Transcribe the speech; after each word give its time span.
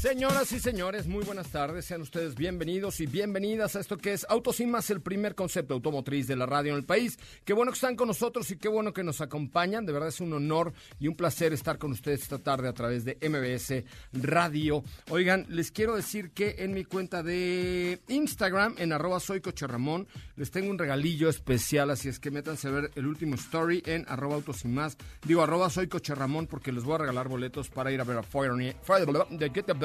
Señoras 0.00 0.52
y 0.52 0.60
señores, 0.60 1.08
muy 1.08 1.24
buenas 1.24 1.48
tardes. 1.48 1.86
Sean 1.86 2.02
ustedes 2.02 2.36
bienvenidos 2.36 3.00
y 3.00 3.06
bienvenidas 3.06 3.74
a 3.74 3.80
esto 3.80 3.98
que 3.98 4.12
es 4.12 4.24
Autos 4.28 4.60
y 4.60 4.66
Más, 4.66 4.90
el 4.90 5.00
primer 5.00 5.34
concepto 5.34 5.74
automotriz 5.74 6.28
de 6.28 6.36
la 6.36 6.46
radio 6.46 6.70
en 6.70 6.78
el 6.78 6.84
país. 6.84 7.18
Qué 7.44 7.52
bueno 7.52 7.72
que 7.72 7.78
están 7.78 7.96
con 7.96 8.06
nosotros 8.06 8.48
y 8.52 8.58
qué 8.58 8.68
bueno 8.68 8.92
que 8.92 9.02
nos 9.02 9.20
acompañan. 9.20 9.84
De 9.84 9.92
verdad 9.92 10.10
es 10.10 10.20
un 10.20 10.32
honor 10.32 10.72
y 11.00 11.08
un 11.08 11.16
placer 11.16 11.52
estar 11.52 11.78
con 11.78 11.90
ustedes 11.90 12.22
esta 12.22 12.38
tarde 12.38 12.68
a 12.68 12.72
través 12.72 13.04
de 13.04 13.18
MBS 13.28 13.82
Radio. 14.12 14.84
Oigan, 15.10 15.46
les 15.48 15.72
quiero 15.72 15.96
decir 15.96 16.30
que 16.30 16.54
en 16.58 16.74
mi 16.74 16.84
cuenta 16.84 17.24
de 17.24 18.00
Instagram, 18.06 18.76
en 18.78 18.92
arroba 18.92 19.18
soy 19.18 19.42
Ramón, 19.62 20.06
les 20.36 20.52
tengo 20.52 20.70
un 20.70 20.78
regalillo 20.78 21.28
especial, 21.28 21.90
así 21.90 22.08
es 22.08 22.20
que 22.20 22.30
métanse 22.30 22.68
a 22.68 22.70
ver 22.70 22.92
el 22.94 23.04
último 23.04 23.34
story 23.34 23.82
en 23.84 24.04
arroba 24.08 24.36
Autos 24.36 24.64
y 24.64 24.68
Más. 24.68 24.96
Digo 25.26 25.42
arroba 25.42 25.70
soy 25.70 25.88
porque 25.88 26.70
les 26.70 26.84
voy 26.84 26.94
a 26.94 26.98
regalar 26.98 27.26
boletos 27.26 27.68
para 27.68 27.90
ir 27.90 28.00
a 28.00 28.04
ver 28.04 28.18
a 28.18 28.22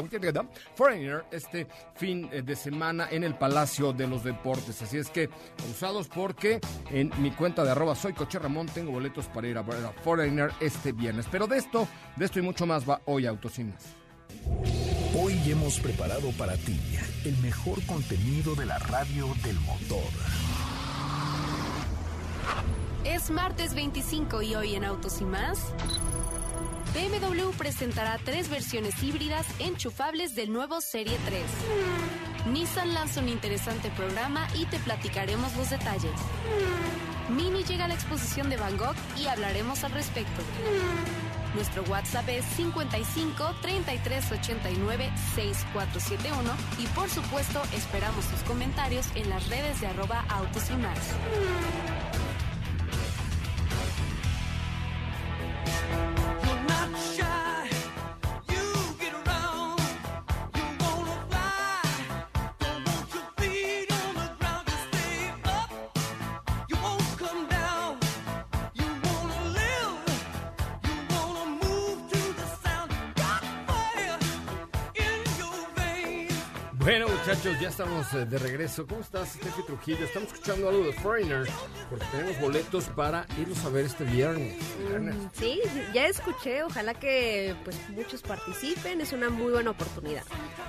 Foreigner. 0.09 0.45
Foreigner 0.75 1.25
este 1.31 1.67
fin 1.95 2.29
eh, 2.31 2.41
de 2.41 2.55
semana 2.55 3.07
en 3.11 3.23
el 3.23 3.35
Palacio 3.35 3.93
de 3.93 4.07
los 4.07 4.23
Deportes. 4.23 4.81
Así 4.81 4.97
es 4.97 5.09
que, 5.09 5.29
usados 5.69 6.07
porque 6.07 6.59
en 6.89 7.11
mi 7.21 7.31
cuenta 7.31 7.63
de 7.63 7.71
arroba 7.71 7.95
soy 7.95 8.13
Coche 8.13 8.39
Ramón 8.39 8.67
tengo 8.67 8.91
boletos 8.91 9.27
para 9.27 9.47
ir 9.47 9.57
a 9.57 9.61
ver 9.61 9.83
a 9.85 9.91
Foreigner 10.03 10.51
este 10.59 10.91
viernes. 10.91 11.27
Pero 11.31 11.47
de 11.47 11.57
esto, 11.57 11.87
de 12.15 12.25
esto 12.25 12.39
y 12.39 12.41
mucho 12.41 12.65
más 12.65 12.87
va 12.87 13.01
hoy 13.05 13.25
Autocinas. 13.25 13.83
Hoy 15.15 15.39
hemos 15.45 15.79
preparado 15.79 16.31
para 16.31 16.57
ti 16.57 16.79
el 17.25 17.37
mejor 17.37 17.85
contenido 17.85 18.55
de 18.55 18.65
la 18.65 18.79
radio 18.79 19.27
del 19.43 19.59
motor. 19.61 20.03
Es 23.05 23.29
martes 23.29 23.75
25 23.75 24.41
y 24.41 24.55
hoy 24.55 24.75
en 24.75 24.85
Autos 24.85 25.21
y 25.21 25.25
más. 25.25 25.59
BMW 26.93 27.49
presentará 27.57 28.19
tres 28.23 28.49
versiones 28.49 29.01
híbridas 29.01 29.47
enchufables 29.59 30.35
del 30.35 30.53
nuevo 30.53 30.79
Serie 30.79 31.17
3. 31.25 32.53
Nissan 32.53 32.93
lanza 32.93 33.19
un 33.19 33.29
interesante 33.29 33.89
programa 33.89 34.47
y 34.55 34.65
te 34.65 34.77
platicaremos 34.77 35.55
los 35.55 35.71
detalles. 35.71 36.11
Mini 37.29 37.63
llega 37.63 37.85
a 37.85 37.87
la 37.87 37.95
exposición 37.95 38.49
de 38.51 38.57
Van 38.57 38.77
Gogh 38.77 38.95
y 39.19 39.25
hablaremos 39.25 39.83
al 39.83 39.91
respecto. 39.93 40.43
Nuestro 41.55 41.81
WhatsApp 41.83 42.29
es 42.29 42.45
55 42.57 43.55
33 43.61 44.31
89 44.31 45.11
6471 45.35 46.53
y 46.77 46.87
por 46.87 47.09
supuesto 47.09 47.61
esperamos 47.73 48.25
tus 48.25 48.41
comentarios 48.41 49.07
en 49.15 49.29
las 49.31 49.49
redes 49.49 49.81
de 49.81 49.87
arroba 49.87 50.25
autos 50.29 50.69
y. 50.69 50.75
Bueno, 76.83 77.07
muchachos, 77.07 77.57
ya 77.61 77.69
estamos 77.69 78.13
eh, 78.13 78.25
de 78.25 78.37
regreso. 78.37 78.85
¿Cómo 78.85 78.99
estás, 78.99 79.29
Steffi 79.29 79.63
Trujillo? 79.65 80.03
Estamos 80.03 80.33
escuchando 80.33 80.67
algo 80.67 80.83
de 80.83 80.91
Foreigner 80.91 81.47
porque 81.89 82.05
tenemos 82.11 82.37
boletos 82.41 82.89
para 82.89 83.25
irnos 83.39 83.63
a 83.63 83.69
ver 83.69 83.85
este 83.85 84.03
viernes. 84.03 84.57
viernes. 84.89 85.15
Mm, 85.15 85.29
Sí, 85.31 85.61
ya 85.93 86.07
escuché, 86.07 86.61
ojalá 86.61 86.93
que 86.93 87.55
pues 87.63 87.77
muchos 87.87 88.21
participen, 88.21 88.99
es 88.99 89.13
una 89.13 89.29
muy 89.29 89.53
buena 89.53 89.71
oportunidad. 89.71 90.23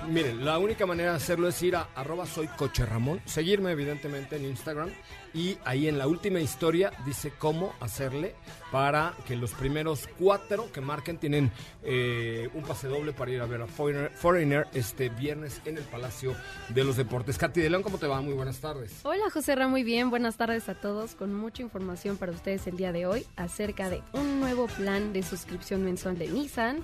Miren, 0.07 0.45
la 0.45 0.57
única 0.57 0.85
manera 0.85 1.11
de 1.11 1.17
hacerlo 1.17 1.49
es 1.49 1.61
ir 1.61 1.75
a 1.75 1.89
arroba 1.95 2.25
soy 2.25 2.47
Ramón, 2.77 3.21
seguirme 3.25 3.71
evidentemente 3.71 4.37
en 4.37 4.45
Instagram 4.45 4.91
y 5.35 5.57
ahí 5.65 5.89
en 5.89 5.97
la 5.97 6.07
última 6.07 6.39
historia 6.39 6.93
dice 7.05 7.33
cómo 7.37 7.73
hacerle 7.81 8.35
para 8.71 9.13
que 9.27 9.35
los 9.35 9.51
primeros 9.51 10.07
cuatro 10.17 10.71
que 10.71 10.79
marquen 10.79 11.17
tienen 11.17 11.51
eh, 11.83 12.49
un 12.53 12.63
pase 12.63 12.87
doble 12.87 13.11
para 13.11 13.31
ir 13.31 13.41
a 13.41 13.45
ver 13.45 13.61
a 13.61 13.67
Foreigner, 13.67 14.11
Foreigner 14.11 14.67
este 14.73 15.09
viernes 15.09 15.61
en 15.65 15.77
el 15.77 15.83
Palacio 15.83 16.33
de 16.69 16.83
los 16.85 16.95
Deportes. 16.95 17.37
Katy 17.37 17.59
de 17.59 17.69
León, 17.69 17.83
¿cómo 17.83 17.97
te 17.97 18.07
va? 18.07 18.21
Muy 18.21 18.33
buenas 18.33 18.59
tardes. 18.59 19.01
Hola 19.03 19.29
José 19.31 19.55
Ra, 19.55 19.67
muy 19.67 19.83
bien, 19.83 20.09
buenas 20.09 20.37
tardes 20.37 20.69
a 20.69 20.75
todos, 20.75 21.15
con 21.15 21.33
mucha 21.33 21.61
información 21.61 22.15
para 22.15 22.31
ustedes 22.31 22.65
el 22.67 22.77
día 22.77 22.93
de 22.93 23.05
hoy 23.05 23.25
acerca 23.35 23.89
de 23.89 24.01
un 24.13 24.39
nuevo 24.39 24.67
plan 24.67 25.11
de 25.11 25.21
suscripción 25.21 25.83
mensual 25.83 26.17
de 26.17 26.29
Nissan. 26.29 26.81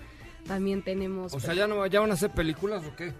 También 0.48 0.84
tenemos... 0.84 1.34
O 1.34 1.40
sea, 1.40 1.54
¿ya, 1.54 1.68
no, 1.68 1.86
ya 1.88 2.00
van 2.00 2.12
a 2.12 2.16
hacer 2.16 2.32
películas 2.32 2.84
o 2.86 2.96
qué? 2.96 3.14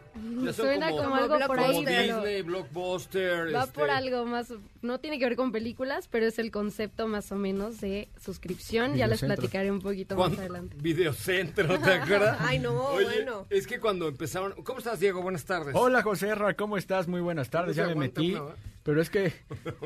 Ya 0.44 0.54
son 0.54 0.66
Suena 0.66 0.90
como, 0.90 1.16
algo 1.16 1.38
por 1.48 1.60
ahí, 1.60 1.74
como 1.76 1.86
pero 1.86 2.22
Disney, 2.22 2.42
Blockbuster. 2.42 3.56
va 3.56 3.64
este, 3.64 3.74
por 3.80 3.90
algo 3.90 4.26
más, 4.26 4.54
no 4.82 5.00
tiene 5.00 5.20
que 5.20 5.26
ver 5.26 5.36
con 5.36 5.52
películas, 5.52 6.08
pero 6.10 6.26
es 6.26 6.40
el 6.40 6.52
concepto 6.52 7.08
más 7.08 7.32
o 7.32 7.36
menos 7.36 7.80
de 7.80 8.10
suscripción. 8.20 8.96
Ya 8.96 9.08
les 9.08 9.22
platicaré 9.22 9.72
un 9.72 9.80
poquito 9.80 10.16
más 10.16 10.38
adelante. 10.38 10.76
Videocentro, 10.82 11.80
¿te 11.80 11.94
acuerdas? 11.94 12.38
Ay, 12.42 12.60
no, 12.60 12.74
Oye, 12.88 13.06
bueno. 13.06 13.48
Es 13.50 13.68
que 13.68 13.80
cuando 13.80 14.08
empezaron... 14.08 14.54
¿Cómo 14.64 14.80
estás, 14.80 15.00
Diego? 15.00 15.22
Buenas 15.22 15.46
tardes. 15.46 15.76
Hola 15.76 16.02
José 16.02 16.36
Ra, 16.36 16.56
¿cómo 16.56 16.78
estás? 16.78 17.08
Muy 17.08 17.22
buenas 17.22 17.50
tardes, 17.50 17.76
ya 17.76 17.88
me 17.88 17.96
metí. 17.96 18.36
Pero 18.84 19.02
es 19.02 19.10
que 19.10 19.34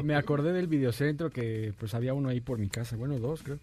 me 0.04 0.16
acordé 0.16 0.54
del 0.54 0.68
videocentro 0.68 1.30
que 1.30 1.74
pues 1.78 1.94
había 1.94 2.14
uno 2.14 2.30
ahí 2.30 2.40
por 2.40 2.58
mi 2.58 2.70
casa, 2.70 2.96
bueno, 2.96 3.20
dos 3.20 3.44
creo. 3.44 3.60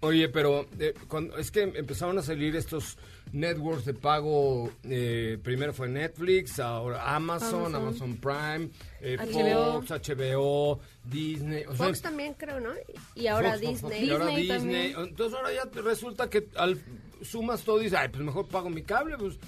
Oye, 0.00 0.28
pero 0.28 0.66
eh, 0.78 0.92
cuando, 1.08 1.36
es 1.38 1.50
que 1.50 1.62
empezaron 1.62 2.18
a 2.18 2.22
salir 2.22 2.54
estos 2.54 2.98
networks 3.32 3.86
de 3.86 3.94
pago. 3.94 4.70
eh, 4.84 5.38
primero 5.42 5.72
fue 5.72 5.88
Netflix, 5.88 6.60
ahora 6.60 7.14
Amazon, 7.16 7.74
Amazon, 7.74 8.10
Amazon. 8.10 8.16
Prime, 8.16 8.70
eh, 9.00 9.16
HBO. 9.18 9.82
Fox, 9.82 9.90
HBO, 10.08 10.80
Disney. 11.04 11.64
O 11.64 11.74
sea, 11.74 11.86
Fox 11.86 12.02
también 12.02 12.34
creo, 12.34 12.60
¿no? 12.60 12.70
Y 13.14 13.26
ahora 13.26 13.52
Fox, 13.58 13.62
Fox, 13.62 13.70
Disney. 13.70 13.90
Fox, 13.90 14.02
y 14.02 14.10
ahora 14.10 14.26
Disney 14.26 14.42
Disney. 14.42 14.92
también. 14.92 15.08
Entonces 15.08 15.38
ahora 15.38 15.52
ya 15.54 15.64
te 15.70 15.80
resulta 15.82 16.28
que 16.30 16.46
al 16.56 16.78
sumas 17.22 17.62
todo 17.62 17.80
y 17.80 17.84
dices, 17.84 17.98
ay, 17.98 18.08
pues 18.10 18.22
mejor 18.22 18.46
pago 18.48 18.68
mi 18.68 18.82
cable, 18.82 19.16
pues 19.16 19.38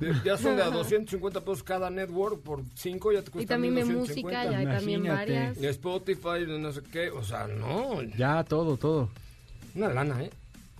de- 0.00 0.14
ya 0.24 0.38
son 0.38 0.56
de 0.56 0.62
a 0.62 0.70
250 0.70 1.40
pesos 1.42 1.62
cada 1.62 1.90
network 1.90 2.40
por 2.42 2.62
5 2.74 3.12
ya 3.12 3.22
te 3.22 3.30
cuesta 3.30 3.42
Y 3.42 3.46
también 3.46 3.74
de 3.74 3.84
1250. 3.84 4.38
música, 4.38 4.50
ya 4.50 4.58
hay 4.58 4.76
también 4.78 5.04
varias. 5.04 5.58
Y 5.62 5.66
Spotify, 5.66 6.46
no 6.48 6.72
sé 6.72 6.80
qué, 6.90 7.10
o 7.10 7.22
sea, 7.22 7.46
no, 7.46 8.02
Ya 8.16 8.42
todo, 8.44 8.78
todo. 8.78 9.10
Una 9.74 9.88
lana, 9.92 10.22
¿eh? 10.24 10.30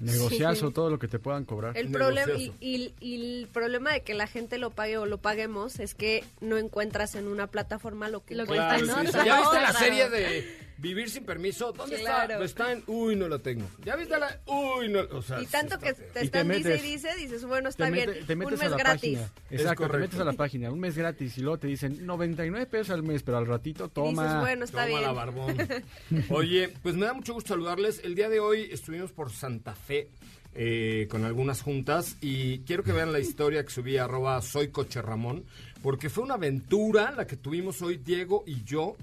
Negociazo, 0.00 0.68
Sí. 0.68 0.72
todo 0.74 0.88
lo 0.88 0.98
que 0.98 1.08
te 1.08 1.18
puedan 1.18 1.44
cobrar. 1.44 1.76
El 1.76 1.90
problema 1.90 2.32
y, 2.32 2.48
Negociazo. 2.48 2.56
y- 2.60 2.94
y 3.00 3.14
el 3.42 3.48
problema 3.48 3.92
de 3.92 4.00
que 4.02 4.14
la 4.14 4.26
gente 4.26 4.56
lo 4.56 4.70
pague 4.70 4.96
o 4.96 5.04
lo 5.04 5.18
paguemos 5.18 5.78
es 5.78 5.94
que 5.94 6.24
no 6.40 6.56
encuentras 6.56 7.14
en 7.16 7.26
una 7.28 7.48
plataforma 7.48 8.08
lo 8.08 8.24
que 8.24 8.34
Lo 8.34 8.46
que 8.46 8.52
está 8.54 8.76
otra. 8.76 9.24
¿Ya 9.26 9.40
viste 9.40 9.60
la 9.60 9.72
serie 9.74 10.08
de 10.08 10.69
Vivir 10.80 11.10
sin 11.10 11.24
permiso? 11.24 11.72
¿Dónde 11.72 11.96
Claro. 11.98 12.42
está? 12.42 12.64
Está 12.66 12.72
en... 12.72 12.82
Uy, 12.86 13.14
no 13.14 13.28
la 13.28 13.38
tengo. 13.38 13.68
¿Ya 13.84 13.96
viste 13.96 14.18
la...? 14.18 14.40
Uy, 14.46 14.88
no... 14.88 15.00
O 15.12 15.20
sea, 15.22 15.40
Y 15.40 15.44
sí 15.44 15.52
tanto 15.52 15.74
está 15.74 15.86
que 15.86 15.92
te 15.94 16.02
Y 16.04 16.12
te 16.12 16.20
están 16.22 16.48
dice 16.48 16.76
y 16.76 16.80
dice, 16.92 17.16
dices, 17.16 17.44
bueno, 17.44 17.64
te, 17.64 17.70
está 17.70 17.90
mete- 17.90 18.12
bien, 18.12 18.26
te 18.26 18.36
metes 18.36 18.52
un 18.54 18.58
mes 18.58 18.66
a 18.66 18.70
la 18.70 18.76
gratis. 18.78 19.18
página. 19.18 19.32
Exacto, 19.50 19.88
te 19.90 19.98
metes 19.98 20.20
a 20.20 20.24
la 20.24 20.32
página, 20.32 20.70
un 20.72 20.80
mes 20.80 20.96
gratis 20.96 21.36
y 21.36 21.42
luego 21.42 21.58
te 21.58 21.66
dicen 21.66 22.06
99 22.06 22.66
pesos 22.66 22.90
al 22.90 23.02
mes, 23.02 23.22
pero 23.22 23.36
al 23.38 23.46
ratito 23.46 23.86
Y 23.86 23.90
toma. 23.90 24.22
dices, 24.24 24.40
bueno, 24.40 24.64
está 24.64 24.78
Toma 24.86 24.88
bien. 24.88 25.02
la 25.02 25.12
barbón. 25.12 25.56
Oye, 26.30 26.72
pues 26.82 26.94
me 26.96 27.06
da 27.06 27.12
mucho 27.12 27.34
gusto 27.34 27.48
saludarles. 27.54 28.00
El 28.02 28.14
día 28.14 28.28
de 28.28 28.40
hoy 28.40 28.68
estuvimos 28.72 29.12
por 29.12 29.30
Santa 29.30 29.74
Fe 29.74 30.08
eh, 30.54 31.06
con 31.10 31.24
algunas 31.24 31.62
juntas 31.62 32.16
y 32.20 32.60
quiero 32.60 32.82
que 32.82 32.92
vean 32.92 33.12
la 33.12 33.20
historia 33.20 33.62
que 33.64 33.70
subí 33.70 33.96
a 33.98 34.04
arroba 34.04 34.40
soy 34.42 34.68
coche 34.68 35.00
Ramón, 35.02 35.44
porque 35.82 36.10
fue 36.10 36.24
una 36.24 36.34
aventura 36.34 37.12
la 37.12 37.26
que 37.26 37.36
tuvimos 37.36 37.80
hoy 37.82 37.98
Diego 37.98 38.42
y 38.46 38.64
yo 38.64 38.96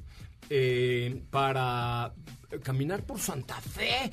eh, 0.50 1.22
para 1.30 2.14
caminar 2.64 3.04
por 3.04 3.20
Santa 3.20 3.60
Fe. 3.62 4.10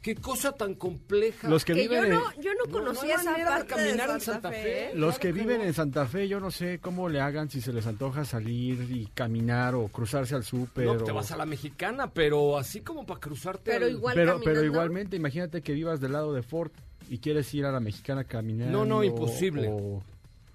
Qué 0.00 0.16
cosa 0.16 0.50
tan 0.50 0.74
compleja. 0.74 1.48
Los 1.48 1.64
que 1.64 1.74
Que 1.74 1.82
viven 1.82 2.00
yo 2.00 2.04
en- 2.06 2.10
no, 2.14 2.32
yo 2.42 2.50
no 2.54 2.64
No, 2.66 2.72
conocía 2.72 3.16
no 3.18 3.22
esa 3.36 3.44
parte 3.48 3.66
caminar 3.68 4.08
de 4.08 4.14
en 4.14 4.20
Santa, 4.20 4.50
Fe. 4.50 4.62
Fe. 4.62 4.84
¿eh? 4.86 4.90
Los 4.96 5.14
Claro 5.14 5.20
que 5.20 5.28
que 5.28 5.32
viven 5.32 5.58
no. 5.58 5.64
en 5.64 5.74
Santa 5.74 6.06
Fe, 6.06 6.26
yo 6.26 6.40
no 6.40 6.50
sé 6.50 6.80
cómo 6.80 7.08
le 7.08 7.20
hagan, 7.20 7.48
si 7.50 7.60
se 7.60 7.72
les 7.72 7.86
antoja 7.86 8.24
salir 8.24 8.84
y 8.90 9.06
caminar 9.14 9.76
o 9.76 9.86
cruzarse 9.86 10.34
al 10.34 10.42
súper. 10.42 10.86
No, 10.86 10.96
te 10.96 11.12
vas 11.12 11.30
a 11.30 11.36
la 11.36 11.46
mexicana, 11.46 12.10
pero 12.12 12.58
así 12.58 12.80
como 12.80 13.06
para 13.06 13.20
cruzarte. 13.20 13.70
Pero 13.70 13.86
al- 13.86 13.92
igual 13.92 14.14
pero, 14.42 14.64
igualmente, 14.64 15.14
imagínate 15.16 15.62
que 15.62 15.72
vivas 15.72 16.00
del 16.00 16.12
lado 16.12 16.32
de 16.34 16.42
Fort 16.42 16.72
y 17.08 17.18
quieres 17.18 17.54
ir 17.54 17.64
a 17.64 17.70
la 17.70 17.78
mexicana 17.78 18.24
caminando. 18.24 18.78
No, 18.78 18.84
no, 18.84 19.04
imposible. 19.04 19.68
o- 19.70 20.02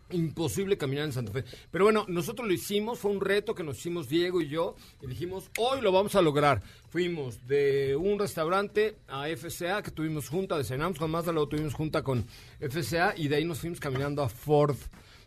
Imposible 0.10 0.78
caminar 0.78 1.06
en 1.06 1.12
Santa 1.12 1.34
Fe. 1.34 1.44
Pero 1.70 1.84
bueno, 1.84 2.06
nosotros 2.08 2.48
lo 2.48 2.54
hicimos, 2.54 3.00
fue 3.00 3.12
un 3.12 3.20
reto 3.20 3.54
que 3.54 3.64
nos 3.64 3.78
hicimos 3.78 4.08
Diego 4.08 4.40
y 4.40 4.48
yo, 4.48 4.76
y 5.02 5.08
dijimos, 5.08 5.52
hoy 5.58 5.82
lo 5.82 5.92
vamos 5.92 6.16
a 6.16 6.22
lograr. 6.22 6.62
Fuimos 6.90 7.46
de 7.46 7.96
un 7.98 8.18
restaurante 8.18 8.96
a 9.10 9.28
FCA, 9.28 9.82
que 9.84 9.92
tuvimos 9.92 10.30
junta, 10.30 10.58
desayunamos 10.58 10.98
con 10.98 11.12
Mazda, 11.12 11.34
luego 11.34 11.50
tuvimos 11.50 11.74
junta 11.74 12.04
con 12.04 12.26
FCA, 12.60 13.16
y 13.18 13.28
de 13.28 13.36
ahí 13.36 13.46
nos 13.46 13.60
fuimos 13.60 13.82
caminando 13.82 14.24
a 14.24 14.30
Ford. 14.30 14.78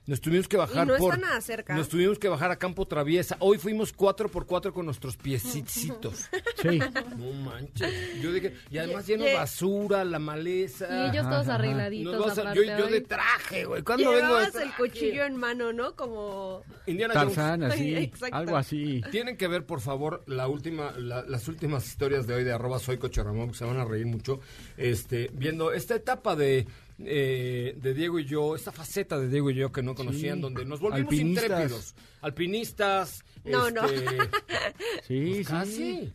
Nos 0.07 0.21
tuvimos 0.21 0.49
que 0.49 0.57
bajar 0.57 0.85
Y 0.85 0.89
no 0.89 0.95
está 0.97 1.07
por... 1.07 1.19
nada 1.21 1.41
cerca. 1.41 1.75
Nos 1.77 1.89
tuvimos 1.89 2.19
que 2.19 2.29
bajar 2.29 2.51
a 2.51 2.57
Campo 2.57 2.85
Traviesa. 2.87 3.37
Hoy 3.39 3.59
fuimos 3.59 3.93
cuatro 3.93 4.29
por 4.29 4.45
cuatro 4.47 4.73
con 4.73 4.87
nuestros 4.87 5.17
piecicitos. 5.17 6.27
Sí. 6.61 6.79
No 7.17 7.33
manches. 7.43 8.21
Yo 8.21 8.33
dije, 8.33 8.55
y 8.71 8.77
además 8.77 9.07
lleno 9.07 9.25
de 9.25 9.33
basura, 9.33 10.05
la 10.05 10.19
maleza. 10.19 11.07
Y 11.07 11.11
ellos 11.11 11.25
todos 11.27 11.47
ajá. 11.49 11.55
arregladitos. 11.55 12.39
A- 12.39 12.43
aparte 12.43 12.67
yo, 12.67 12.79
yo 12.79 12.87
de 12.89 13.01
traje, 13.01 13.65
güey. 13.65 13.83
¿Cuándo 13.83 14.11
vengo 14.11 14.35
de 14.37 14.45
Llevabas 14.47 14.55
el 14.57 14.75
cuchillo 14.75 15.25
en 15.25 15.37
mano, 15.37 15.73
¿no? 15.73 15.95
Como... 15.97 16.63
Indiana 16.87 17.15
Jones. 17.15 17.35
Tarzán, 17.35 17.63
así, 17.63 17.95
Exacto. 17.97 18.37
algo 18.37 18.57
así. 18.59 19.01
Tienen 19.11 19.39
que 19.39 19.49
ver, 19.49 19.65
por 19.65 19.81
favor, 19.81 20.23
la 20.27 20.49
última, 20.49 20.93
la- 20.99 21.23
las 21.23 21.49
últimas 21.49 21.87
historias 21.87 22.27
de 22.27 22.35
hoy 22.35 22.45
de 22.45 22.53
arroba 22.53 22.79
soy 22.79 22.99
Coche 22.99 23.23
Ramón, 23.23 23.53
que 23.53 23.57
se 23.57 23.65
van 23.65 23.79
a 23.79 23.87
reír 23.87 24.05
mucho, 24.07 24.41
este, 24.77 25.31
viendo 25.33 25.73
esta 25.73 25.95
etapa 25.95 26.37
de, 26.37 26.67
eh, 27.05 27.75
de 27.81 27.95
Diego 27.95 28.19
y 28.19 28.25
yo, 28.25 28.55
esta 28.55 28.73
faceta 28.73 29.19
de 29.19 29.29
Diego 29.29 29.51
y 29.51 29.55
yo 29.55 29.73
que 29.73 29.83
no 29.83 29.95
conocían, 29.95 30.37
Sí. 30.37 30.43
donde 30.43 30.65
nos 30.65 30.81
volvimos 30.81 31.11
Alpinistas. 31.13 31.45
intrépidos. 31.45 31.95
Alpinistas. 32.21 33.25
No, 33.45 33.71
no. 33.71 33.85
este, 33.87 34.05
Sí, 35.07 35.33
pues 35.35 35.37
sí. 35.39 35.45
casi. 35.45 36.13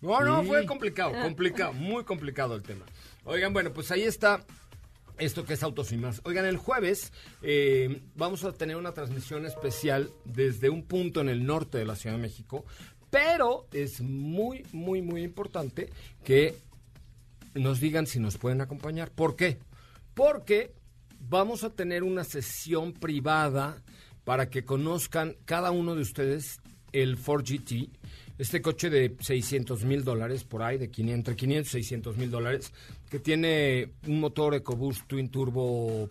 No, 0.00 0.20
no, 0.20 0.42
Sí. 0.42 0.48
fue 0.48 0.66
complicado, 0.66 1.12
complicado, 1.22 1.72
muy 1.72 2.04
complicado 2.04 2.54
el 2.54 2.62
tema. 2.62 2.84
Oigan, 3.24 3.52
bueno, 3.52 3.72
pues 3.72 3.90
ahí 3.90 4.02
está 4.02 4.44
esto 5.18 5.44
que 5.44 5.54
es 5.54 5.62
Autos 5.64 5.90
y 5.92 5.96
Más. 5.96 6.20
Oigan, 6.24 6.44
el 6.46 6.56
jueves 6.56 7.12
eh, 7.42 8.00
vamos 8.14 8.44
a 8.44 8.52
tener 8.52 8.76
una 8.76 8.92
transmisión 8.92 9.44
especial 9.46 10.10
desde 10.24 10.70
un 10.70 10.84
punto 10.84 11.20
en 11.20 11.28
el 11.28 11.44
norte 11.44 11.78
de 11.78 11.84
la 11.84 11.96
Ciudad 11.96 12.14
de 12.16 12.22
México, 12.22 12.64
pero 13.10 13.66
es 13.72 14.00
muy, 14.00 14.64
muy, 14.72 15.02
muy 15.02 15.22
importante 15.24 15.90
que 16.22 16.54
nos 17.54 17.80
digan 17.80 18.06
si 18.06 18.20
nos 18.20 18.38
pueden 18.38 18.60
acompañar. 18.60 19.10
¿Por 19.10 19.34
qué? 19.34 19.58
Porque 20.18 20.72
vamos 21.20 21.62
a 21.62 21.70
tener 21.70 22.02
una 22.02 22.24
sesión 22.24 22.92
privada 22.92 23.82
para 24.24 24.50
que 24.50 24.64
conozcan 24.64 25.36
cada 25.44 25.70
uno 25.70 25.94
de 25.94 26.02
ustedes 26.02 26.60
el 26.92 27.16
Ford 27.16 27.44
GT, 27.44 27.88
este 28.36 28.60
coche 28.60 28.90
de 28.90 29.14
600 29.20 29.84
mil 29.84 30.02
dólares 30.02 30.42
por 30.42 30.62
ahí, 30.64 30.76
de 30.76 30.90
500, 30.90 31.14
entre 31.18 31.36
500 31.36 31.68
y 31.68 31.70
600 31.82 32.16
mil 32.16 32.30
dólares, 32.32 32.72
que 33.08 33.20
tiene 33.20 33.90
un 34.08 34.18
motor 34.18 34.54
EcoBoost 34.56 35.06
Twin 35.06 35.28
Turbo 35.28 36.08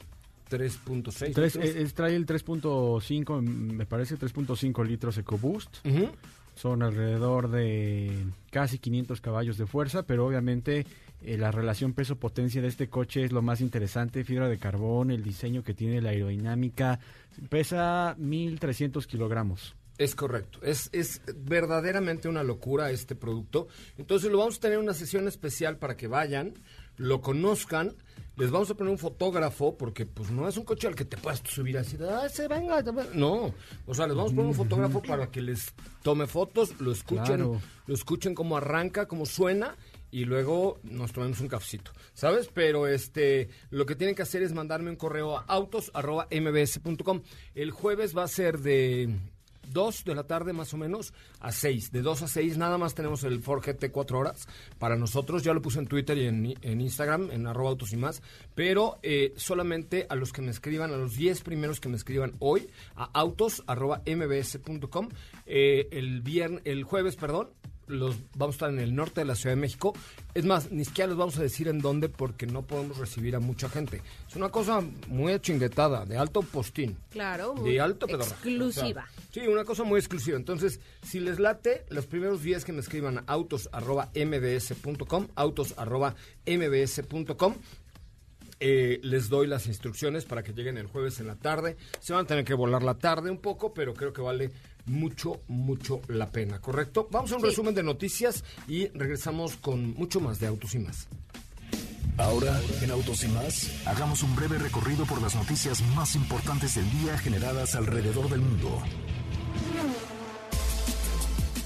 3.6. 0.50 1.34
Tres- 1.34 1.56
litros. 1.58 1.76
es, 1.76 1.94
trae 1.94 2.16
el 2.16 2.26
3.5, 2.26 3.42
me 3.42 3.86
parece 3.86 4.18
3.5 4.18 4.86
litros 4.88 5.18
EcoBoost. 5.18 5.86
Son 6.56 6.82
alrededor 6.82 7.52
de 7.52 8.26
casi 8.52 8.80
500 8.80 9.20
caballos 9.22 9.58
de 9.58 9.68
fuerza, 9.68 10.04
pero 10.04 10.26
obviamente 10.26 10.86
eh, 11.22 11.38
la 11.38 11.52
relación 11.52 11.94
peso-potencia 11.94 12.62
de 12.62 12.68
este 12.68 12.90
coche 12.90 13.24
es 13.24 13.32
lo 13.32 13.42
más 13.42 13.62
interesante. 13.62 14.24
Fibra 14.24 14.48
de 14.50 14.58
carbón, 14.60 15.12
el 15.12 15.24
diseño 15.24 15.64
que 15.64 15.74
tiene, 15.74 16.02
la 16.02 16.10
aerodinámica. 16.12 17.00
Pesa 17.50 18.16
1.300 18.18 19.06
kilogramos. 19.06 19.76
Es 19.98 20.14
correcto, 20.14 20.60
es, 20.62 20.90
es 20.94 21.22
verdaderamente 21.36 22.28
una 22.30 22.44
locura 22.44 22.92
este 22.92 23.16
producto. 23.16 23.68
Entonces 23.98 24.32
lo 24.32 24.38
vamos 24.38 24.58
a 24.58 24.62
tener 24.62 24.78
una 24.78 24.94
sesión 24.94 25.28
especial 25.28 25.78
para 25.78 25.98
que 25.98 26.06
vayan, 26.06 26.54
lo 26.98 27.20
conozcan, 27.22 27.96
les 28.36 28.52
vamos 28.52 28.70
a 28.70 28.76
poner 28.76 28.92
un 28.92 29.00
fotógrafo, 29.00 29.76
porque 29.76 30.06
pues 30.06 30.30
no 30.30 30.48
es 30.48 30.56
un 30.56 30.66
coche 30.66 30.86
al 30.88 30.94
que 30.94 31.04
te 31.06 31.18
puedas 31.18 31.42
subir 31.48 31.80
así, 31.80 31.98
"Ay, 32.00 32.30
se 32.30 32.48
venga, 32.48 32.84
te 32.84 32.92
venga". 32.92 33.10
no, 33.16 33.56
o 33.88 33.94
sea, 33.96 34.06
les 34.06 34.16
vamos 34.16 34.34
a 34.34 34.36
poner 34.36 34.50
un 34.52 34.56
fotógrafo 34.56 35.02
para 35.02 35.32
que 35.32 35.42
les 35.42 35.74
tome 36.04 36.28
fotos, 36.28 36.80
lo 36.80 36.92
escuchen, 36.92 37.26
Claro. 37.26 37.60
lo 37.88 37.94
escuchen 37.96 38.36
cómo 38.36 38.56
arranca, 38.56 39.08
cómo 39.08 39.26
suena 39.26 39.76
y 40.12 40.26
luego 40.26 40.80
nos 40.84 41.12
tomemos 41.14 41.40
un 41.42 41.48
cafecito, 41.48 41.92
¿sabes? 42.14 42.50
Pero 42.54 42.88
este, 42.88 43.50
lo 43.70 43.86
que 43.86 43.96
tienen 43.96 44.16
que 44.16 44.22
hacer 44.22 44.44
es 44.44 44.54
mandarme 44.54 44.90
un 44.90 44.96
correo 44.96 45.38
a 45.38 45.42
autos@mbs.com. 45.48 47.22
El 47.56 47.72
jueves 47.72 48.18
va 48.18 48.24
a 48.24 48.28
ser 48.28 48.60
de 48.60 49.10
2 49.72 50.06
de 50.06 50.16
la 50.16 50.24
tarde 50.24 50.54
más 50.54 50.74
o 50.74 50.78
menos 50.78 51.14
a 51.40 51.52
6. 51.52 51.92
De 51.92 52.02
2 52.02 52.24
a 52.24 52.28
6 52.28 52.58
nada 52.58 52.78
más 52.78 52.96
tenemos 52.96 53.24
el 53.24 53.42
Ford 53.42 53.64
GT 53.66 53.92
4 53.92 54.20
horas 54.20 54.48
para 54.80 54.96
nosotros. 54.96 55.44
Ya 55.44 55.54
lo 55.54 55.62
puse 55.62 55.80
en 55.80 55.88
Twitter 55.88 56.18
y 56.18 56.28
en, 56.28 56.82
Instagram, 56.82 57.32
en 57.32 57.48
arroba 57.48 57.70
autos 57.70 57.94
y 57.94 57.98
más. 57.98 58.22
Pero 58.56 59.00
eh, 59.04 59.34
solamente 59.38 60.06
a 60.10 60.16
los 60.16 60.34
que 60.34 60.42
me 60.42 60.52
escriban, 60.52 60.94
a 60.94 60.98
los 60.98 61.16
10 61.16 61.42
primeros 61.42 61.80
que 61.80 61.90
me 61.90 61.98
escriban 61.98 62.34
hoy, 62.40 62.70
a 62.96 63.06
autos. 63.14 63.64
Eh, 65.46 65.88
el, 65.92 66.62
el 66.66 66.84
jueves, 66.84 67.16
perdón, 67.16 67.50
los 67.88 68.16
vamos 68.36 68.56
a 68.56 68.58
estar 68.58 68.70
en 68.70 68.80
el 68.80 68.96
norte 68.96 69.22
de 69.22 69.26
la 69.26 69.36
Ciudad 69.36 69.56
de 69.56 69.62
México. 69.62 69.94
Es 70.34 70.46
más, 70.46 70.72
ni 70.72 70.86
siquiera 70.86 71.10
les 71.10 71.18
vamos 71.18 71.38
a 71.38 71.42
decir 71.42 71.68
en 71.68 71.80
dónde 71.80 72.10
porque 72.10 72.46
no 72.46 72.62
podemos 72.64 72.98
recibir 72.98 73.36
a 73.36 73.40
mucha 73.40 73.70
gente. 73.70 74.02
Es 74.28 74.36
una 74.36 74.50
cosa 74.50 74.82
muy 75.08 75.34
achinguetada, 75.34 76.06
de 76.06 76.18
alto 76.18 76.42
postín. 76.42 76.98
Claro, 77.10 77.56
muy 77.56 77.74
De 77.74 77.82
alto 77.82 78.08
pedorraje. 78.08 78.32
exclusiva. 78.34 79.08
O 79.10 79.22
sea, 79.32 79.32
sí, 79.32 79.48
una 79.48 79.66
cosa 79.66 79.84
muy 79.84 80.00
exclusiva. 80.00 80.38
Entonces, 80.38 80.80
si 81.04 81.20
les 81.20 81.40
late, 81.40 81.86
los 81.90 82.06
primeros 82.06 82.42
días 82.44 82.66
que 82.66 82.74
me 82.74 82.80
escriban 82.82 83.20
a 83.20 83.24
autos.mbs.com, 83.28 85.28
autos.mbs.com, 86.46 87.54
eh, 88.60 89.00
les 89.04 89.30
doy 89.30 89.46
las 89.48 89.68
instrucciones 89.68 90.26
para 90.26 90.42
que 90.44 90.52
lleguen 90.54 90.78
el 90.78 90.88
jueves 90.88 91.20
en 91.20 91.28
la 91.28 91.36
tarde. 91.36 91.78
Se 92.00 92.14
van 92.14 92.26
a 92.26 92.28
tener 92.28 92.44
que 92.44 92.56
volar 92.56 92.82
la 92.84 92.98
tarde 92.98 93.30
un 93.30 93.38
poco, 93.38 93.74
pero 93.74 93.94
creo 93.94 94.14
que 94.14 94.22
vale 94.22 94.50
mucho, 94.88 95.42
mucho 95.48 96.02
la 96.08 96.30
pena, 96.32 96.60
¿correcto? 96.60 97.08
Vamos 97.12 97.32
a 97.32 97.36
un 97.36 97.42
Sí. 97.42 97.48
resumen 97.48 97.76
de 97.76 97.84
noticias 97.84 98.44
y 98.68 98.88
regresamos 98.90 99.56
con 99.58 99.94
mucho 99.96 100.20
más 100.20 100.40
de 100.40 100.48
Autos 100.48 100.74
y 100.76 100.80
más. 100.80 101.08
Ahora, 102.18 102.60
en 102.82 102.90
Autos 102.90 103.24
y 103.24 103.28
más, 103.28 103.70
hagamos 103.86 104.24
un 104.24 104.36
breve 104.36 104.58
recorrido 104.58 105.06
por 105.06 105.22
las 105.22 105.36
noticias 105.36 105.82
más 105.96 106.16
importantes 106.16 106.74
del 106.74 106.90
día 107.00 107.16
generadas 107.20 107.76
alrededor 107.76 108.28
del 108.30 108.40
mundo. 108.42 108.82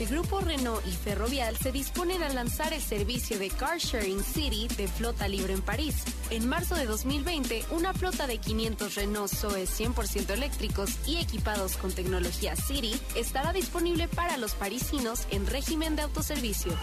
El 0.01 0.08
grupo 0.08 0.39
Renault 0.39 0.84
y 0.88 0.91
Ferrovial 0.93 1.55
se 1.58 1.72
disponen 1.72 2.24
a 2.24 2.29
lanzar 2.29 2.74
el 2.74 2.81
servicio 2.81 3.38
de 3.38 3.51
Car 3.51 3.77
Sharing 3.77 4.24
City 4.24 4.67
de 4.75 4.88
flota 4.88 5.27
libre 5.27 5.53
en 5.53 5.62
París. 5.62 5.93
En 6.31 6.50
marzo 6.50 6.74
de 6.74 6.88
2020, 6.88 7.65
una 7.70 7.93
flota 7.93 8.25
de 8.25 8.39
500 8.39 8.96
Renault 8.96 9.31
Zoe 9.31 9.65
100% 9.65 10.31
eléctricos 10.31 10.98
y 11.05 11.17
equipados 11.17 11.77
con 11.77 11.91
tecnología 11.91 12.55
City 12.55 13.00
estará 13.15 13.53
disponible 13.53 14.08
para 14.08 14.38
los 14.38 14.55
parisinos 14.55 15.27
en 15.29 15.46
régimen 15.46 15.96
de 15.96 16.01
autoservicio. 16.01 16.74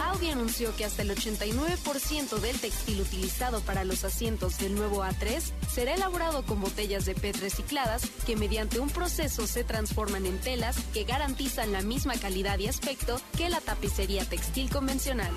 Audi 0.00 0.30
anunció 0.30 0.74
que 0.76 0.86
hasta 0.86 1.02
el 1.02 1.10
89% 1.10 2.38
del 2.38 2.58
textil 2.58 3.00
utilizado 3.02 3.60
para 3.60 3.84
los 3.84 4.04
asientos 4.04 4.56
del 4.58 4.74
nuevo 4.74 5.04
A3 5.04 5.42
será 5.70 5.94
elaborado 5.94 6.46
con 6.46 6.60
botellas 6.60 7.04
de 7.04 7.14
PET 7.14 7.36
recicladas 7.40 8.02
que 8.24 8.36
mediante 8.36 8.80
un 8.80 8.88
proceso 8.88 9.46
se 9.46 9.64
transforman 9.64 10.24
en 10.24 10.38
telas 10.38 10.76
que 10.94 11.04
garantizan 11.04 11.72
la 11.72 11.82
misma 11.82 11.97
calidad 12.06 12.58
y 12.58 12.68
aspecto 12.68 13.20
que 13.36 13.48
la 13.48 13.60
tapicería 13.60 14.24
textil 14.24 14.70
convencional. 14.70 15.32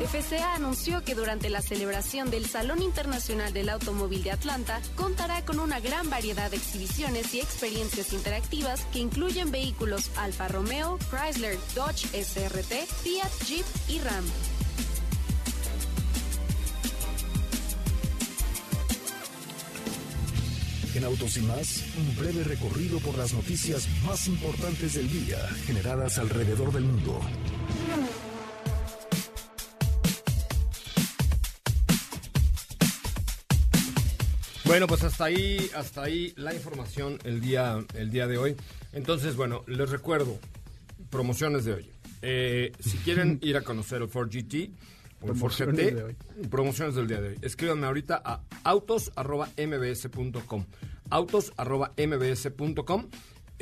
FCA 0.00 0.54
anunció 0.54 1.04
que 1.04 1.14
durante 1.14 1.48
la 1.48 1.62
celebración 1.62 2.30
del 2.30 2.46
Salón 2.46 2.82
Internacional 2.82 3.52
del 3.52 3.68
Automóvil 3.68 4.22
de 4.22 4.32
Atlanta 4.32 4.80
contará 4.96 5.44
con 5.44 5.60
una 5.60 5.80
gran 5.80 6.10
variedad 6.10 6.50
de 6.50 6.56
exhibiciones 6.56 7.32
y 7.34 7.40
experiencias 7.40 8.12
interactivas 8.12 8.84
que 8.92 8.98
incluyen 8.98 9.50
vehículos 9.50 10.10
Alfa 10.16 10.48
Romeo, 10.48 10.98
Chrysler, 11.10 11.56
Dodge 11.74 12.06
SRT, 12.12 12.86
Fiat, 13.02 13.30
Jeep 13.46 13.66
y 13.88 14.00
Ram. 14.00 14.24
En 20.94 21.04
Autos 21.04 21.38
y 21.38 21.40
más, 21.40 21.84
un 21.96 22.16
breve 22.16 22.44
recorrido 22.44 22.98
por 22.98 23.16
las 23.16 23.32
noticias 23.32 23.88
más 24.04 24.28
importantes 24.28 24.92
del 24.92 25.10
día 25.10 25.38
generadas 25.66 26.18
alrededor 26.18 26.70
del 26.70 26.84
mundo. 26.84 27.18
Bueno, 34.66 34.86
pues 34.86 35.02
hasta 35.02 35.24
ahí, 35.24 35.70
hasta 35.74 36.02
ahí 36.02 36.34
la 36.36 36.54
información 36.54 37.18
el 37.24 37.40
día, 37.40 37.82
el 37.94 38.10
día 38.10 38.26
de 38.26 38.36
hoy. 38.36 38.56
Entonces, 38.92 39.34
bueno, 39.34 39.64
les 39.66 39.88
recuerdo, 39.88 40.38
promociones 41.08 41.64
de 41.64 41.72
hoy. 41.72 41.90
Eh, 42.20 42.72
si 42.80 42.98
quieren 42.98 43.38
ir 43.42 43.56
a 43.56 43.62
conocer 43.62 44.02
el 44.02 44.08
Ford 44.08 44.28
GT 44.30 44.70
Promociones 45.22 45.76
GT, 45.76 45.94
de 45.94 46.02
hoy. 46.02 46.16
promociones 46.50 46.94
del 46.94 47.08
día 47.08 47.20
de 47.20 47.30
hoy. 47.30 47.38
Escríbanme 47.42 47.86
ahorita 47.86 48.22
a 48.24 48.40
autos.mbs.com. 48.64 50.64
Autos.mbs.com. 51.10 53.08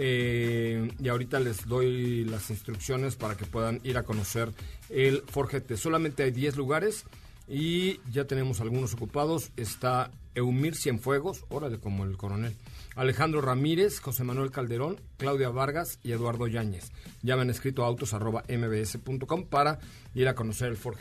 Eh, 0.02 0.90
y 0.98 1.08
ahorita 1.08 1.40
les 1.40 1.66
doy 1.66 2.24
las 2.24 2.48
instrucciones 2.50 3.16
para 3.16 3.36
que 3.36 3.44
puedan 3.44 3.80
ir 3.84 3.98
a 3.98 4.02
conocer 4.02 4.50
el 4.88 5.22
Ford 5.26 5.50
GT. 5.50 5.76
Solamente 5.76 6.22
hay 6.22 6.30
10 6.30 6.56
lugares 6.56 7.04
y 7.50 8.00
ya 8.10 8.26
tenemos 8.26 8.60
algunos 8.60 8.94
ocupados. 8.94 9.50
Está 9.56 10.12
Eumir 10.34 10.76
Cienfuegos, 10.76 11.44
órale 11.48 11.80
como 11.80 12.04
el 12.04 12.16
coronel. 12.16 12.54
Alejandro 12.94 13.40
Ramírez, 13.40 14.00
José 14.00 14.24
Manuel 14.24 14.50
Calderón, 14.50 15.00
Claudia 15.16 15.48
Vargas 15.48 15.98
y 16.02 16.12
Eduardo 16.12 16.46
Yáñez. 16.46 16.92
Ya 17.22 17.36
me 17.36 17.42
han 17.42 17.50
escrito 17.50 17.82
a 17.82 17.86
autos.mbs.com 17.86 19.44
para 19.46 19.78
ir 20.14 20.28
a 20.28 20.34
conocer 20.34 20.68
el 20.68 20.76
Ford. 20.76 20.96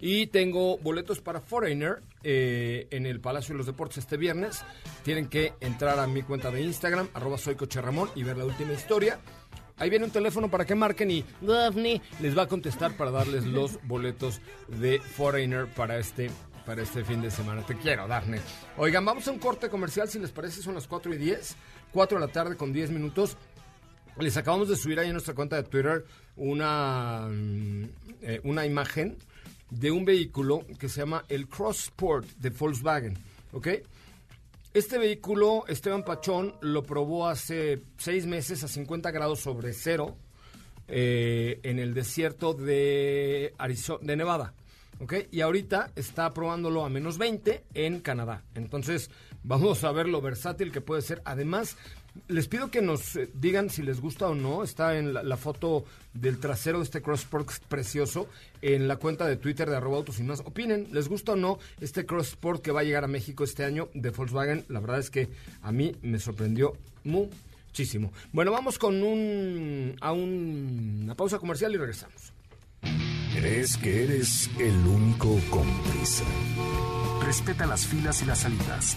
Y 0.00 0.26
tengo 0.28 0.78
boletos 0.78 1.20
para 1.20 1.40
Foreigner 1.40 2.02
eh, 2.22 2.88
en 2.90 3.06
el 3.06 3.20
Palacio 3.20 3.54
de 3.54 3.58
los 3.58 3.66
Deportes 3.66 3.98
este 3.98 4.16
viernes. 4.16 4.64
Tienen 5.02 5.28
que 5.28 5.52
entrar 5.60 5.98
a 5.98 6.06
mi 6.06 6.22
cuenta 6.22 6.50
de 6.50 6.62
Instagram, 6.62 7.08
arroba 7.14 7.38
soy 7.38 7.54
Coche 7.54 7.80
Ramón, 7.80 8.10
y 8.14 8.22
ver 8.22 8.36
la 8.36 8.44
última 8.44 8.72
historia. 8.72 9.20
Ahí 9.78 9.90
viene 9.90 10.06
un 10.06 10.10
teléfono 10.10 10.50
para 10.50 10.64
que 10.64 10.74
marquen 10.74 11.10
y 11.10 11.24
Daphne 11.42 12.00
les 12.20 12.36
va 12.36 12.42
a 12.42 12.48
contestar 12.48 12.96
para 12.96 13.10
darles 13.10 13.44
los 13.44 13.78
boletos 13.86 14.40
de 14.68 15.00
Foreigner 15.00 15.66
para 15.66 15.98
este 15.98 16.30
para 16.64 16.82
este 16.82 17.04
fin 17.04 17.20
de 17.20 17.30
semana. 17.30 17.64
Te 17.64 17.76
quiero, 17.76 18.08
Daphne. 18.08 18.40
Oigan, 18.78 19.04
vamos 19.04 19.28
a 19.28 19.30
un 19.30 19.38
corte 19.38 19.68
comercial, 19.68 20.08
si 20.08 20.18
les 20.18 20.32
parece, 20.32 20.62
son 20.62 20.74
las 20.74 20.86
4 20.86 21.14
y 21.14 21.18
10. 21.18 21.56
4 21.92 22.18
de 22.18 22.26
la 22.26 22.32
tarde 22.32 22.56
con 22.56 22.72
10 22.72 22.90
minutos. 22.90 23.36
Les 24.18 24.36
acabamos 24.36 24.68
de 24.68 24.76
subir 24.76 24.98
ahí 24.98 25.06
en 25.06 25.12
nuestra 25.12 25.34
cuenta 25.34 25.56
de 25.56 25.62
Twitter 25.62 26.04
una, 26.36 27.28
mm, 27.30 27.84
eh, 28.22 28.40
una 28.44 28.66
imagen 28.66 29.16
de 29.70 29.90
un 29.90 30.04
vehículo 30.04 30.64
que 30.78 30.88
se 30.88 31.00
llama 31.00 31.24
el 31.28 31.48
Cross 31.48 31.84
Sport 31.84 32.26
de 32.38 32.50
Volkswagen. 32.50 33.18
¿Ok? 33.52 33.68
Este 34.76 34.98
vehículo, 34.98 35.64
Esteban 35.68 36.04
Pachón 36.04 36.54
lo 36.60 36.82
probó 36.82 37.28
hace 37.28 37.80
seis 37.96 38.26
meses 38.26 38.62
a 38.62 38.68
50 38.68 39.10
grados 39.10 39.40
sobre 39.40 39.72
cero 39.72 40.18
eh, 40.86 41.60
en 41.62 41.78
el 41.78 41.94
desierto 41.94 42.52
de, 42.52 43.54
Arizo- 43.56 44.00
de 44.00 44.16
Nevada. 44.16 44.52
¿ok? 45.00 45.14
Y 45.30 45.40
ahorita 45.40 45.92
está 45.96 46.34
probándolo 46.34 46.84
a 46.84 46.90
menos 46.90 47.16
20 47.16 47.64
en 47.72 48.00
Canadá. 48.00 48.44
Entonces, 48.54 49.10
vamos 49.42 49.82
a 49.82 49.92
ver 49.92 50.08
lo 50.08 50.20
versátil 50.20 50.70
que 50.72 50.82
puede 50.82 51.00
ser. 51.00 51.22
Además, 51.24 51.78
les 52.28 52.48
pido 52.48 52.70
que 52.70 52.82
nos 52.82 53.16
eh, 53.16 53.28
digan 53.34 53.70
si 53.70 53.82
les 53.82 54.00
gusta 54.00 54.28
o 54.28 54.34
no. 54.34 54.62
Está 54.64 54.96
en 54.98 55.12
la, 55.14 55.36
foto 55.36 55.84
del 56.14 56.38
trasero 56.38 56.78
de 56.78 56.84
este 56.84 57.02
Crossport 57.02 57.48
precioso 57.68 58.28
en 58.62 58.88
la 58.88 58.96
cuenta 58.96 59.26
de 59.26 59.36
Twitter 59.36 59.68
de 59.68 59.76
arroba 59.76 59.98
autos 59.98 60.18
y 60.18 60.22
más. 60.22 60.40
Opinen, 60.40 60.88
¿les 60.92 61.08
gusta 61.08 61.32
o 61.32 61.36
no 61.36 61.58
este 61.80 62.06
Crossport 62.06 62.62
que 62.62 62.72
va 62.72 62.80
a 62.80 62.84
llegar 62.84 63.04
a 63.04 63.08
México 63.08 63.44
este 63.44 63.64
año 63.64 63.88
de 63.94 64.10
Volkswagen? 64.10 64.64
La 64.68 64.80
verdad 64.80 64.98
es 64.98 65.10
que 65.10 65.28
a 65.62 65.72
mí 65.72 65.94
me 66.02 66.18
sorprendió 66.18 66.72
muchísimo. 67.04 68.12
Bueno, 68.32 68.52
vamos 68.52 68.78
con 68.78 69.02
un, 69.02 69.96
a 70.00 70.12
un- 70.12 71.00
una 71.04 71.14
pausa 71.14 71.38
comercial 71.38 71.72
y 71.74 71.76
regresamos. 71.76 72.32
¿Crees 73.34 73.76
que 73.76 74.04
eres 74.04 74.48
el 74.58 74.74
único 74.86 75.36
prisa? 75.90 76.24
Respeta 77.24 77.66
las 77.66 77.86
filas 77.86 78.22
y 78.22 78.24
las 78.24 78.38
salidas. 78.40 78.96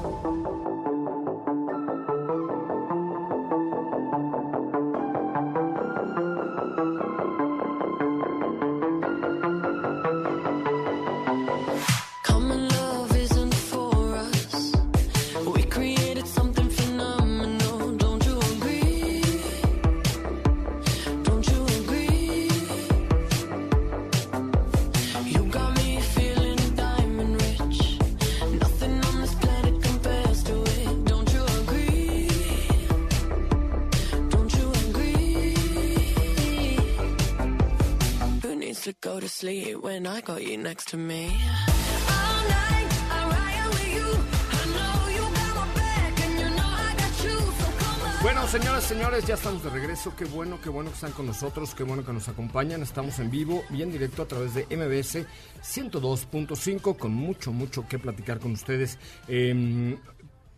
Señoras, 48.51 48.83
señores, 48.83 49.25
ya 49.25 49.35
estamos 49.35 49.63
de 49.63 49.69
regreso. 49.69 50.13
Qué 50.17 50.25
bueno, 50.25 50.59
qué 50.61 50.69
bueno 50.69 50.89
que 50.89 50.95
están 50.95 51.13
con 51.13 51.25
nosotros, 51.25 51.73
qué 51.73 51.83
bueno 51.83 52.05
que 52.05 52.11
nos 52.11 52.27
acompañan. 52.27 52.81
Estamos 52.83 53.17
en 53.19 53.31
vivo 53.31 53.63
y 53.69 53.81
en 53.81 53.91
directo 53.93 54.23
a 54.23 54.27
través 54.27 54.53
de 54.53 54.65
MBS 54.65 55.25
102.5 55.63 56.97
con 56.97 57.13
mucho, 57.13 57.53
mucho 57.53 57.87
que 57.87 57.97
platicar 57.97 58.39
con 58.39 58.51
ustedes. 58.51 58.99
Eh, 59.29 59.97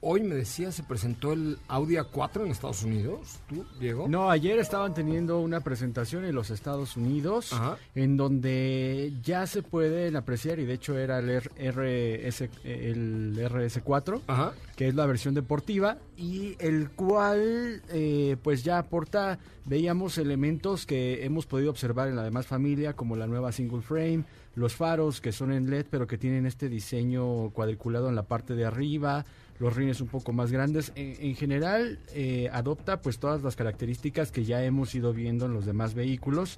hoy 0.04 0.22
me 0.22 0.36
decía, 0.36 0.72
se 0.72 0.84
presentó 0.84 1.34
el 1.34 1.58
Audi 1.68 1.96
A4 1.96 2.46
en 2.46 2.52
Estados 2.52 2.84
Unidos. 2.84 3.40
¿Tú, 3.48 3.66
Diego? 3.80 4.08
No, 4.08 4.30
ayer 4.30 4.60
estaban 4.60 4.94
teniendo 4.94 5.40
una 5.40 5.62
presentación 5.62 6.26
en 6.26 6.36
los 6.36 6.50
Estados 6.50 6.98
Unidos 6.98 7.54
Ajá. 7.54 7.78
en 7.96 8.18
donde 8.18 9.14
ya 9.24 9.48
se 9.48 9.64
pueden 9.64 10.16
apreciar 10.16 10.60
y 10.60 10.66
de 10.66 10.74
hecho 10.74 10.98
era 10.98 11.20
el 11.20 11.42
RS, 11.42 12.50
el 12.64 13.38
RS4 13.38 14.22
Ajá. 14.28 14.54
que 14.76 14.90
es 14.90 14.96
la 14.96 15.06
versión 15.06 15.34
deportiva 15.34 15.98
y 16.18 16.56
el 16.60 16.90
cual 16.92 17.82
eh, 17.90 18.36
pues 18.44 18.64
ya 18.64 18.80
aporta 18.80 19.40
veíamos 19.66 20.18
elementos 20.18 20.86
que 20.86 21.24
hemos 21.26 21.46
podido 21.46 21.70
observar 21.72 22.10
en 22.10 22.18
la 22.18 22.24
demás 22.24 22.46
familia 22.46 22.94
como 22.94 23.16
la 23.16 23.28
nueva 23.28 23.52
single 23.52 23.82
frame 23.82 24.26
los 24.56 24.76
faros 24.76 25.22
que 25.22 25.32
son 25.32 25.52
en 25.52 25.70
LED 25.70 25.86
pero 25.90 26.06
que 26.06 26.18
tienen 26.18 26.46
este 26.46 26.68
diseño 26.70 27.50
cuadriculado 27.52 28.10
en 28.10 28.16
la 28.16 28.24
parte 28.24 28.54
de 28.56 28.66
arriba 28.66 29.26
los 29.60 29.76
rines 29.76 30.02
un 30.02 30.08
poco 30.08 30.34
más 30.34 30.52
grandes 30.52 30.92
en, 30.96 31.16
en 31.20 31.36
general 31.36 32.00
eh, 32.14 32.50
adopta 32.52 33.02
pues 33.02 33.20
todas 33.20 33.44
las 33.44 33.56
características 33.56 34.32
que 34.32 34.44
ya 34.46 34.64
hemos 34.64 34.94
ido 34.96 35.14
viendo 35.14 35.46
en 35.46 35.54
los 35.54 35.66
demás 35.66 35.94
vehículos 35.94 36.58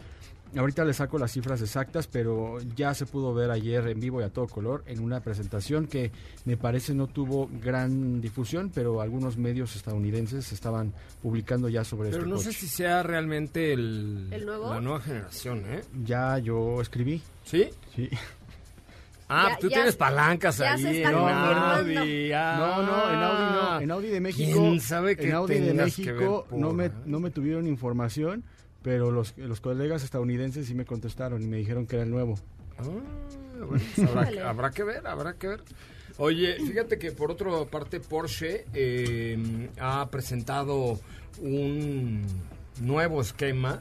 Ahorita 0.56 0.86
le 0.86 0.94
saco 0.94 1.18
las 1.20 1.34
cifras 1.34 1.60
exactas, 1.62 2.08
pero 2.08 2.60
ya 2.78 2.94
se 2.94 3.06
pudo 3.06 3.34
ver 3.34 3.52
ayer 3.52 3.86
en 3.90 4.00
vivo 4.00 4.22
y 4.22 4.24
a 4.24 4.30
todo 4.30 4.48
color 4.48 4.84
en 4.86 5.02
una 5.02 5.20
presentación 5.20 5.86
que 5.88 6.12
me 6.46 6.56
parece 6.56 6.94
no 6.94 7.08
tuvo 7.08 7.50
gran 7.62 8.22
difusión, 8.22 8.72
pero 8.74 9.02
algunos 9.02 9.38
medios 9.38 9.76
estadounidenses 9.76 10.54
estaban 10.54 10.94
publicando 11.22 11.68
ya 11.68 11.84
sobre 11.84 12.10
Pero 12.12 12.22
este 12.22 12.30
no 12.30 12.36
coche. 12.38 12.54
sé 12.54 12.60
si 12.60 12.68
sea 12.70 13.04
realmente 13.04 13.74
el, 13.74 14.30
¿El 14.32 14.46
nuevo? 14.46 14.70
la 14.70 14.80
nueva 14.80 15.02
generación, 15.02 15.64
¿eh? 15.68 15.82
Ya 16.06 16.38
yo 16.38 16.80
escribí, 16.80 17.22
¿Sí? 17.44 17.68
sí. 17.94 18.10
Ah, 19.28 19.50
Ya- 19.50 19.58
tú 19.58 19.70
ya- 19.70 19.76
tienes 19.78 19.96
palancas 19.96 20.58
ya 20.58 20.74
ahí 20.74 20.82
se 20.82 21.02
en. 21.04 21.16
Audi. 21.16 22.32
ah. 22.32 22.56
No, 22.60 22.84
no, 22.84 23.10
en 23.12 23.20
Audi 23.24 23.54
no. 23.54 23.82
En 23.82 23.92
Audi 23.92 24.08
de 24.10 24.22
México. 24.22 24.60
¿Quién 24.60 24.80
sabe 24.82 25.16
que 25.16 25.30
en 25.30 25.34
Audi 25.36 25.60
de 25.60 25.74
México 25.74 26.46
por 26.50 26.60
no 26.60 26.74
me, 26.74 26.92
no 27.06 27.20
me 27.20 27.32
tuvieron 27.32 27.66
información, 27.68 28.44
pero 28.84 29.10
los, 29.12 29.36
los 29.38 29.62
colegas 29.62 30.04
estadounidenses 30.04 30.68
sí 30.68 30.76
me 30.76 30.86
contestaron 30.86 31.42
y 31.42 31.48
me 31.48 31.58
dijeron 31.58 31.88
que 31.88 31.96
era 31.96 32.04
el 32.04 32.12
nuevo. 32.12 32.36
Ah, 32.78 32.84
bueno, 32.84 33.04
pues 33.70 34.00
habrá 34.44 34.70
que 34.72 34.84
ver, 34.84 35.08
habrá 35.08 35.34
que 35.34 35.48
ver. 35.48 35.62
Oye, 36.18 36.56
fíjate 36.66 36.98
que 37.00 37.12
por 37.12 37.32
otra 37.32 37.50
parte 37.70 38.00
Porsche 38.00 38.66
eh, 38.74 39.70
ha 39.80 40.08
presentado 40.10 41.00
un 41.42 42.22
nuevo 42.82 43.22
esquema. 43.22 43.80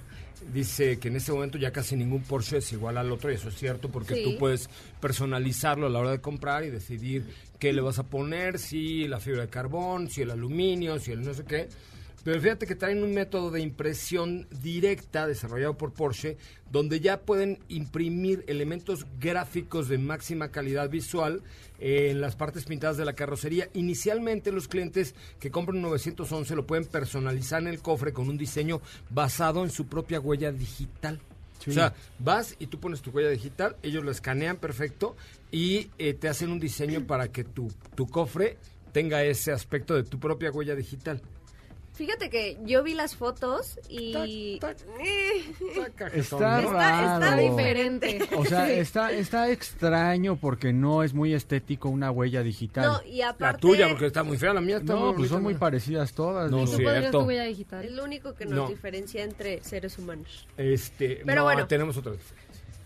Dice 0.53 0.99
que 0.99 1.09
en 1.09 1.17
este 1.17 1.33
momento 1.33 1.59
ya 1.59 1.73
casi 1.73 1.97
ningún 1.97 2.23
Porsche 2.23 2.59
es 2.59 2.73
igual 2.73 2.97
al 2.99 3.11
otro 3.11 3.31
y 3.31 3.35
eso 3.35 3.49
es 3.49 3.57
cierto 3.57 3.89
porque 3.91 4.15
Sí. 4.15 4.23
tú 4.25 4.39
puedes 4.39 4.69
personalizarlo 5.01 5.87
a 5.87 5.91
la 5.91 5.99
hora 5.99 6.11
de 6.11 6.21
comprar 6.21 6.65
y 6.65 6.71
decidir 6.71 7.25
qué 7.59 7.73
le 7.73 7.81
vas 7.81 7.99
a 7.99 8.05
poner, 8.05 8.59
si 8.59 9.09
la 9.09 9.21
fibra 9.21 9.43
de 9.43 9.49
carbón, 9.49 10.09
si 10.11 10.23
el 10.23 10.31
aluminio, 10.31 10.99
si 11.01 11.13
el 11.13 11.23
no 11.23 11.35
sé 11.35 11.45
qué. 11.45 11.69
Pero 12.25 12.41
fíjate 12.41 12.67
que 12.67 12.75
traen 12.75 13.03
un 13.03 13.13
método 13.13 13.51
de 13.51 13.61
impresión 13.61 14.49
directa 14.63 15.27
desarrollado 15.27 15.77
por 15.77 15.93
Porsche, 15.93 16.39
donde 16.73 17.01
ya 17.01 17.21
pueden 17.21 17.59
imprimir 17.69 18.45
elementos 18.49 19.07
gráficos 19.21 19.89
de 19.89 19.99
máxima 19.99 20.49
calidad 20.51 20.89
visual 20.89 21.43
en 21.79 22.23
las 22.23 22.35
partes 22.35 22.65
pintadas 22.65 22.97
de 22.97 23.05
la 23.05 23.13
carrocería. 23.13 23.69
Inicialmente 23.75 24.53
los 24.53 24.69
clientes 24.69 25.15
que 25.39 25.51
compran 25.51 25.77
un 25.77 25.83
911 25.83 26.57
lo 26.57 26.67
pueden 26.67 26.87
personalizar 26.87 27.61
en 27.61 27.69
el 27.69 27.83
cofre 27.83 28.15
con 28.15 28.31
un 28.31 28.39
diseño 28.39 28.81
basado 29.11 29.63
en 29.63 29.71
su 29.71 29.87
propia 29.87 30.19
huella 30.19 30.51
digital. 30.51 31.21
Sí. 31.63 31.71
O 31.71 31.75
sea, 31.75 31.95
vas 32.19 32.57
y 32.59 32.69
tú 32.69 32.81
pones 32.81 33.03
tu 33.03 33.11
huella 33.11 33.31
digital, 33.31 33.77
ellos 33.83 34.03
lo 34.03 34.11
escanean 34.11 34.57
perfecto 34.57 35.15
y 35.53 35.91
eh, 35.99 36.15
te 36.15 36.29
hacen 36.29 36.51
un 36.51 36.59
diseño 36.59 37.07
para 37.07 37.29
que 37.29 37.45
tu, 37.45 37.71
tu 37.95 38.07
cofre 38.07 38.57
tenga 38.93 39.23
ese 39.25 39.53
aspecto 39.53 39.95
de 39.95 40.05
tu 40.05 40.19
propia 40.19 40.51
huella 40.51 40.75
digital. 40.75 41.21
Fíjate 41.95 42.29
que 42.29 42.59
yo 42.65 42.83
vi 42.83 42.93
las 42.95 43.15
fotos 43.15 43.79
y... 43.89 44.59
Tac, 44.59 44.77
tac. 44.79 44.89
Eh, 45.01 45.45
Está 46.13 46.19
Está- 46.19 46.61
está 46.61 47.19
raro. 47.21 47.37
diferente. 47.43 48.19
O 48.37 48.45
sea, 48.45 48.67
Sí. 48.67 48.73
está, 48.73 49.13
está 49.13 49.51
extraño 49.51 50.35
porque 50.37 50.73
no 50.73 51.03
es 51.05 51.15
muy 51.15 51.35
estético 51.35 51.89
una 51.89 52.11
huella 52.11 52.43
digital. 52.43 52.85
No, 52.85 53.01
y 53.09 53.21
aparte... 53.23 53.45
La 53.55 53.59
tuya, 53.59 53.89
porque 53.89 54.07
está 54.07 54.25
muy 54.25 54.37
fea, 54.37 54.53
la 54.53 54.61
mía 54.61 54.79
está 54.79 54.95
No, 54.95 55.07
muy 55.07 55.15
pues 55.19 55.31
son 55.31 55.43
muy 55.45 55.55
parecidas 55.55 56.13
todas. 56.15 56.51
No. 56.51 56.65
¿Tú 56.65 56.67
cierto. 56.77 57.21
tu 57.21 57.25
huella 57.27 57.45
Es 57.45 57.51
digital? 57.59 57.95
lo 57.95 58.03
único 58.05 58.35
que 58.35 58.45
nos 58.47 58.55
No. 58.55 58.69
diferencia 58.69 59.23
entre 59.23 59.63
seres 59.63 59.97
humanos. 59.99 60.49
Este, 60.57 61.23
Pero 61.25 61.37
no, 61.37 61.45
bueno. 61.45 61.67
tenemos 61.69 61.97
otra 61.97 62.11
diferencia. 62.13 62.44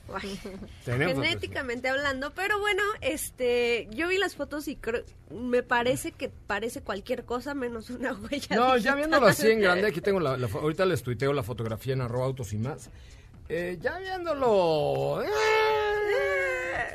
Genéticamente 0.85 1.89
hablando, 1.89 2.33
pero 2.35 2.59
bueno, 2.59 2.83
este, 3.01 3.89
yo 3.91 4.09
vi 4.09 4.19
las 4.19 4.35
fotos 4.37 4.69
y 4.69 4.77
creo, 4.77 5.03
me 5.31 5.63
parece 5.63 6.13
que 6.13 6.29
parece 6.29 6.81
cualquier 6.83 7.25
cosa 7.25 7.55
menos 7.55 7.91
una 7.91 8.13
huella. 8.31 8.57
No, 8.57 8.77
ya 8.77 8.95
viéndolo 8.95 9.27
así 9.27 9.51
en 9.51 9.61
grande, 9.61 9.89
aquí 9.89 10.01
tengo 10.01 10.21
la, 10.21 10.33
ahorita 10.35 10.85
les 10.87 11.03
tuiteo 11.03 11.33
la 11.33 11.43
fotografía 11.43 11.93
en 11.95 12.01
arroba 12.01 12.27
autos 12.27 12.53
y 12.53 12.59
más. 12.59 12.91
Eh, 13.49 13.79
ya 13.81 13.99
viéndolo... 13.99 15.23
eh, 15.23 15.27
Eh, 15.27 16.38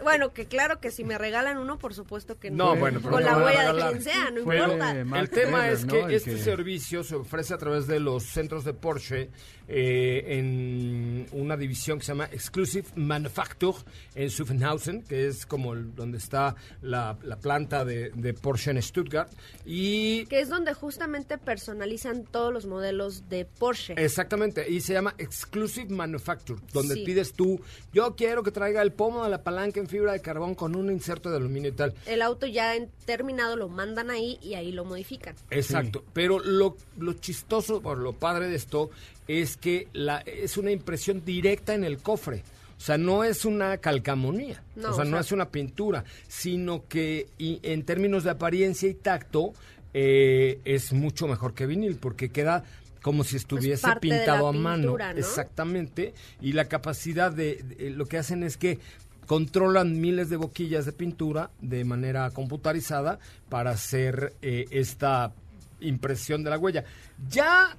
Bueno, 0.01 0.33
que 0.33 0.45
claro 0.47 0.79
que 0.79 0.91
si 0.91 1.03
me 1.03 1.17
regalan 1.17 1.57
uno, 1.57 1.77
por 1.77 1.93
supuesto 1.93 2.39
que 2.39 2.50
no. 2.51 2.73
No, 2.73 2.79
bueno, 2.79 3.00
pero 3.01 3.12
Con 3.13 3.23
me 3.23 3.29
la 3.29 3.38
huella 3.38 3.73
de 3.73 3.81
quien 3.89 4.01
sea, 4.01 4.31
no 4.31 4.43
Fue 4.43 4.57
importa. 4.57 4.91
el 5.19 5.29
tema 5.29 5.69
es 5.69 5.85
¿no? 5.85 5.93
que 6.07 6.15
este 6.15 6.31
que- 6.31 6.38
servicio 6.38 7.03
se 7.03 7.15
ofrece 7.15 7.53
a 7.53 7.57
través 7.57 7.88
de 7.88 8.00
los 8.00 8.23
centros 8.23 8.63
de 8.63 8.73
Porsche 8.73 9.29
eh, 9.67 10.23
en 10.38 11.27
una 11.31 11.55
división 11.55 11.97
que 12.00 12.05
se 12.05 12.12
llama 12.12 12.25
Exclusive 12.31 12.88
Manufacture 12.95 13.77
en 14.15 14.29
Zuffenhausen, 14.29 15.03
que 15.03 15.27
es 15.27 15.45
como 15.45 15.73
el- 15.73 15.95
donde 15.95 16.17
está 16.17 16.55
la, 16.81 17.17
la 17.23 17.38
planta 17.38 17.85
de, 17.85 18.09
de 18.13 18.33
Porsche 18.33 18.71
en 18.71 18.81
Stuttgart. 18.81 19.31
Y 19.65 20.25
Que 20.25 20.41
es 20.41 20.50
donde 20.50 20.73
justamente 20.73 21.38
personalizan 21.38 22.25
todos 22.25 22.51
los 22.53 22.65
modelos 22.65 23.29
de 23.29 23.45
Porsche. 23.45 23.93
Exactamente, 23.97 24.69
y 24.69 24.81
se 24.81 24.93
llama 24.93 25.15
Exclusive 25.17 25.89
Manufacture, 25.93 26.59
donde 26.73 26.95
Sí. 26.95 27.03
pides 27.05 27.33
tú, 27.33 27.59
yo 27.93 28.15
quiero 28.15 28.43
que 28.43 28.51
traiga 28.51 28.81
el 28.81 28.91
pomo 28.91 29.23
de 29.23 29.29
la 29.29 29.43
palanca 29.43 29.79
en 29.84 29.90
fibra 29.90 30.13
de 30.13 30.20
carbón 30.22 30.56
con 30.56 30.75
un 30.75 30.92
inserto 30.92 31.30
de 31.30 31.38
aluminio 31.38 31.70
y 31.70 31.74
tal. 31.74 31.94
El 32.06 32.22
auto 32.22 32.48
ya 32.48 32.76
en- 32.76 32.89
terminado 33.06 33.56
lo 33.56 33.69
mandan 33.69 34.10
ahí 34.10 34.39
y 34.41 34.56
ahí 34.56 34.72
lo 34.72 34.84
modifican. 34.86 35.36
Exacto, 35.52 36.04
pero 36.13 36.39
lo, 36.39 36.76
lo 36.98 37.13
chistoso, 37.13 37.82
o 37.84 37.96
lo 37.96 38.13
padre 38.13 38.48
de 38.48 38.56
esto, 38.56 38.89
es 39.28 39.58
que 39.58 39.88
la, 39.93 40.19
es 40.19 40.58
una 40.58 40.72
impresión 40.72 41.24
directa 41.24 41.74
en 41.76 41.84
el 41.84 41.98
cofre. 42.00 42.43
O 42.78 42.86
sea, 42.86 42.98
no 42.98 43.24
es 43.24 43.46
una 43.46 43.78
calcamonía, 43.78 44.62
No, 44.76 44.89
o 44.89 44.93
sea, 44.93 45.04
o 45.04 45.06
no 45.06 45.12
sea- 45.12 45.22
es 45.22 45.32
una 45.32 45.50
pintura, 45.50 46.04
sino 46.28 46.86
que 46.89 47.28
y 47.38 47.60
en 47.63 47.84
términos 47.84 48.24
de 48.26 48.32
apariencia 48.32 48.89
y 48.89 48.93
tacto 48.96 49.54
eh, 49.93 50.60
es 50.65 50.91
mucho 50.91 51.28
mejor 51.28 51.54
que 51.54 51.65
vinil, 51.65 51.96
porque 51.98 52.30
queda 52.30 52.63
como 53.02 53.24
si 53.24 53.36
estuviese 53.38 53.86
de 53.88 53.93
la 53.93 54.00
pintado 54.00 54.48
a 54.48 54.54
mano. 54.54 54.98
Exactamente, 55.15 56.13
y 56.41 56.54
la 56.54 56.65
capacidad 56.65 57.32
de, 57.32 57.62
de- 57.63 57.89
lo 57.91 58.06
que 58.06 58.17
hacen 58.17 58.43
es 58.43 58.58
que 58.58 58.80
controlan 59.27 59.99
miles 59.99 60.29
de 60.29 60.38
boquillas 60.38 60.86
de 60.86 60.91
pintura 60.91 61.49
de 61.62 61.83
manera 61.86 62.29
computarizada 62.31 63.19
para 63.49 63.71
hacer 63.71 64.33
eh, 64.41 64.65
esta 64.71 65.33
impresión 65.79 66.43
de 66.43 66.49
la 66.49 66.57
huella. 66.57 66.83
Ya 67.29 67.77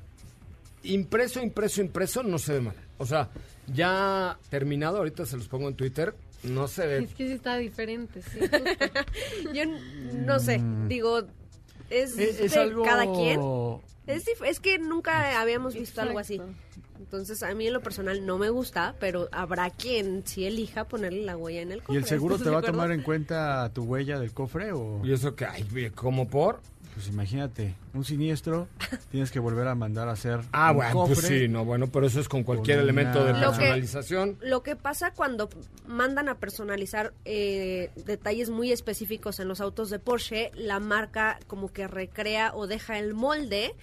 impreso, 0.83 1.41
impreso, 1.41 1.81
impreso, 1.81 2.23
no 2.23 2.39
se 2.39 2.55
ve 2.55 2.61
mal. 2.61 2.77
O 2.99 3.07
sea, 3.07 3.31
ya 3.67 4.39
terminado, 4.51 4.99
ahorita 4.99 5.27
se 5.27 5.37
los 5.37 5.49
pongo 5.49 5.69
en 5.69 5.75
Twitter, 5.75 6.15
no 6.45 6.69
se 6.69 6.87
ve. 6.87 6.99
Es 7.05 7.15
que 7.15 7.27
sí 7.27 7.33
está 7.33 7.57
diferente, 7.57 8.23
sí. 8.23 8.39
Yo 9.55 9.63
no 10.13 10.39
sé, 10.39 10.61
digo, 10.89 11.23
es, 11.91 12.19
Es, 12.19 12.41
es 12.41 12.53
de 12.53 12.61
algo... 12.61 12.83
cada 12.83 13.11
quien. 13.13 13.41
Es, 14.07 14.25
es 14.45 14.61
que 14.61 14.79
nunca 14.79 15.41
habíamos 15.41 15.75
visto 15.75 16.01
algo 16.01 16.19
así. 16.19 16.41
Entonces, 16.99 17.43
a 17.43 17.55
mí 17.55 17.67
en 17.67 17.73
lo 17.73 17.81
personal 17.81 18.25
no 18.25 18.39
me 18.39 18.51
gusta, 18.51 18.95
pero 19.01 19.29
habrá 19.33 19.71
quien 19.71 20.27
sí 20.27 20.47
elija 20.47 20.85
ponerle 20.85 21.23
la 21.23 21.37
huella 21.37 21.63
en 21.63 21.73
el 21.73 21.81
cofre. 21.81 21.95
¿Y 21.95 21.99
el 21.99 22.05
seguro 22.05 22.37
¿Estás 22.37 22.47
te 22.47 22.55
va 22.55 22.61
a 22.61 22.63
tomar 22.63 22.93
en 22.93 23.03
cuenta 23.03 23.71
tu 23.75 23.83
huella 23.85 24.19
del 24.19 24.33
cofre 24.33 24.73
o...? 24.73 25.01
Y 25.05 25.13
eso 25.13 25.35
que, 25.35 25.45
ay, 25.45 25.91
como 25.95 26.29
por. 26.29 26.61
Pues 26.95 27.09
imagínate, 27.09 27.75
un 27.93 28.05
siniestro, 28.05 28.69
tienes 29.11 29.33
que 29.33 29.41
volver 29.41 29.67
a 29.67 29.75
mandar 29.75 30.09
a 30.09 30.13
hacer 30.13 30.41
Ah, 30.53 30.71
un 30.71 30.77
bueno, 30.77 30.93
cofre. 30.93 31.15
pues 31.17 31.27
sí, 31.27 31.49
no, 31.49 31.65
bueno, 31.65 31.89
pero 31.89 32.07
eso 32.07 32.21
es 32.21 32.29
con 32.29 32.45
cualquier 32.45 32.77
Con 32.79 32.85
elemento 32.85 33.25
de 33.25 33.33
una- 33.33 33.41
Lo 33.41 33.51
que- 33.53 33.59
personalización. 33.59 34.39
Lo 34.41 34.63
que 34.63 34.77
pasa 34.77 35.13
cuando 35.13 35.49
mandan 35.89 36.29
a 36.29 36.37
personalizar 36.39 37.13
eh, 37.25 37.91
detalles 38.07 38.49
muy 38.51 38.71
específicos 38.71 39.41
en 39.41 39.49
los 39.49 39.61
autos 39.61 39.91
de 39.91 39.99
Porsche, 39.99 40.53
la 40.55 40.79
marca 40.79 41.39
como 41.49 41.73
que 41.73 41.89
recrea 41.89 42.53
o 42.55 42.67
deja 42.69 42.99
el 42.99 43.13
molde 43.15 43.75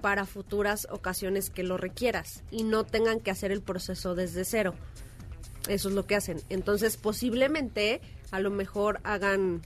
para 0.00 0.26
futuras 0.26 0.86
ocasiones 0.90 1.50
que 1.50 1.62
lo 1.62 1.76
requieras 1.76 2.42
y 2.50 2.64
no 2.64 2.84
tengan 2.84 3.20
que 3.20 3.30
hacer 3.30 3.52
el 3.52 3.62
proceso 3.62 4.14
desde 4.16 4.44
cero. 4.44 4.74
Eso 5.68 5.88
es 5.90 5.94
lo 5.94 6.06
que 6.06 6.16
hacen. 6.16 6.40
Entonces, 6.48 6.96
posiblemente, 6.96 8.00
a 8.30 8.40
lo 8.40 8.50
mejor 8.50 9.00
hagan 9.04 9.60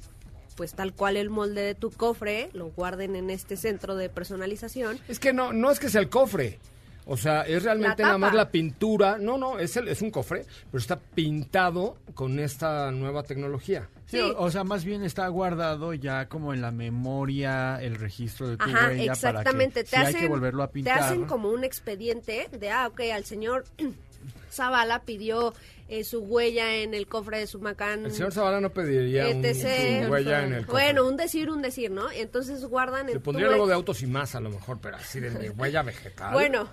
pues 0.57 0.75
tal 0.75 0.93
cual 0.95 1.17
el 1.17 1.31
molde 1.31 1.62
de 1.62 1.75
tu 1.75 1.91
cofre, 1.91 2.51
lo 2.53 2.67
guarden 2.71 3.17
en 3.17 3.31
este 3.31 3.57
centro 3.57 3.97
de 3.97 4.09
personalización 4.09 4.99
Es 5.09 5.19
que 5.19 5.33
no, 5.33 5.53
no 5.53 5.71
es 5.71 5.79
que 5.81 5.88
sea 5.88 6.01
el 6.01 6.09
cofre. 6.09 6.59
O 7.05 7.17
sea, 7.17 7.43
es 7.43 7.65
realmente 7.65 8.03
nada 8.05 8.17
más 8.17 8.33
la 8.33 8.51
pintura. 8.53 9.19
No, 9.19 9.37
no, 9.37 9.59
es, 9.59 9.77
el, 9.77 9.88
es 9.88 10.03
un 10.03 10.12
cofre, 10.12 10.47
pero 10.71 10.81
está 10.81 10.97
pintado 11.01 11.97
con 12.15 12.38
esta 12.38 12.93
nueva 12.93 13.25
tecnología. 13.25 13.88
Sí, 14.07 14.19
Sí. 14.19 14.21
O, 14.21 14.43
o 14.45 14.51
sea, 14.51 14.62
más 14.62 14.85
bien 14.85 15.03
está 15.03 15.27
guardado 15.29 15.95
ya 15.95 16.29
como 16.29 16.53
en 16.53 16.61
la 16.61 16.71
memoria 16.71 17.83
el 17.83 17.97
registro 17.97 18.47
de 18.47 18.57
tu 18.59 18.65
Ajá, 18.65 18.88
huella 18.88 19.12
exactamente. 19.12 19.83
para 19.83 19.85
que 19.85 19.91
te 19.91 19.97
si 19.97 19.97
hacen, 19.97 20.17
hay 20.17 20.23
que 20.23 20.29
volverlo 20.29 20.62
a 20.62 20.67
Te 20.69 20.73
pintar. 20.75 20.99
hacen 20.99 21.25
como 21.25 21.49
un 21.49 21.65
expediente 21.65 22.49
de, 22.53 22.71
ah, 22.71 22.88
ok, 22.88 23.01
al 23.15 23.25
señor 23.25 23.65
Zavala 24.51 25.03
pidió 25.03 25.55
eh, 25.89 26.05
su 26.05 26.21
huella 26.21 26.77
en 26.77 26.95
el 26.95 27.07
cofre 27.07 27.39
de 27.39 27.47
su 27.47 27.61
Macán. 27.61 28.07
El 28.07 28.13
señor 28.13 28.33
Zavala 28.33 28.61
no 28.61 28.71
pediría 28.71 29.29
un, 29.29 29.45
etc. 29.45 30.05
su 30.07 30.11
huella 30.13 30.45
en 30.45 30.53
el 30.55 30.67
cofre. 30.67 30.85
Bueno, 30.85 31.07
un 31.07 31.17
decir, 31.17 31.51
un 31.51 31.61
decir, 31.61 31.91
¿no? 31.91 32.11
Entonces 32.11 32.65
guardan 32.65 33.09
en 33.09 33.21
pondría 33.21 33.49
luego 33.49 33.67
de 33.67 33.75
autos 33.75 34.03
y 34.03 34.07
más 34.07 34.35
a 34.35 34.41
lo 34.41 34.51
mejor, 34.51 34.79
pero 34.81 34.97
así 34.97 35.21
de 35.21 35.51
huella 35.51 35.83
vegetal. 35.83 36.33
Bueno, 36.33 36.69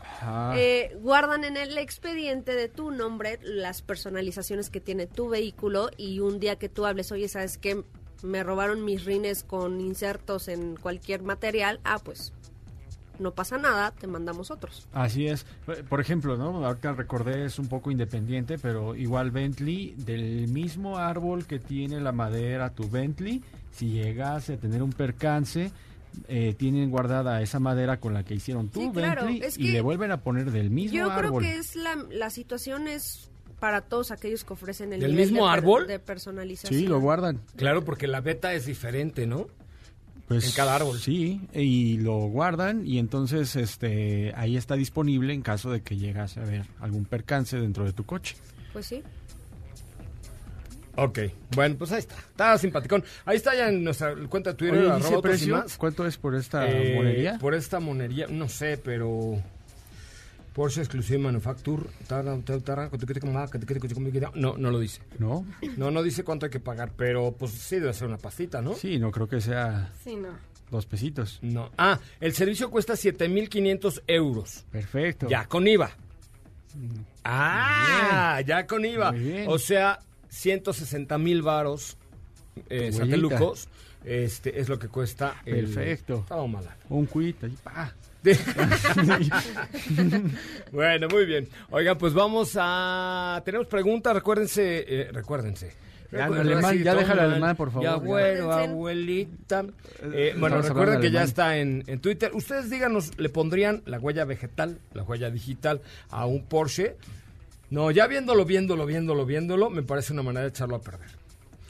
eh, 0.55 0.95
guardan 1.01 1.43
en 1.43 1.57
el 1.57 1.77
expediente 1.77 2.55
de 2.55 2.69
tu 2.69 2.91
nombre 2.91 3.39
las 3.41 3.81
personalizaciones 3.81 4.69
que 4.69 4.79
tiene 4.79 5.05
tu 5.05 5.27
vehículo 5.27 5.89
y 5.97 6.21
un 6.21 6.39
día 6.39 6.57
que 6.57 6.69
tú 6.69 6.85
hables, 6.85 7.11
oye, 7.11 7.27
¿sabes 7.27 7.57
qué? 7.57 7.83
Me 8.21 8.43
robaron 8.43 8.85
mis 8.85 9.05
rines 9.05 9.43
con 9.43 9.81
insertos 9.81 10.47
en 10.47 10.75
cualquier 10.75 11.23
material. 11.23 11.79
Ah, 11.83 11.99
pues 12.03 12.33
no 13.19 13.31
pasa 13.33 13.57
nada, 13.57 13.91
te 13.91 14.07
mandamos 14.07 14.49
otros. 14.51 14.87
Así 14.93 15.27
es. 15.27 15.45
Por 15.89 15.99
ejemplo, 16.01 16.37
¿no? 16.37 16.65
Ahorita 16.65 16.93
recordé, 16.93 17.45
es 17.45 17.59
un 17.59 17.67
poco 17.67 17.91
independiente, 17.91 18.57
pero 18.57 18.95
igual 18.95 19.31
Bentley, 19.31 19.93
del 19.97 20.47
mismo 20.47 20.97
árbol 20.97 21.45
que 21.45 21.59
tiene 21.59 21.99
la 21.99 22.11
madera 22.11 22.69
tu 22.71 22.89
Bentley, 22.89 23.43
si 23.71 23.89
llegase 23.89 24.53
a 24.53 24.57
tener 24.57 24.81
un 24.81 24.91
percance, 24.93 25.71
eh, 26.27 26.55
tienen 26.57 26.89
guardada 26.89 27.41
esa 27.41 27.59
madera 27.59 27.99
con 27.99 28.13
la 28.13 28.23
que 28.23 28.33
hicieron 28.35 28.69
tu 28.69 28.81
Sí, 28.81 28.89
claro, 28.91 29.25
Bentley 29.25 29.47
es 29.47 29.57
y 29.57 29.71
le 29.71 29.81
vuelven 29.81 30.11
a 30.11 30.21
poner 30.21 30.51
del 30.51 30.69
mismo 30.71 30.97
Yo 30.97 31.05
creo 31.09 31.27
árbol. 31.27 31.43
que 31.43 31.57
es 31.57 31.75
la, 31.75 31.95
la 32.09 32.29
situación 32.29 32.87
es 32.87 33.29
para 33.59 33.81
todos 33.81 34.11
aquellos 34.11 34.45
que 34.45 34.53
ofrecen 34.53 34.93
el 34.93 35.01
¿Del 35.01 35.11
nivel 35.11 35.25
mismo 35.31 35.45
de 35.47 35.51
árbol? 35.53 35.85
de 35.87 35.99
personalización. 35.99 36.79
Sí, 36.79 36.87
lo 36.87 36.99
guardan. 36.99 37.41
Claro, 37.57 37.83
porque 37.83 38.07
la 38.07 38.21
beta 38.21 38.53
es 38.53 38.65
diferente, 38.65 39.27
¿no? 39.27 39.47
Pues, 40.29 40.45
En 40.45 40.51
cada 40.53 40.75
árbol. 40.75 40.97
Sí, 40.99 41.41
y 41.53 41.97
lo 41.97 42.19
guardan 42.27 42.85
y 42.87 42.99
entonces 42.99 43.55
este 43.57 44.31
ahí 44.37 44.55
está 44.55 44.75
disponible 44.75 45.33
en 45.33 45.41
caso 45.41 45.71
de 45.71 45.81
que 45.81 45.97
llegas 45.97 46.37
a 46.37 46.41
ver 46.45 46.65
algún 46.79 47.03
percance 47.03 47.57
dentro 47.59 47.83
de 47.83 47.91
tu 47.93 48.05
coche. 48.05 48.35
Pues 48.71 48.85
sí. 48.85 49.03
Ok, 50.95 51.19
bueno, 51.55 51.75
pues 51.77 51.91
ahí 51.93 51.99
está. 51.99 52.15
Está 52.17 52.57
simpaticón. 52.57 53.03
Ahí 53.25 53.37
está 53.37 53.55
ya 53.55 53.69
en 53.69 53.83
nuestra 53.83 54.13
cuenta 54.27 54.51
de 54.51 54.55
Twitter. 54.57 54.77
Oye, 54.79 54.85
arroba 54.87 54.97
¿dice 54.99 55.13
autos 55.15 55.29
y 55.29 55.31
precio? 55.31 55.55
más. 55.57 55.77
¿Cuánto 55.77 56.05
es 56.05 56.17
por 56.17 56.35
esta 56.35 56.69
Eh, 56.69 56.93
monería? 56.95 57.37
Por 57.39 57.53
esta 57.55 57.79
monería, 57.79 58.27
no 58.29 58.49
sé, 58.49 58.77
pero... 58.77 59.41
Porsche 60.59 60.81
Exclusive 60.81 61.19
Manufacture. 61.19 61.83
No, 64.35 64.57
no 64.57 64.71
lo 64.71 64.79
dice. 64.79 65.01
¿No? 65.17 65.45
No, 65.77 65.89
no 65.89 66.03
dice 66.03 66.25
cuánto 66.25 66.47
hay 66.47 66.49
que 66.51 66.59
pagar, 66.59 66.91
pero 66.97 67.31
pues 67.31 67.51
sí 67.53 67.77
debe 67.79 67.93
ser 67.93 68.09
una 68.09 68.17
pastita, 68.17 68.61
¿no? 68.61 68.75
Sí, 68.75 68.99
no 68.99 69.09
creo 69.09 69.25
que 69.29 69.39
sea 69.39 69.93
Sí, 70.03 70.17
no. 70.17 70.27
dos 70.69 70.85
pesitos. 70.85 71.39
No. 71.41 71.71
Ah, 71.77 71.97
el 72.19 72.33
servicio 72.33 72.69
cuesta 72.69 72.95
7.500 72.95 74.03
euros. 74.05 74.65
Perfecto. 74.69 75.29
Ya 75.29 75.45
con 75.45 75.65
IVA. 75.65 75.91
Ah, 77.23 78.41
ya 78.45 78.67
con 78.67 78.83
IVA. 78.83 79.11
Muy 79.13 79.21
bien. 79.21 79.45
O 79.47 79.57
sea, 79.59 79.99
160 80.27 81.17
mil 81.17 81.41
varos 81.41 81.95
eh, 82.69 82.91
satelucos. 82.91 83.69
Este 84.03 84.59
es 84.59 84.67
lo 84.67 84.77
que 84.77 84.89
cuesta. 84.89 85.41
el- 85.45 85.67
Perfecto. 85.67 86.25
Tómala. 86.27 86.75
Un 86.89 87.05
cuit, 87.05 87.41
ahí, 87.45 87.55
pa. 87.63 87.93
bueno, 90.71 91.07
muy 91.09 91.25
bien. 91.25 91.47
Oigan, 91.71 91.97
pues 91.97 92.13
vamos 92.13 92.55
a. 92.59 93.41
Tenemos 93.45 93.67
preguntas, 93.67 94.13
recuérdense. 94.13 94.85
eh, 94.87 95.09
recuérdense. 95.11 95.71
Ya, 96.11 96.23
Recuerden, 96.23 96.47
alemán, 96.53 96.75
sí, 96.77 96.83
ya 96.83 96.95
déjale 96.95 97.21
toman. 97.21 97.31
alemán, 97.33 97.55
por 97.55 97.69
favor. 97.69 97.83
Ya, 97.83 97.95
bueno, 97.97 98.45
Acuérdense. 98.51 98.71
abuelita. 98.71 99.61
Eh, 99.61 100.31
Eh, 100.33 100.35
bueno, 100.39 100.59
recuerden 100.61 101.01
que 101.01 101.11
ya 101.11 101.21
está 101.23 101.57
en, 101.57 101.83
en 101.85 101.99
Twitter. 101.99 102.31
Ustedes 102.33 102.69
díganos, 102.71 103.11
¿le 103.19 103.29
pondrían 103.29 103.83
la 103.85 103.99
huella 103.99 104.25
vegetal, 104.25 104.79
la 104.93 105.03
huella 105.03 105.29
digital 105.29 105.81
a 106.09 106.25
un 106.25 106.45
Porsche? 106.45 106.95
No, 107.69 107.91
ya 107.91 108.07
viéndolo, 108.07 108.43
viéndolo, 108.45 108.87
viéndolo, 108.87 109.25
viéndolo, 109.27 109.69
me 109.69 109.83
parece 109.83 110.13
una 110.13 110.23
manera 110.23 110.43
de 110.45 110.49
echarlo 110.49 110.77
a 110.77 110.81
perder. 110.81 111.09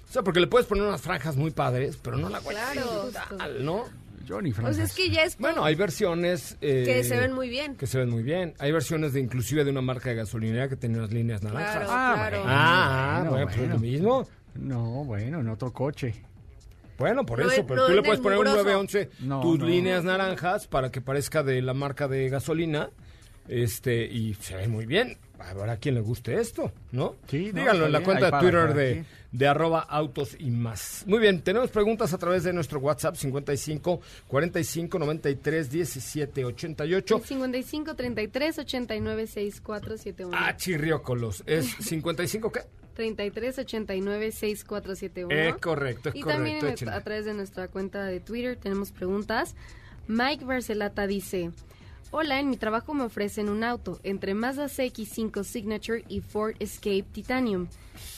O 0.10 0.14
sea, 0.14 0.22
porque 0.24 0.40
le 0.40 0.48
puedes 0.48 0.66
poner 0.66 0.86
unas 0.86 1.02
franjas 1.02 1.36
muy 1.36 1.52
padres, 1.52 2.00
pero 2.02 2.18
no 2.18 2.30
la 2.30 2.40
huella 2.40 2.62
Claro. 2.72 3.08
digital, 3.08 3.66
¿no? 3.66 3.84
Yo 4.30 4.40
ni 4.44 4.52
O 4.52 4.54
franjas. 4.54 4.76
sea, 4.76 4.86
es 4.86 4.94
que 4.94 5.10
ya 5.10 5.24
es 5.24 5.38
Bueno, 5.40 5.66
hay 5.66 5.74
versiones... 5.74 6.56
eh, 6.62 6.84
que 6.86 7.04
se 7.04 7.18
ven 7.20 7.34
muy 7.34 7.50
bien. 7.50 7.76
que 7.76 7.88
se 7.88 7.98
ven 7.98 8.10
muy 8.12 8.22
bien. 8.22 8.54
Hay 8.60 8.72
versiones 8.72 9.14
de 9.14 9.20
inclusive 9.22 9.64
de 9.64 9.72
una 9.72 9.82
marca 9.82 10.10
de 10.10 10.16
gasolinera 10.18 10.70
que 10.70 10.76
tiene 10.76 11.00
unas 11.00 11.12
líneas 11.12 11.42
naranjas. 11.42 11.78
Claro, 11.78 11.88
Ah, 11.92 12.14
claro. 12.16 12.38
bueno. 12.38 12.54
Ah, 12.56 13.16
Bueno, 13.22 13.32
bueno, 13.32 13.46
pues 13.48 13.58
es 13.60 13.70
lo 13.70 13.80
mismo. 13.80 14.28
No, 14.54 15.04
bueno, 15.06 15.40
en 15.40 15.50
otro 15.50 15.74
coche. 15.74 16.14
Bueno, 17.00 17.26
por 17.26 17.40
No 17.40 17.50
eso, 17.50 17.66
pero 17.66 17.82
no 17.82 17.88
tú 17.88 17.94
le 17.94 18.04
puedes 18.04 18.20
poner 18.20 18.38
un 18.38 18.46
mugroso. 18.46 18.64
911 18.66 19.10
No, 19.22 19.42
tus 19.42 19.58
no. 19.60 19.66
líneas 19.66 20.04
naranjas 20.04 20.68
para 20.68 20.92
que 20.92 21.02
parezca 21.02 21.42
de 21.42 21.62
la 21.64 21.74
marca 21.74 22.08
de 22.08 22.30
gasolina. 22.30 22.90
Este, 23.48 24.06
y 24.06 24.36
se 24.36 24.56
ve 24.56 24.68
muy 24.68 24.86
bien. 24.86 25.18
Habrá 25.40 25.78
quien 25.78 25.96
le 25.96 26.02
guste 26.02 26.40
esto, 26.40 26.72
¿no? 26.92 27.16
Sí, 27.28 27.52
Díganlo 27.52 27.86
en 27.86 27.92
la 27.94 28.04
cuenta 28.04 28.26
de 28.26 28.32
para 28.32 28.42
Twitter 28.44 28.74
de, 28.74 29.06
de 29.32 29.48
arroba 29.48 29.80
autos 29.82 30.36
y 30.38 30.52
más. 30.52 31.04
Muy 31.08 31.20
bien, 31.20 31.42
tenemos 31.42 31.70
preguntas 31.72 32.14
a 32.14 32.18
través 32.18 32.44
de 32.44 32.52
nuestro 32.54 32.80
WhatsApp 32.80 33.16
55 33.16 34.02
45 34.28 35.00
93 35.00 35.70
17 35.72 36.46
88. 36.46 37.22
55 37.26 37.96
33 37.96 38.60
89 38.60 39.28
64 39.28 39.98
71. 39.98 40.38
Ah, 40.38 40.56
chirriócolos. 40.58 41.44
¿Es 41.46 41.68
55 41.80 42.52
qué? 42.52 42.62
33 42.96 43.60
89 43.60 44.32
64 44.32 44.96
71. 44.96 45.34
Eh, 45.34 45.56
correcto, 45.62 46.10
es 46.10 46.16
Y 46.16 46.20
correcto. 46.22 46.30
también 46.38 46.58
en- 46.66 46.74
échenle. 46.74 46.94
a 46.94 47.02
través 47.02 47.24
de 47.26 47.34
nuestra 47.34 47.70
cuenta 47.70 48.04
de 48.04 48.20
Twitter 48.20 48.58
tenemos 48.58 48.92
preguntas. 48.92 49.56
Mike 50.08 50.44
Barcelata 50.44 51.08
dice: 51.08 51.52
Hola, 52.12 52.40
en 52.40 52.50
mi 52.50 52.58
trabajo 52.58 52.96
me 52.96 53.04
ofrecen 53.04 53.50
un 53.50 53.64
auto 53.64 54.00
entre 54.02 54.34
Mazda 54.34 54.66
CX5 54.66 55.44
Signature 55.44 56.04
y 56.10 56.22
Ford 56.22 56.56
Escape 56.58 57.06
Titanium. 57.12 57.68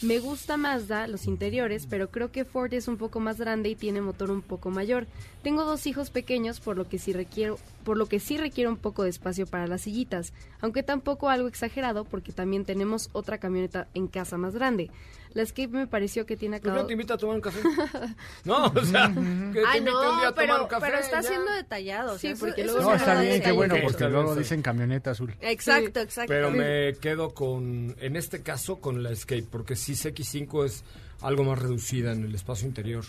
Me 0.02 0.20
gusta 0.20 0.56
Mazda, 0.56 1.08
los 1.08 1.28
interiores, 1.28 1.88
pero 1.88 2.10
creo 2.10 2.32
que 2.32 2.46
Ford 2.46 2.74
es 2.74 2.88
un 2.88 2.96
poco 2.96 3.20
más 3.20 3.38
grande 3.38 3.68
y 3.68 3.76
tiene 3.76 4.00
motor 4.00 4.32
un 4.32 4.44
poco 4.44 4.70
mayor. 4.70 5.08
Tengo 5.44 5.66
dos 5.66 5.88
hijos 5.88 6.12
pequeños, 6.12 6.60
por 6.60 6.78
lo 6.78 6.88
que 6.88 7.00
sí 7.00 7.14
requiero, 7.14 7.58
por 7.84 7.98
lo 7.98 8.06
que 8.06 8.20
sí 8.20 8.38
requiero 8.38 8.70
un 8.70 8.78
poco 8.78 9.04
de 9.04 9.10
espacio 9.10 9.48
para 9.48 9.66
las 9.66 9.82
sillitas, 9.82 10.34
aunque 10.60 10.84
tampoco 10.84 11.30
algo 11.30 11.48
exagerado 11.48 12.06
porque 12.06 12.32
también 12.32 12.64
tenemos 12.64 13.10
otra 13.14 13.40
camioneta 13.40 13.88
en 13.96 14.08
casa 14.08 14.38
más 14.38 14.54
grande. 14.54 14.92
La 15.34 15.44
Escape 15.44 15.70
me 15.70 15.88
pareció 15.88 16.26
que 16.26 16.36
tiene 16.36 16.58
¿Por 16.58 16.62
qué 16.64 16.68
no 16.68 16.72
acabado... 16.74 16.88
te 16.88 16.94
invita 16.94 17.14
a 17.14 17.18
tomar 17.18 17.36
un 17.38 17.42
café? 17.42 17.60
no, 18.44 18.66
o 18.66 18.86
sea, 18.86 19.08
que 19.08 19.14
te 19.62 19.66
Ay, 19.66 19.80
invite 19.80 19.96
un 19.96 20.18
día 20.18 20.24
no, 20.24 20.28
a 20.28 20.34
tomar 20.34 20.34
pero, 20.36 20.62
un 20.64 20.68
café. 20.68 20.86
pero 20.88 20.98
está 21.00 21.22
ya. 21.22 21.28
siendo 21.30 21.52
detallado. 21.54 22.12
o 22.12 22.16
Sí, 22.16 22.20
sea, 22.22 22.32
eso- 22.32 22.46
porque 22.46 22.62
eso 22.64 22.74
luego 22.74 22.90
No, 22.92 22.96
está 22.98 23.22
bien, 23.22 23.42
qué 23.42 23.52
bueno, 23.54 23.76
porque 23.82 24.10
luego 24.10 24.36
dicen 24.36 24.62
camioneta 24.62 25.12
azul. 25.12 25.34
Exacto, 25.40 26.02
exacto. 26.02 26.28
Pero 26.32 26.52
me 26.52 26.94
quedo 27.00 27.34
con, 27.34 27.96
en 28.00 28.16
este 28.18 28.42
caso, 28.44 28.80
con 28.82 29.02
la 29.04 29.12
Escape, 29.12 29.46
porque 29.50 29.76
sí 29.78 29.94
CX5 29.94 30.66
es 30.66 30.84
algo 31.22 31.44
más 31.44 31.60
reducida 31.60 32.12
en 32.12 32.24
el 32.26 32.34
espacio 32.36 32.68
interior. 32.68 33.04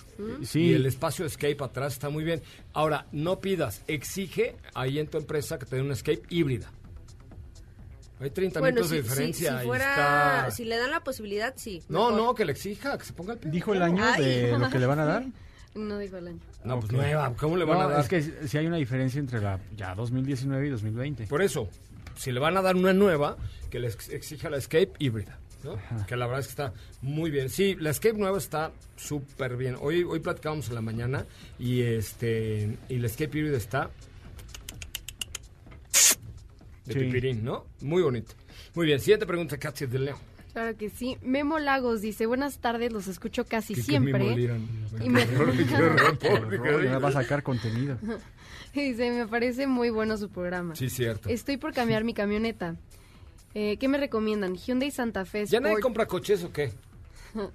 Sí. 0.45 0.61
Y 0.61 0.75
el 0.75 0.87
espacio 0.87 1.25
Escape 1.25 1.57
atrás 1.63 1.95
está 1.95 2.09
muy 2.11 2.25
bien. 2.25 2.43
Ahora, 2.73 3.07
no 3.13 3.41
pidas, 3.41 3.83
exige 3.87 4.57
ahí 4.75 4.99
en 4.99 5.07
tu 5.09 5.19
empresa 5.19 5.59
que 5.59 5.67
te 5.67 5.77
den 5.77 5.87
una 5.87 5.95
Escape 5.95 6.23
híbrida. 6.29 6.71
Hay 8.21 8.31
30 8.31 8.61
Bueno, 8.61 8.75
minutos 8.77 8.91
si, 8.91 8.97
de 8.97 9.03
diferencia. 9.03 9.59
si 9.59 9.65
y 9.65 9.67
fuera, 9.67 9.91
está- 10.43 10.51
si 10.53 10.65
le 10.65 10.77
dan 10.77 10.91
la 10.93 11.01
posibilidad, 11.03 11.55
sí. 11.57 11.83
No, 11.89 12.11
mejor. 12.11 12.23
no, 12.23 12.35
que 12.37 12.45
le 12.45 12.53
exija, 12.53 12.97
que 12.97 13.05
se 13.05 13.13
ponga 13.13 13.33
el 13.33 13.39
pie. 13.41 13.51
¿Dijo 13.51 13.75
el 13.75 13.83
año 13.83 14.05
Ay. 14.05 14.25
de 14.25 14.59
lo 14.59 14.71
que 14.71 14.79
le 14.79 14.87
van 14.87 14.99
a 15.01 15.05
dar? 15.05 15.25
No 15.75 15.97
digo 15.99 16.19
el 16.19 16.29
año. 16.29 16.39
No, 16.65 16.81
pues 16.81 16.93
nueva, 16.93 17.33
¿cómo 17.35 17.57
le 17.57 17.65
van 17.65 17.79
No, 17.79 17.85
a 17.85 17.89
dar? 17.89 18.01
es 18.01 18.09
que 18.09 18.47
si 18.47 18.59
hay 18.59 18.67
una 18.67 18.77
diferencia 18.77 19.19
entre 19.19 19.41
la 19.41 19.59
ya 19.75 19.95
2019 19.95 20.67
y 20.67 20.69
2020. 20.71 21.27
Por 21.29 21.41
eso, 21.41 21.67
si 22.15 22.31
le 22.31 22.41
van 22.41 22.59
a 22.59 22.61
dar 22.63 22.77
una 22.77 22.93
nueva, 22.93 23.39
que 23.71 23.81
le 23.81 23.89
ex- 23.89 24.11
exija 24.11 24.51
la 24.51 24.59
Escape 24.59 24.93
híbrida. 24.99 25.39
¿No? 25.65 25.79
Que 26.07 26.17
la 26.17 26.27
verdad 26.27 26.41
es 26.41 26.47
que 26.47 26.51
está 26.51 26.73
muy 27.01 27.31
bien. 27.31 27.49
Sí, 27.51 27.77
la 27.79 27.91
Escape 27.91 28.19
nueva 28.19 28.39
está 28.39 28.73
súper 28.97 29.57
bien. 29.57 29.77
Hoy, 29.81 30.03
hoy 30.03 30.21
platicábamos 30.21 30.69
en 30.69 30.75
la 30.75 30.81
mañana 30.81 31.27
y 31.59 31.83
este 31.83 32.77
y 32.89 32.99
la 32.99 33.07
Escape 33.07 33.39
híbrida 33.39 33.57
está 33.57 33.91
de 36.87 36.93
Sí. 36.95 36.99
pipirín, 37.01 37.45
¿no? 37.45 37.67
Muy 37.81 38.03
bonito. 38.03 38.35
Muy 38.75 38.87
bien, 38.87 38.99
siguiente 39.01 39.27
pregunta, 39.27 39.57
Katia 39.59 39.87
de 39.87 39.99
León. 39.99 40.19
Claro 40.53 40.77
que 40.77 40.91
sí. 40.91 41.17
Memo 41.23 41.59
Lagos 41.59 42.03
dice, 42.03 42.27
buenas 42.27 42.59
tardes, 42.59 42.93
los 42.93 43.07
escucho 43.07 43.45
casi 43.47 43.75
Que- 43.75 43.81
que 43.81 43.87
siempre. 43.87 44.19
me. 44.19 44.35
Y 45.05 45.09
me- 45.09 45.25
va 46.99 47.09
a 47.09 47.13
sacar 47.13 47.43
contenido. 47.43 47.97
Dice, 48.75 49.11
me 49.11 49.27
parece 49.27 49.67
muy 49.67 49.91
bueno 49.91 50.17
su 50.17 50.31
programa. 50.31 50.75
Sí, 50.75 50.89
cierto. 50.89 51.29
Estoy 51.29 51.59
por 51.59 51.75
cambiar 51.75 52.05
mi 52.05 52.15
camioneta. 52.15 52.77
Eh, 53.55 53.77
¿Qué 53.79 53.89
me 53.89 53.99
recomiendan? 53.99 54.55
Hyundai 54.57 54.91
Santa 54.91 55.25
Fe 55.25 55.45
¿Ya 55.47 55.61
nadie 55.61 55.81
compra 55.81 56.07
coches 56.07 56.43
o 56.45 56.53
qué? 56.53 56.73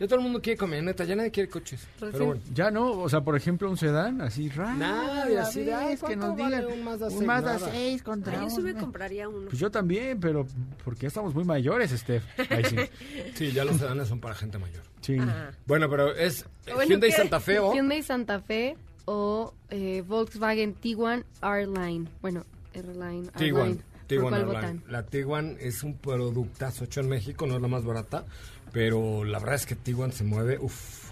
Ya 0.00 0.06
todo 0.06 0.16
el 0.16 0.22
mundo 0.22 0.40
quiere 0.40 0.56
camioneta, 0.56 1.04
ya 1.04 1.14
nadie 1.14 1.30
quiere 1.30 1.50
coches. 1.50 1.86
Recién- 2.00 2.12
Pero 2.12 2.24
bueno. 2.24 2.40
Ya 2.54 2.70
no, 2.70 2.90
o 2.92 3.06
sea, 3.10 3.20
por 3.20 3.36
ejemplo, 3.36 3.68
un 3.68 3.76
sedán 3.76 4.22
así 4.22 4.48
raro. 4.48 4.78
Nadie, 4.78 5.38
así 5.38 5.68
ay, 5.70 5.92
que 5.96 6.00
¿cuánto 6.00 6.26
nos 6.28 6.38
vale 6.38 6.56
digan 6.56 6.72
un 6.72 6.84
Mazda 6.84 7.04
un 7.08 7.12
seis? 7.12 7.22
Mazda 7.26 7.52
Nada. 7.58 7.70
6 7.70 8.02
contra 8.02 8.32
Ay, 8.40 8.44
yo 8.48 8.50
sí 8.56 8.62
me 8.62 8.72
un- 8.72 8.80
compraría 8.80 9.28
uno. 9.28 9.48
Pues 9.48 9.58
yo 9.58 9.70
también, 9.70 10.18
pero 10.18 10.46
porque 10.86 11.02
ya 11.02 11.08
estamos 11.08 11.34
muy 11.34 11.44
mayores, 11.44 11.90
Steph. 11.90 12.22
Ahí 12.50 12.64
sí. 12.64 12.76
Sí, 13.34 13.52
ya 13.52 13.62
los 13.66 13.76
sedanes 13.76 14.08
son 14.08 14.20
para 14.20 14.34
gente 14.34 14.56
mayor. 14.56 14.82
Sí. 15.02 15.18
Ajá. 15.18 15.50
Bueno, 15.66 15.90
pero 15.90 16.14
es 16.14 16.46
Bueno, 16.64 16.84
Hyundai 16.92 17.10
¿qué? 17.10 17.16
Santa 17.16 17.38
Fe 17.38 17.58
o 17.58 17.74
Hyundai 17.74 18.02
Santa 18.02 18.40
Fe 18.40 18.78
o 19.04 19.52
eh, 19.68 20.02
Volkswagen 20.08 20.72
Tiguan 20.76 21.26
R-Line. 21.42 22.08
Bueno, 22.22 22.46
R-Line. 22.72 23.28
Tiguan. 23.36 23.66
R-Line. 23.66 23.82
¿Por 24.16 24.30
Tiguan 24.30 24.44
cuál 24.44 24.56
Airline. 24.56 24.78
votan? 24.78 24.92
La 24.92 25.02
Tiguan 25.06 25.56
es 25.60 25.82
un 25.82 25.94
productazo 25.94 26.84
hecho 26.84 27.00
en 27.00 27.08
México, 27.08 27.46
no 27.46 27.56
es 27.56 27.62
la 27.62 27.68
más 27.68 27.84
barata, 27.84 28.24
pero 28.72 29.24
la 29.24 29.38
verdad 29.38 29.56
es 29.56 29.66
que 29.66 29.76
Tiguan 29.76 30.12
se 30.12 30.24
mueve, 30.24 30.58
uff. 30.58 31.10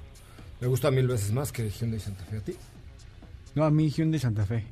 Me 0.61 0.67
gusta 0.67 0.91
mil 0.91 1.07
veces 1.07 1.33
más 1.33 1.53
que 1.53 1.71
Hyundai 1.71 2.01
Santa 2.01 2.25
Fe 2.25 2.37
a 2.37 2.41
ti. 2.41 2.57
No, 3.55 3.65
a 3.65 3.71
mí 3.71 3.89
Hyundai 3.91 4.19
Santa 4.19 4.45
Fe. 4.45 4.65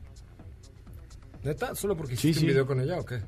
¿Neta? 1.44 1.74
¿Solo 1.74 1.96
porque 1.96 2.14
hiciste 2.14 2.40
sí. 2.40 2.46
un 2.46 2.48
video 2.48 2.66
con 2.66 2.80
ella 2.80 2.98
o 2.98 3.04
qué? 3.04 3.20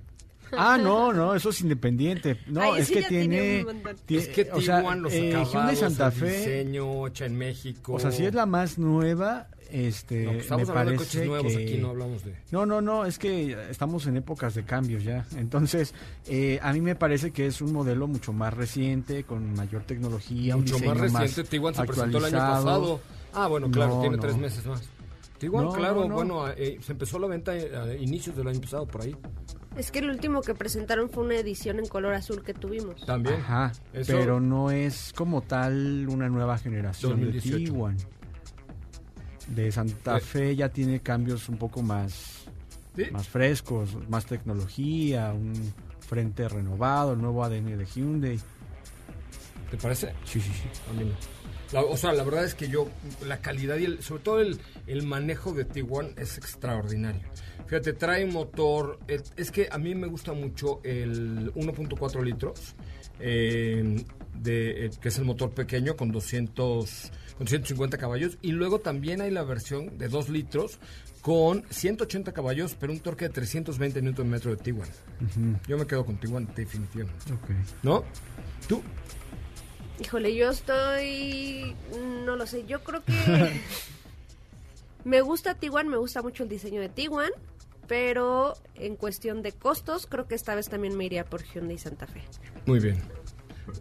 Ah, 0.52 0.78
no, 0.80 1.12
no, 1.12 1.34
eso 1.34 1.50
es 1.50 1.60
independiente. 1.60 2.38
No, 2.46 2.72
Ay, 2.72 2.80
es 2.80 2.90
que 2.90 3.02
tiene 3.02 3.64
tiene... 4.06 4.22
es 4.22 4.28
que 4.28 4.48
o 4.50 4.60
sea, 4.60 4.80
los 4.96 5.12
eh, 5.12 5.28
acabados, 5.28 5.52
Hyundai 5.52 5.76
Santa 5.76 6.06
el 6.06 6.12
Fe... 6.12 6.38
diseño 6.38 7.06
hecha 7.06 7.26
en 7.26 7.36
México. 7.36 7.92
O 7.92 7.98
sea, 8.00 8.10
si 8.10 8.24
es 8.24 8.34
la 8.34 8.46
más 8.46 8.78
nueva, 8.78 9.48
este, 9.70 10.20
No, 10.24 10.24
pues 10.30 10.36
me 10.36 10.42
estamos 10.42 10.68
hablando 10.68 10.90
de 10.92 10.96
parece 10.98 11.12
coches 11.18 11.28
nuevos 11.28 11.52
que... 11.54 11.62
aquí, 11.64 11.78
no 11.78 11.88
hablamos 11.90 12.24
de... 12.24 12.34
No, 12.50 12.66
no, 12.66 12.80
no, 12.80 13.04
es 13.04 13.18
que 13.18 13.56
estamos 13.70 14.06
en 14.06 14.16
épocas 14.16 14.54
de 14.54 14.64
cambios 14.64 15.04
ya. 15.04 15.26
Entonces, 15.36 15.94
eh, 16.26 16.58
a 16.62 16.72
mí 16.72 16.80
me 16.80 16.94
parece 16.94 17.30
que 17.30 17.46
es 17.46 17.60
un 17.60 17.72
modelo 17.72 18.06
mucho 18.06 18.32
más 18.32 18.54
reciente, 18.54 19.24
con 19.24 19.54
mayor 19.54 19.82
tecnología, 19.84 20.56
un 20.56 20.62
Mucho 20.62 20.74
más 20.74 20.82
diseño 21.00 21.18
reciente, 21.20 21.44
Tiguan 21.50 21.74
se 21.74 21.84
presentó 21.84 22.18
el 22.18 22.24
año 22.24 22.38
pasado. 22.38 23.00
Ah, 23.34 23.46
bueno, 23.46 23.70
claro, 23.70 23.96
No, 23.96 24.00
tiene 24.00 24.16
no. 24.16 24.22
tres 24.22 24.36
meses 24.36 24.64
más. 24.66 24.82
Tiguan, 25.38 25.66
No, 25.66 25.72
claro, 25.72 26.00
no, 26.02 26.08
no. 26.08 26.14
bueno, 26.16 26.48
eh, 26.48 26.78
se 26.82 26.92
empezó 26.92 27.18
la 27.18 27.28
venta 27.28 27.56
eh, 27.56 27.70
a 27.76 27.94
inicios 27.94 28.34
del 28.36 28.48
año 28.48 28.60
pasado, 28.60 28.86
por 28.86 29.02
ahí. 29.02 29.14
Es 29.76 29.92
que 29.92 30.00
el 30.00 30.10
último 30.10 30.40
que 30.40 30.54
presentaron 30.54 31.08
fue 31.08 31.22
una 31.22 31.36
edición 31.36 31.78
en 31.78 31.86
color 31.86 32.14
azul 32.14 32.42
que 32.42 32.52
tuvimos. 32.54 33.06
También. 33.06 33.36
Ajá, 33.36 33.70
Eso- 33.92 34.12
pero 34.14 34.40
no 34.40 34.72
es 34.72 35.12
como 35.14 35.42
tal 35.42 36.08
una 36.08 36.28
nueva 36.28 36.58
generación 36.58 37.12
2018. 37.12 37.56
de 37.58 37.64
Tiguan. 37.64 37.96
De 39.54 39.72
Santa 39.72 40.18
Eh. 40.18 40.20
Fe 40.20 40.56
ya 40.56 40.68
tiene 40.68 41.00
cambios 41.00 41.48
un 41.48 41.56
poco 41.56 41.82
más, 41.82 42.44
¿Sí? 42.96 43.04
más 43.10 43.26
frescos, 43.28 43.90
más 44.08 44.26
tecnología, 44.26 45.32
un 45.32 45.54
frente 46.00 46.48
renovado, 46.48 47.12
el 47.14 47.20
nuevo 47.20 47.42
ADN 47.44 47.76
de 47.76 47.84
Hyundai. 47.86 48.38
¿Te 49.70 49.76
parece? 49.76 50.12
Sí, 50.24 50.40
sí, 50.40 50.50
sí. 50.52 50.68
A 50.90 50.92
mí 50.94 51.04
no. 51.04 51.14
La- 51.72 51.82
o 51.82 51.96
sea, 51.98 52.12
la 52.14 52.24
verdad 52.24 52.44
es 52.44 52.54
que 52.54 52.68
yo, 52.68 52.88
la 53.26 53.38
calidad 53.38 53.76
y 53.76 53.84
el, 53.84 54.02
sobre 54.02 54.22
todo 54.22 54.40
el, 54.40 54.58
el 54.86 55.02
manejo 55.06 55.52
de 55.52 55.64
Tiguan 55.66 56.14
es 56.16 56.38
extraordinario. 56.38 57.20
Fíjate, 57.66 57.92
trae 57.92 58.24
motor, 58.24 58.98
eh, 59.08 59.20
es 59.36 59.50
que 59.50 59.68
a 59.70 59.76
mí 59.76 59.94
me 59.94 60.06
gusta 60.06 60.32
mucho 60.32 60.80
el 60.84 61.52
1.4 61.54 62.22
litros, 62.24 62.74
eh, 63.20 64.02
de, 64.34 64.90
que 65.02 65.08
es 65.08 65.18
el 65.18 65.26
motor 65.26 65.50
pequeño 65.50 65.94
con 65.96 66.10
200, 66.10 67.12
con 67.38 67.46
150 67.46 67.96
caballos, 67.98 68.36
y 68.42 68.50
luego 68.50 68.80
también 68.80 69.20
hay 69.20 69.30
la 69.30 69.44
versión 69.44 69.96
de 69.96 70.08
2 70.08 70.28
litros 70.28 70.78
con 71.22 71.64
180 71.70 72.32
caballos, 72.32 72.76
pero 72.78 72.92
un 72.92 72.98
torque 72.98 73.26
de 73.26 73.34
320 73.34 74.02
Nm 74.02 74.38
de 74.40 74.56
Tiguan. 74.56 74.88
Yo 75.68 75.78
me 75.78 75.86
quedo 75.86 76.04
con 76.04 76.16
Tiguan 76.18 76.48
definitivamente. 76.56 77.24
¿No? 77.82 78.04
¿Tú? 78.68 78.82
Híjole, 80.00 80.34
yo 80.34 80.50
estoy... 80.50 81.76
No 82.24 82.34
lo 82.34 82.46
sé, 82.46 82.64
yo 82.66 82.82
creo 82.82 83.04
que... 83.04 83.12
me 85.04 85.20
gusta 85.20 85.54
Tiguan, 85.54 85.88
me 85.88 85.96
gusta 85.96 86.22
mucho 86.22 86.42
el 86.42 86.48
diseño 86.48 86.80
de 86.80 86.88
Tiguan, 86.88 87.30
pero 87.86 88.54
en 88.74 88.96
cuestión 88.96 89.42
de 89.42 89.52
costos, 89.52 90.06
creo 90.06 90.26
que 90.26 90.34
esta 90.34 90.54
vez 90.56 90.68
también 90.68 90.96
me 90.96 91.04
iría 91.04 91.24
por 91.24 91.44
Hyundai 91.44 91.78
Santa 91.78 92.06
Fe. 92.06 92.22
Muy 92.66 92.80
bien. 92.80 93.00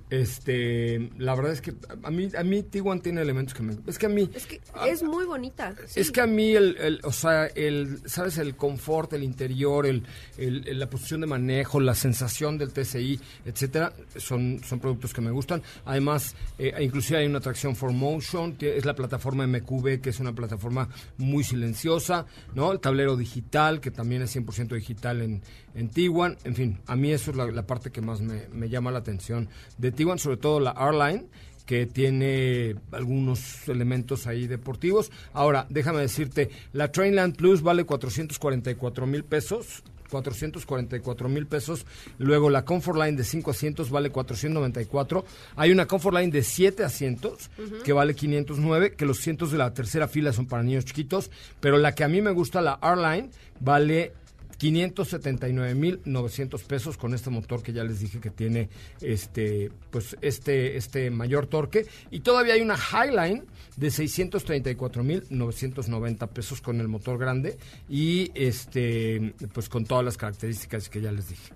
Este, 0.10 1.10
la 1.18 1.36
verdad 1.36 1.54
es 1.54 1.62
que 1.62 1.74
a 2.04 2.12
mí, 2.12 2.30
a 2.38 2.44
mí 2.44 2.64
Tiguan 2.64 3.02
tiene 3.02 3.22
elementos 3.22 3.54
que 3.54 3.64
me... 3.64 3.76
Es 3.88 3.98
que 3.98 4.06
a 4.08 4.10
mí... 4.10 4.30
Es 4.34 4.46
que 4.46 4.60
es 4.88 5.04
muy 5.04 5.26
bonita. 5.26 5.74
sí. 5.88 6.00
Es 6.00 6.12
que 6.12 6.22
a 6.22 6.28
mí, 6.28 6.52
el, 6.56 6.76
el- 6.78 7.00
o 7.04 7.12
sea, 7.12 7.46
el, 7.48 8.02
¿sabes? 8.06 8.38
El 8.38 8.56
confort, 8.56 9.14
el 9.14 9.24
interior, 9.24 9.86
el, 9.86 10.04
la 10.38 10.90
posición 10.90 11.22
de 11.22 11.28
manejo, 11.28 11.80
la 11.80 11.96
sensación 11.96 12.58
del 12.58 12.74
TCI, 12.74 13.20
etcétera, 13.46 13.94
son, 14.16 14.62
son 14.64 14.80
productos 14.80 15.14
que 15.14 15.22
me 15.22 15.32
gustan. 15.32 15.62
Además, 15.86 16.36
eh, 16.58 16.74
inclusive 16.82 17.20
hay 17.20 17.26
una 17.28 17.40
tracción 17.40 17.76
4Motion, 17.76 18.58
tie- 18.58 18.74
es 18.76 18.86
la 18.86 18.96
plataforma 18.96 19.46
MQB, 19.48 20.02
que 20.02 20.10
es 20.10 20.20
una 20.20 20.34
plataforma 20.34 20.90
muy 21.18 21.44
silenciosa, 21.44 22.26
¿no? 22.56 22.72
El 22.72 22.80
tablero 22.80 23.16
digital, 23.16 23.80
que 23.80 23.92
también 23.92 24.22
es 24.22 24.36
100% 24.36 24.76
digital 24.76 25.22
en, 25.22 25.42
en 25.76 25.90
Tiguan. 25.90 26.38
En 26.44 26.56
fin, 26.56 26.80
a 26.88 26.96
mí 26.96 27.12
eso 27.12 27.32
es 27.32 27.38
la, 27.38 27.46
la 27.48 27.66
parte 27.68 27.92
que 27.92 28.02
más 28.02 28.22
me, 28.22 28.48
me 28.54 28.70
llama 28.70 28.92
la 28.92 29.00
atención 29.00 29.50
de 29.78 29.92
Tiguan, 29.92 30.20
sobre 30.20 30.38
todo 30.38 30.60
la 30.60 30.72
R-Line 30.72 31.26
que 31.68 31.86
tiene 31.86 32.76
algunos 32.94 33.68
elementos 33.68 34.26
ahí 34.26 34.48
deportivos. 34.48 35.12
Ahora, 35.34 35.68
déjame 35.70 36.00
decirte, 36.00 36.50
la 36.72 36.92
Trainland 36.92 37.36
Plus 37.36 37.62
vale 37.62 37.84
444 37.84 39.06
mil 39.06 39.24
pesos. 39.26 39.84
444 40.10 41.28
mil 41.28 41.46
pesos. 41.48 41.86
Luego 42.18 42.50
la 42.50 42.64
Comfort 42.64 42.98
Line 42.98 43.18
de 43.18 43.26
5 43.26 43.52
asientos 43.52 43.90
vale 43.90 44.10
494. 44.10 45.26
Hay 45.58 45.72
una 45.72 45.86
Comfort 45.86 46.16
Line 46.16 46.32
de 46.32 46.44
7 46.44 46.86
asientos 46.86 47.50
que 47.84 47.92
vale 47.92 48.16
509, 48.16 48.94
que 48.94 49.06
los 49.06 49.20
asientos 49.20 49.52
de 49.52 49.58
la 49.58 49.74
tercera 49.74 50.08
fila 50.08 50.32
son 50.32 50.48
para 50.48 50.64
niños 50.64 50.86
chiquitos. 50.86 51.30
Pero 51.60 51.78
la 51.78 51.94
que 51.94 52.06
a 52.06 52.08
mí 52.08 52.22
me 52.22 52.32
gusta, 52.32 52.62
la 52.62 52.80
R-Line, 52.82 53.30
vale 53.60 54.14
579.900 54.60 56.64
pesos 56.64 56.98
con 56.98 57.14
este 57.14 57.30
motor 57.30 57.62
que 57.62 57.74
ya 57.74 57.84
les 57.84 58.00
dije 58.00 58.20
que 58.20 58.32
tiene 58.32 58.70
este 59.02 59.70
pues 59.92 60.18
este 60.22 60.78
este 60.78 61.12
mayor 61.12 61.46
torque 61.48 61.86
y 62.10 62.22
todavía 62.22 62.56
hay 62.56 62.62
una 62.62 62.76
Highline 62.76 63.46
de 63.76 63.90
634.990 63.90 66.28
pesos 66.30 66.60
con 66.62 66.82
el 66.82 66.88
motor 66.88 67.20
grande 67.20 67.60
y 67.88 68.32
este 68.34 69.36
pues 69.54 69.70
con 69.70 69.86
todas 69.86 70.04
las 70.04 70.18
características 70.18 70.90
que 70.90 71.02
ya 71.02 71.12
les 71.12 71.30
dije. 71.30 71.54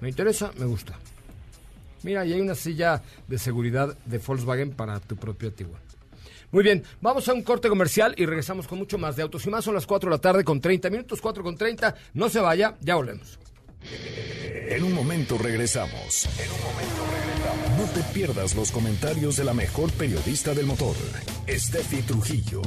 Me 0.00 0.08
interesa, 0.08 0.52
me 0.58 0.66
gusta. 0.66 0.94
Mira, 2.02 2.26
y 2.26 2.32
hay 2.32 2.40
una 2.40 2.54
silla 2.54 3.02
de 3.26 3.38
seguridad 3.38 3.98
de 4.04 4.18
Volkswagen 4.18 4.70
para 4.70 5.00
tu 5.00 5.16
propio 5.16 5.52
Tiguan. 5.52 5.85
Muy 6.52 6.62
bien, 6.62 6.84
vamos 7.00 7.28
a 7.28 7.34
un 7.34 7.42
corte 7.42 7.68
comercial 7.68 8.14
y 8.16 8.24
regresamos 8.24 8.66
con 8.66 8.78
mucho 8.78 8.98
más 8.98 9.16
de 9.16 9.22
Autos 9.22 9.44
y 9.46 9.50
Más. 9.50 9.64
Son 9.64 9.74
las 9.74 9.86
4 9.86 10.08
de 10.08 10.16
la 10.16 10.20
tarde 10.20 10.44
con 10.44 10.60
30 10.60 10.90
minutos, 10.90 11.20
4 11.20 11.42
con 11.42 11.56
30. 11.56 11.94
No 12.14 12.28
se 12.28 12.40
vaya, 12.40 12.76
ya 12.80 12.94
volvemos. 12.94 13.38
En 14.68 14.82
un 14.82 14.92
momento 14.92 15.38
regresamos. 15.38 16.26
En 16.38 16.50
un 16.50 16.60
momento 16.60 17.04
regresamos. 17.12 17.36
No 17.78 17.84
te 17.92 18.02
pierdas 18.14 18.54
los 18.54 18.70
comentarios 18.70 19.36
de 19.36 19.44
la 19.44 19.52
mejor 19.52 19.92
periodista 19.92 20.54
del 20.54 20.66
motor, 20.66 20.96
Steffi 21.48 22.02
Trujillo. 22.02 22.62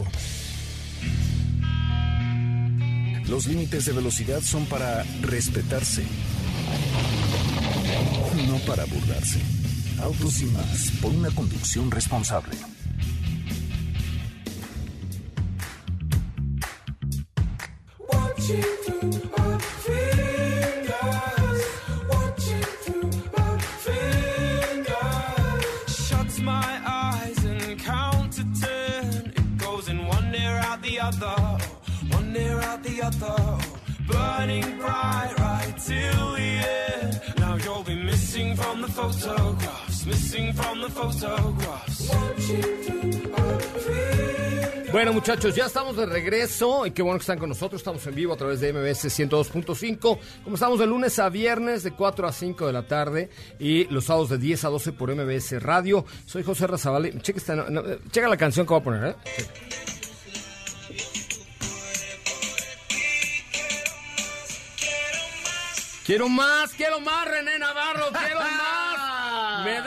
Los 3.27 3.47
límites 3.47 3.85
de 3.85 3.93
velocidad 3.93 4.41
son 4.41 4.65
para 4.65 5.03
respetarse, 5.21 6.03
no 8.47 8.57
para 8.65 8.85
burlarse. 8.85 9.39
Autos 10.01 10.41
y 10.41 10.45
más, 10.45 10.91
por 11.01 11.11
una 11.11 11.29
conducción 11.31 11.91
responsable. 11.91 12.55
Photographs, 38.99 40.05
missing 40.05 40.53
from 40.53 40.81
the 40.81 40.89
photographs. 40.89 42.09
Watching 42.09 42.61
through 42.61 43.33
our 43.33 43.59
fingers. 43.59 44.38
Bueno, 44.91 45.13
muchachos, 45.13 45.53
ya 45.53 45.65
estamos 45.65 45.95
de 45.95 46.07
regreso 46.07 46.83
y 46.87 46.91
qué 46.91 47.03
bueno 47.03 47.19
que 47.19 47.23
están 47.23 47.37
con 47.37 47.49
nosotros. 47.49 47.79
Estamos 47.79 48.05
en 48.07 48.15
vivo 48.15 48.33
a 48.33 48.37
través 48.37 48.59
de 48.59 48.73
MBS 48.73 49.05
102.5. 49.05 50.19
Como 50.43 50.55
estamos 50.55 50.79
de 50.79 50.87
lunes 50.87 51.19
a 51.19 51.29
viernes 51.29 51.83
de 51.83 51.91
4 51.91 52.27
a 52.27 52.31
5 52.33 52.65
de 52.65 52.73
la 52.73 52.87
tarde 52.87 53.29
y 53.59 53.85
los 53.85 54.05
sábados 54.05 54.29
de 54.29 54.39
10 54.39 54.65
a 54.65 54.69
12 54.69 54.93
por 54.93 55.13
MBS 55.15 55.61
Radio. 55.61 56.05
Soy 56.25 56.41
José 56.43 56.65
Razabale. 56.65 57.13
Checa, 57.21 57.37
esta, 57.37 57.55
no, 57.55 57.69
no, 57.69 57.83
checa 58.09 58.27
la 58.27 58.37
canción 58.37 58.65
que 58.65 58.73
voy 58.73 58.81
a 58.81 58.83
poner, 58.83 59.05
¿eh? 59.09 59.15
Checa. 59.37 59.53
Quiero 66.03 66.27
más, 66.27 66.73
quiero 66.73 66.99
más, 67.01 67.27
René 67.27 67.59
Navarro, 67.59 68.05
quiero 68.11 68.39
más. 68.57 69.63
Me 69.63 69.81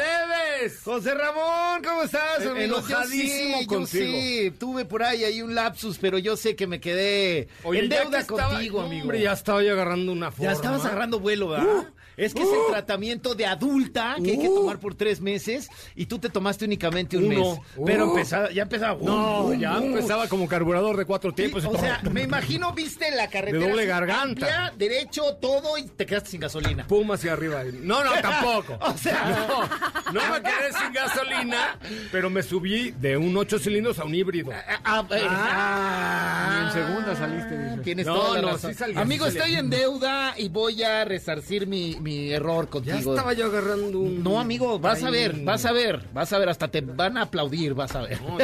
José 0.85 1.15
Ramón, 1.15 1.83
¿cómo 1.85 2.03
estás, 2.05 2.41
Eh, 2.41 2.49
amigo? 2.49 2.65
enojadísimo 2.79 3.55
yo 3.55 3.59
sí, 3.59 3.63
yo 3.63 3.67
contigo. 3.67 3.87
sí, 4.13 4.53
tuve 4.59 4.85
por 4.85 5.03
ahí, 5.03 5.25
ahí 5.25 5.43
un 5.43 5.55
lapsus, 5.55 5.99
pero 5.99 6.19
yo 6.19 6.37
sé 6.37 6.55
que 6.57 6.67
me 6.67 6.81
quedé 6.81 7.49
en 7.65 7.89
ya 7.91 8.03
deuda 8.03 8.21
estaba- 8.21 8.51
contigo, 8.51 8.81
amigo. 8.81 9.03
Hombre, 9.03 9.21
ya 9.23 9.33
estaba 9.33 9.63
yo 9.63 9.73
agarrando 9.73 10.13
una 10.13 10.31
forma. 10.31 10.51
Ya 10.53 10.57
estabas 10.57 10.85
agarrando 10.85 11.21
vuelo, 11.21 11.49
¿verdad? 11.49 11.89
Es 12.17 12.35
que 12.35 12.43
es 12.43 12.49
el 12.49 12.71
tratamiento 12.71 13.35
de 13.35 13.47
adulta 13.47 14.17
que 14.23 14.33
hay 14.33 14.39
que 14.39 14.49
Uh. 14.49 14.55
tomar 14.57 14.79
por 14.79 14.95
tres 14.95 15.21
meses 15.21 15.69
y 15.97 16.07
tú 16.07 16.19
te 16.19 16.29
tomaste 16.29 16.65
únicamente 16.65 17.17
un 17.17 17.25
Uno. 17.27 17.57
mes. 17.57 17.61
Pero 17.87 18.07
Uh. 18.07 18.11
empezaba, 18.11 18.51
ya 18.51 18.63
empezaba. 18.63 18.99
No, 19.03 19.47
uh, 19.47 19.55
ya 19.55 19.77
empezaba 19.79 20.29
como 20.29 20.47
carburador 20.49 20.97
de 20.97 21.05
cuatro 21.05 21.33
tiempos. 21.33 21.65
o 21.65 21.77
sea, 21.79 22.01
me 22.11 22.23
imagino, 22.23 22.73
viste 22.73 23.11
la 23.11 23.29
carretera. 23.29 23.59
De 23.61 23.69
doble 23.69 23.83
así, 23.83 23.89
garganta. 23.89 24.23
amplia, 24.23 24.73
derecho, 24.77 25.23
todo 25.41 25.79
y 25.79 25.85
te 25.85 26.07
quedaste 26.07 26.31
sin 26.31 26.41
gasolina. 26.41 26.87
Pum 26.87 27.11
hacia 27.13 27.33
arriba. 27.33 27.63
No, 27.81 28.03
no, 28.05 28.11
tampoco. 28.23 28.79
O 28.81 28.97
sea- 28.99 29.47
no, 29.49 30.13
no 30.13 30.33
me 30.33 30.41
quedé 30.43 30.73
sin 30.79 30.93
gasolina, 30.93 31.79
pero 32.11 32.31
me 32.31 32.43
subí 32.43 32.91
de 32.93 33.17
un 33.17 33.37
8 33.37 33.59
cilindros 33.59 33.99
a 33.99 34.05
un 34.05 34.15
híbrido. 34.15 34.51
Ah, 34.85 35.05
eh, 35.11 35.15
Ni 35.15 35.21
en 35.21 35.29
ah, 35.31 36.71
segunda 36.73 37.17
saliste, 37.17 37.59
dice. 37.59 37.83
Tienes 37.83 38.07
No, 38.07 38.15
toda 38.15 38.35
la 38.37 38.43
no, 38.43 38.49
razón. 38.53 38.73
sí 38.73 38.79
salí, 38.79 38.95
Amigo, 38.97 39.25
salí. 39.27 39.39
estoy 39.39 39.55
en 39.57 39.71
deuda 39.71 40.35
y 40.37 40.49
voy 40.49 40.83
a 40.83 41.05
resarcir 41.05 41.67
mi, 41.67 41.97
mi 42.03 42.31
error 42.33 42.65
Ya 42.67 42.71
contigo. 42.71 43.15
estaba 43.15 43.33
yo 43.33 43.47
agarrando 43.47 43.99
un... 44.01 44.23
No, 44.23 44.41
amigo, 44.41 44.79
vas 44.79 45.03
a 45.03 45.11
ver, 45.11 45.41
vas 45.45 45.65
a 45.65 45.73
ver, 45.73 46.09
vas 46.13 46.33
a 46.33 46.39
ver, 46.39 46.49
hasta 46.49 46.69
te 46.69 46.81
van 46.81 47.17
a 47.17 47.23
aplaudir, 47.23 47.75
vas 47.75 47.95
a 47.95 48.03
ver. 48.03 48.21
No, 48.23 48.39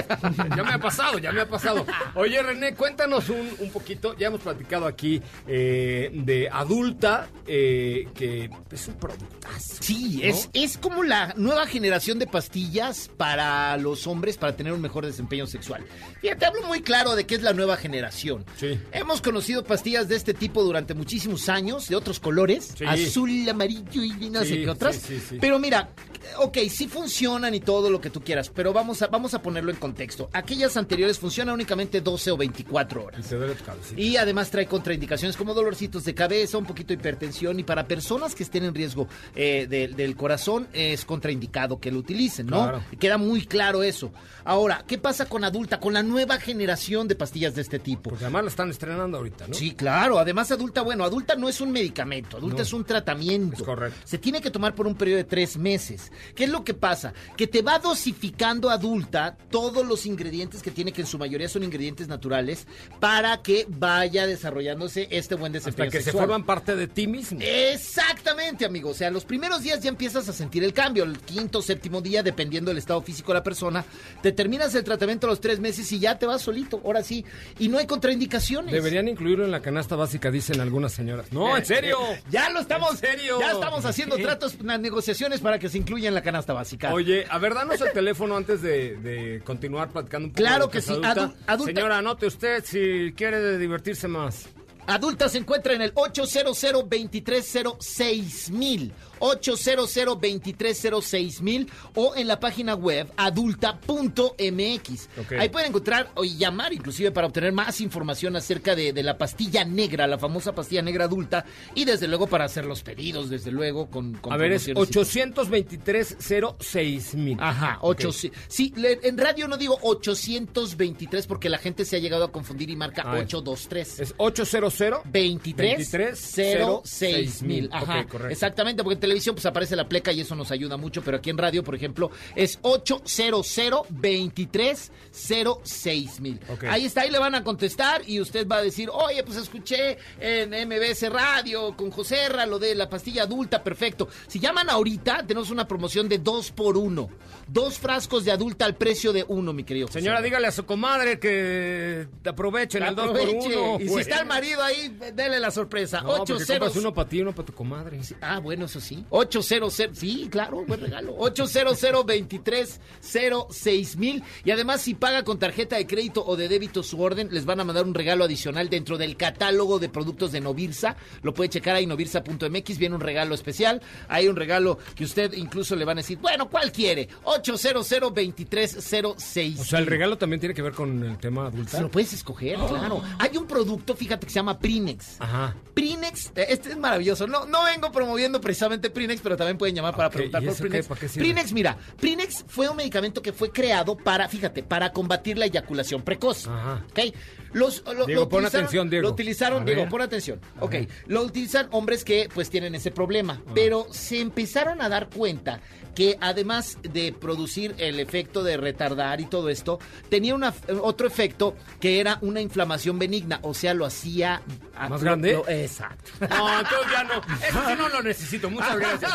ya 0.57 0.63
me 0.65 0.73
ha 0.73 0.79
pasado, 0.79 1.19
ya 1.19 1.33
me 1.33 1.41
ha 1.43 1.49
pasado. 1.49 1.85
Oye, 2.15 2.43
René, 2.43 2.75
cuéntanos 2.75 3.29
un, 3.29 3.49
un 3.59 3.71
poquito. 3.71 4.17
Ya 4.17 4.29
hemos 4.29 4.41
platicado 4.41 4.87
aquí 4.87 5.21
eh, 5.47 6.11
de 6.13 6.49
adulta, 6.51 7.29
eh, 7.47 8.09
que 8.15 8.51
es 8.71 8.89
un 8.89 8.95
productazo. 8.95 9.77
Sí, 9.81 10.21
¿no? 10.23 10.25
es, 10.29 10.49
es 10.53 10.79
como 10.79 11.03
la 11.03 11.35
nueva 11.37 11.67
generación 11.67 12.19
de 12.19 12.27
pastillas 12.27 13.11
para 13.17 13.77
los 13.77 14.07
hombres 14.07 14.37
para 14.37 14.57
tener 14.57 14.73
un 14.73 14.81
mejor 14.81 15.05
desempeño 15.07 15.47
sexual. 15.47 15.85
Fíjate, 16.21 16.47
hablo 16.47 16.63
muy 16.67 16.83
claro 16.83 17.17
de 17.17 17.27
qué 17.27 17.35
es 17.35 17.43
la 17.43 17.53
nueva 17.53 17.77
generación. 17.77 18.45
Sí. 18.57 18.79
Hemos 18.93 19.21
conocido 19.21 19.65
pastillas 19.65 20.09
de 20.09 20.17
este 20.17 20.35
tipo 20.35 20.63
durante 20.63 20.95
muchísimos 20.95 21.49
años, 21.49 21.89
de 21.89 21.97
otros 21.97 22.21
colores, 22.21 22.75
Sí. 22.77 22.85
azul, 22.85 23.48
amarillo 23.51 24.03
y 24.03 24.31
no 24.31 24.41
sé 24.41 24.47
Sí, 24.47 24.63
qué 24.65 24.71
otras. 24.71 24.97
sí, 24.97 25.19
sí, 25.19 25.25
sí. 25.31 25.39
Pero 25.41 25.59
mira, 25.59 25.91
ok, 26.39 26.59
sí 26.71 26.89
funcionan 26.89 27.55
y 27.55 27.61
todo 27.61 27.91
lo 27.91 28.01
que 28.01 28.11
tú 28.11 28.21
quieras, 28.23 28.51
pero 28.55 28.73
vamos 28.73 29.03
a, 29.03 29.07
vamos 29.09 29.35
a 29.35 29.43
ponerlo 29.43 29.71
en 29.71 29.77
contexto. 29.77 30.29
Aquellas 30.33 30.77
anteriores 30.77 31.19
funcionan 31.19 31.55
únicamente 31.55 32.01
12 32.01 32.31
o 32.33 32.37
24 32.37 33.05
horas. 33.05 33.25
Y 33.25 33.29
te 33.29 33.37
duele 33.37 33.55
tu. 33.55 33.65
Y 33.97 34.17
además 34.17 34.51
trae 34.51 34.67
contraindicaciones 34.67 35.37
como 35.37 35.55
dolorcitos 35.55 36.05
de 36.05 36.15
cabeza, 36.15 36.59
un 36.59 36.67
poquito 36.67 36.89
de 36.89 36.95
hipertensión 36.95 37.59
y 37.59 37.65
para 37.65 37.87
personas 37.87 38.35
que 38.35 38.43
estén 38.43 38.65
en 38.65 38.75
riesgo 38.75 39.09
eh, 39.35 39.67
de- 39.69 39.89
del 39.89 40.17
corazón 40.17 40.69
es 40.73 41.05
contraindicado 41.05 41.79
que 41.81 41.91
lo 41.91 41.99
utilicen, 41.99 42.47
¿no? 42.47 42.63
Claro. 42.63 42.83
Queda 42.99 43.19
muy 43.19 43.47
claro 43.47 43.83
eso. 43.83 44.13
Ahora, 44.45 44.85
¿qué 44.87 44.97
pasa 44.99 45.27
con 45.27 45.45
adulta, 45.45 45.79
con 45.81 45.93
la 45.93 46.03
nueva 46.03 46.39
generación 46.39 47.07
de 47.09 47.15
pastillas 47.15 47.55
de 47.55 47.63
este 47.63 47.79
tipo? 47.79 48.11
Porque 48.11 48.25
además 48.25 48.45
la 48.45 48.51
están 48.51 48.71
estrenando 48.71 49.19
ahorita, 49.19 49.47
¿no? 49.49 49.55
Sí, 49.55 49.73
claro. 49.75 50.19
Además, 50.19 50.51
adulta, 50.51 50.83
bueno, 50.83 51.05
adulta 51.05 51.35
no 51.37 51.49
es 51.49 51.61
un 51.61 51.71
medicamento, 51.71 52.37
adulta 52.39 52.57
No. 52.59 52.63
es 52.63 52.73
un 52.73 52.85
tratamiento. 52.85 53.19
Es 53.53 53.63
correcto. 53.63 53.99
Se 54.05 54.19
tiene 54.19 54.41
que 54.41 54.51
tomar 54.51 54.75
por 54.75 54.87
un 54.87 54.95
periodo 54.95 55.19
de 55.19 55.25
tres 55.25 55.57
meses. 55.57 56.11
¿Qué 56.35 56.45
es 56.45 56.51
lo 56.51 56.65
que 56.65 56.75
pasa? 56.75 57.13
Que 57.37 57.47
te 57.47 57.63
va 57.63 57.79
dosificando 57.79 58.71
adulta 58.71 59.37
todos 59.51 59.87
los 59.87 60.07
ingredientes 60.07 60.63
que 60.63 60.71
tiene, 60.71 60.93
que 60.93 61.03
en 61.03 61.07
su 61.07 61.19
mayoría 61.19 61.49
son 61.49 61.63
ingredientes 61.63 62.09
naturales, 62.09 62.67
para 63.01 63.43
que 63.43 63.67
vaya 63.69 64.27
desarrollándose 64.27 65.09
este 65.11 65.35
buen 65.35 65.53
desempeño 65.53 65.89
Hasta 65.89 65.99
que 65.99 66.05
se 66.05 66.13
forman 66.13 66.45
parte 66.45 66.77
de 66.77 66.87
ti 66.89 67.07
mismo. 67.07 67.39
Exactamente, 67.43 68.65
amigo. 68.65 68.91
O 68.91 68.95
sea, 68.95 69.11
los 69.11 69.25
primeros 69.25 69.63
días 69.63 69.81
ya 69.81 69.89
empiezas 69.89 70.29
a 70.29 70.33
sentir 70.33 70.65
el 70.65 70.73
cambio. 70.73 71.05
El 71.05 71.19
quinto, 71.19 71.63
séptimo 71.63 72.01
día, 72.01 72.23
dependiendo 72.23 72.71
del 72.71 72.79
estado 72.79 73.01
físico 73.03 73.33
de 73.33 73.39
la 73.39 73.43
persona, 73.43 73.85
te 74.23 74.33
terminas 74.33 74.75
el 74.75 74.85
tratamiento 74.85 75.27
a 75.27 75.31
los 75.31 75.41
tres 75.41 75.61
meses 75.61 75.91
y 75.93 75.99
ya 75.99 76.19
te 76.19 76.27
vas 76.27 76.43
solito. 76.43 76.81
Ahora 76.85 77.03
sí. 77.03 77.25
Y 77.59 77.69
no 77.69 77.79
hay 77.79 77.87
contraindicaciones. 77.87 78.73
Deberían 78.73 79.09
incluirlo 79.09 79.45
en 79.45 79.51
la 79.51 79.61
canasta 79.61 79.97
básica, 79.97 80.31
dicen 80.31 80.61
algunas 80.61 80.93
señoras. 80.93 81.33
No, 81.33 81.57
en 81.57 81.65
serio. 81.65 81.99
Ya 82.31 82.51
lo 82.51 82.61
estamos, 82.61 82.93
¿En 82.93 82.99
serio? 82.99 83.28
Ya 83.41 83.53
estamos 83.53 83.85
haciendo 83.85 84.17
tratos, 84.17 84.57
unas 84.61 84.81
negociaciones 84.81 85.41
para 85.41 85.59
que 85.59 85.69
se 85.69 85.79
incluya 85.79 86.09
en 86.09 86.15
la 86.15 86.23
canasta 86.23 86.53
básica. 86.53 86.93
Oye, 86.93 87.27
a 87.29 87.39
ver, 87.39 87.55
danos 87.55 87.81
el 87.81 87.93
teléfono 87.93 88.37
antes 88.37 88.63
de, 88.63 88.97
de 88.97 89.41
continuar 89.45 89.89
platicando 89.91 90.27
un 90.29 90.33
poco. 90.33 90.39
Claro 90.45 90.69
que 90.71 90.81
sí, 90.81 90.91
Adulta. 90.93 91.15
adu- 91.15 91.35
adulta- 91.47 91.65
Señora, 91.75 91.99
anote 91.99 92.27
usted 92.27 92.65
si 92.65 93.13
quiere 93.17 93.59
divertirse 93.59 94.09
más. 94.09 94.49
Adulta 94.89 95.29
se 95.29 95.39
encuentra 95.39 95.75
en 95.75 95.83
el 95.83 95.93
800 95.95 96.61
2306 96.61 98.51
mil 98.51 98.93
800 99.21 99.93
2306 99.95 101.43
mil 101.43 101.71
o 101.95 102.15
en 102.17 102.27
la 102.29 102.39
página 102.41 102.75
web 102.75 103.11
adulta.mx. 103.17 105.09
Ahí 105.39 105.49
pueden 105.49 105.69
encontrar 105.71 106.11
o 106.15 106.25
llamar 106.25 106.73
inclusive 106.73 107.11
para 107.11 107.27
obtener 107.27 107.53
más 107.53 107.81
información 107.81 108.37
acerca 108.37 108.75
de, 108.77 108.93
de 108.93 109.03
la 109.03 109.19
pastilla 109.19 109.65
negra, 109.65 110.07
la 110.07 110.19
famosa 110.19 110.55
pastilla 110.55 110.83
negra 110.83 111.05
adulta 111.07 111.45
y 111.75 111.85
desde 111.85 112.07
luego 112.09 112.27
para 112.29 112.45
hacer 112.45 112.65
los 112.65 112.83
pedidos, 112.83 113.29
desde 113.31 113.51
luego 113.51 113.91
con... 113.91 114.15
con 114.15 114.33
A 114.33 114.37
ver, 114.37 114.53
es 114.53 114.65
promociones 114.67 114.97
y- 114.97 114.99
823 115.01 116.17
06 116.61 117.15
mil. 117.17 117.37
Ajá, 117.41 117.79
sí, 118.13 118.31
sí, 118.49 118.73
le- 118.77 119.01
en 119.03 119.19
radio 119.19 119.49
no 119.49 119.57
digo 119.57 119.79
823 119.83 121.27
porque 121.27 121.49
la 121.49 121.59
gente 121.59 121.85
se 121.85 121.97
ha 121.97 121.99
llegado 121.99 122.25
a 122.25 122.33
confundir 122.33 122.71
y 122.71 122.77
marca 122.77 123.03
Ah, 123.05 123.19
es- 123.19 123.35
823. 123.35 124.01
Es 124.01 124.15
800 124.17 124.78
23 125.07 125.89
06 126.15 126.59
06 126.85 127.43
mil. 127.43 127.69
Ajá, 127.73 128.01
Ok, 128.01 128.09
correcto. 128.09 128.29
exactamente, 128.33 128.83
porque 128.83 128.95
en 128.95 129.01
televisión 129.01 129.35
pues 129.35 129.47
aparece 129.47 129.77
la 129.77 129.89
pleca 129.89 130.13
y 130.13 130.21
eso 130.21 130.35
nos 130.35 130.51
ayuda 130.51 130.77
mucho, 130.77 131.03
pero 131.03 131.17
aquí 131.19 131.31
en 131.31 131.39
radio, 131.39 131.63
por 131.65 131.75
ejemplo, 131.75 132.11
es 132.35 132.59
800 132.63 133.87
23 133.91 134.93
06 135.13 136.21
mil. 136.21 136.41
Ahí 136.69 136.85
está, 136.87 137.03
ahí 137.03 137.11
le 137.11 137.19
van 137.19 137.35
a 137.35 137.43
contestar 137.45 138.03
y 138.07 138.21
usted 138.21 138.47
va 138.47 138.57
a 138.57 138.63
decir, 138.63 138.89
oye, 138.93 139.23
pues 139.23 139.37
escuché 139.39 139.99
en 140.21 140.51
MBS 140.69 141.09
Radio 141.11 141.77
con 141.77 141.91
José 141.91 142.29
Ra 142.29 142.47
lo 142.47 142.59
de 142.59 142.75
la 142.75 142.89
pastilla 142.89 143.25
adulta, 143.25 143.63
perfecto. 143.63 144.09
Si 144.27 144.39
llaman 144.39 144.71
ahorita, 144.71 145.25
tenemos 145.27 145.51
una 145.51 145.67
promoción 145.67 146.09
de 146.09 146.19
dos 146.19 146.51
por 146.51 146.77
uno. 146.77 147.09
Dos 147.47 147.79
frascos 147.79 148.25
de 148.25 148.31
adulta 148.33 148.65
al 148.67 148.77
precio 148.77 149.13
de 149.13 149.25
uno, 149.27 149.53
mi 149.53 149.65
querido. 149.65 149.87
José 149.87 150.01
Señora, 150.01 150.19
Ra. 150.19 150.23
dígale 150.25 150.47
a 150.49 150.53
su 150.53 150.67
comadre 150.67 151.19
que 151.19 152.07
aprovechen 152.25 152.83
el 152.83 152.95
2 152.95 153.07
por 153.09 153.17
Aproveche. 153.19 153.57
1 153.59 153.79
Y 153.81 153.89
si 153.89 154.01
está 154.01 154.21
el 154.21 154.27
marido 154.27 154.63
ahí, 154.69 154.97
dele 155.15 155.41
la 155.41 155.51
sorpresa. 155.51 156.01
No, 156.01 156.09
porque 156.09 156.33
800 156.33 156.59
compras 156.59 156.77
uno 156.77 156.95
para 156.95 157.09
ti 157.09 157.19
y 157.19 157.23
uno 157.23 157.35
para 157.35 157.47
tu 157.47 157.53
comadre. 157.53 158.01
Ah, 158.21 158.39
bueno, 158.39 158.67
eso 158.67 158.81
sí. 158.81 159.05
800, 159.11 159.83
sí, 159.93 160.29
claro, 160.31 160.65
buen 160.67 160.81
regalo. 160.81 161.15
800 161.19 162.07
23 162.07 162.81
06 163.01 163.97
mil. 163.97 164.23
Y 164.45 164.51
además, 164.51 164.81
si 164.81 164.95
paga 164.95 165.25
con 165.25 165.39
tarjeta 165.39 165.77
de 165.77 165.87
crédito 165.87 166.25
o 166.25 166.37
de 166.37 166.49
débito 166.49 166.83
su 166.83 167.01
orden, 167.01 167.29
les 167.31 167.45
van 167.45 167.61
a 167.61 167.65
mandar 167.65 167.85
un 167.85 167.95
regalo 167.95 168.25
adicional 168.25 168.69
dentro 168.69 168.99
del 168.99 169.17
catálogo 169.17 169.79
de 169.79 169.89
productos 169.89 170.33
de 170.33 170.41
Novirsa. 170.41 170.97
Lo 171.23 171.35
puede 171.35 171.51
checar 171.51 171.77
ahí, 171.77 171.87
novirsa.mx. 171.87 172.79
Viene 172.79 172.95
un 172.95 173.01
regalo 173.01 173.35
especial. 173.35 173.83
Hay 174.09 174.29
un 174.29 174.37
regalo 174.37 174.79
que 174.95 175.05
usted 175.05 175.33
incluso 175.35 175.77
le 175.77 175.85
van 175.85 175.99
a 175.99 176.01
decir, 176.03 176.19
bueno, 176.19 176.49
¿cuál 176.49 176.73
quiere? 176.73 177.09
800 177.25 178.15
23 178.15 178.79
06 179.17 179.61
O 179.61 179.65
sea, 179.65 179.79
el 179.79 179.87
regalo 179.87 180.19
también 180.19 180.41
tiene 180.41 180.55
que 180.55 180.63
ver 180.63 180.73
con 180.73 181.03
el 181.03 181.19
tema 181.19 181.47
adulta. 181.47 181.77
Se 181.77 181.83
lo 181.83 181.91
puedes 181.91 182.13
escoger, 182.13 182.57
claro. 182.57 183.03
Hay 183.19 183.37
un 183.37 183.47
producto, 183.47 183.95
fíjate, 183.95 184.27
que 184.27 184.33
se 184.33 184.37
llama 184.37 184.58
Prinex. 184.61 185.17
Ajá. 185.21 185.55
Prinex, 185.75 186.33
eh, 186.35 186.47
este 186.49 186.71
es 186.71 186.77
maravilloso. 186.79 187.27
No, 187.27 187.47
no 187.47 187.65
vengo 187.65 187.93
promoviendo 187.93 188.41
precisamente 188.41 188.91
Prinex, 188.91 189.21
pero 189.21 189.37
también 189.37 189.57
pueden 189.57 189.75
llamar 189.77 189.95
para 189.97 190.11
preguntar 190.11 190.43
¿y 190.43 190.47
por 190.47 190.57
qué? 190.57 190.63
Prinex. 190.63 190.87
¿Para 190.89 191.01
qué 191.01 191.09
sirve? 191.09 191.25
Prinex, 191.27 191.53
mira, 191.53 191.79
Prinex 192.01 192.45
fue 192.49 192.69
un 192.69 192.77
medicamento 192.77 193.23
que 193.23 193.33
fue 193.33 193.51
creado 193.53 193.97
para, 193.97 194.29
fíjate, 194.29 194.63
para 194.63 194.93
combatir 194.93 195.39
la 195.39 195.45
eyaculación 195.47 196.03
precoz. 196.03 196.47
Ajá. 196.49 196.85
¿Ok? 196.91 197.15
Los, 197.53 197.83
lo, 197.87 198.05
Diego, 198.07 198.23
lo 198.23 198.29
pon 198.29 198.45
atención, 198.45 198.91
Diego. 198.91 199.05
Lo 199.09 199.13
utilizaron, 199.15 199.65
Diego, 199.65 199.89
pon 199.89 200.03
atención. 200.03 200.41
A 200.61 200.65
Ok, 200.65 200.73
ver. 200.73 200.89
lo 201.07 201.23
utilizan 201.23 201.69
hombres 201.71 202.05
que 202.05 202.29
pues 202.35 202.51
tienen 202.51 202.75
ese 202.75 202.91
problema, 202.91 203.41
Ah. 203.47 203.53
pero 203.55 203.87
se 203.91 204.21
empezaron 204.21 204.83
a 204.83 204.89
dar 204.89 205.09
cuenta 205.09 205.61
que 205.95 206.17
además 206.21 206.79
de 206.83 207.13
producir 207.13 207.75
el 207.79 207.99
efecto 207.99 208.45
de 208.45 208.57
retardar 208.57 209.21
y 209.21 209.27
todo 209.27 209.49
esto, 209.49 209.79
tenía 210.09 210.35
una, 210.35 210.55
otro 210.83 211.07
efecto 211.09 211.57
que 211.81 211.99
era 212.01 212.19
una 212.21 212.41
inflamación 212.41 212.99
benigna, 212.99 213.39
o 213.43 213.55
sea, 213.55 213.75
lo 213.75 213.85
hacía... 213.87 214.38
a- 214.77 214.89
¿Más 214.89 215.03
grande? 215.03 215.33
lo- 215.35 215.49
exacto. 215.49 216.11
No, 216.29 216.61
entonces 216.61 216.93
ya 216.93 217.05
no. 217.05 217.15
Ese 217.37 217.53
sí 217.67 217.75
no 217.79 217.89
lo 217.89 218.03
necesito. 218.03 218.51
Muchas 218.51 218.77
gracias. 218.79 219.13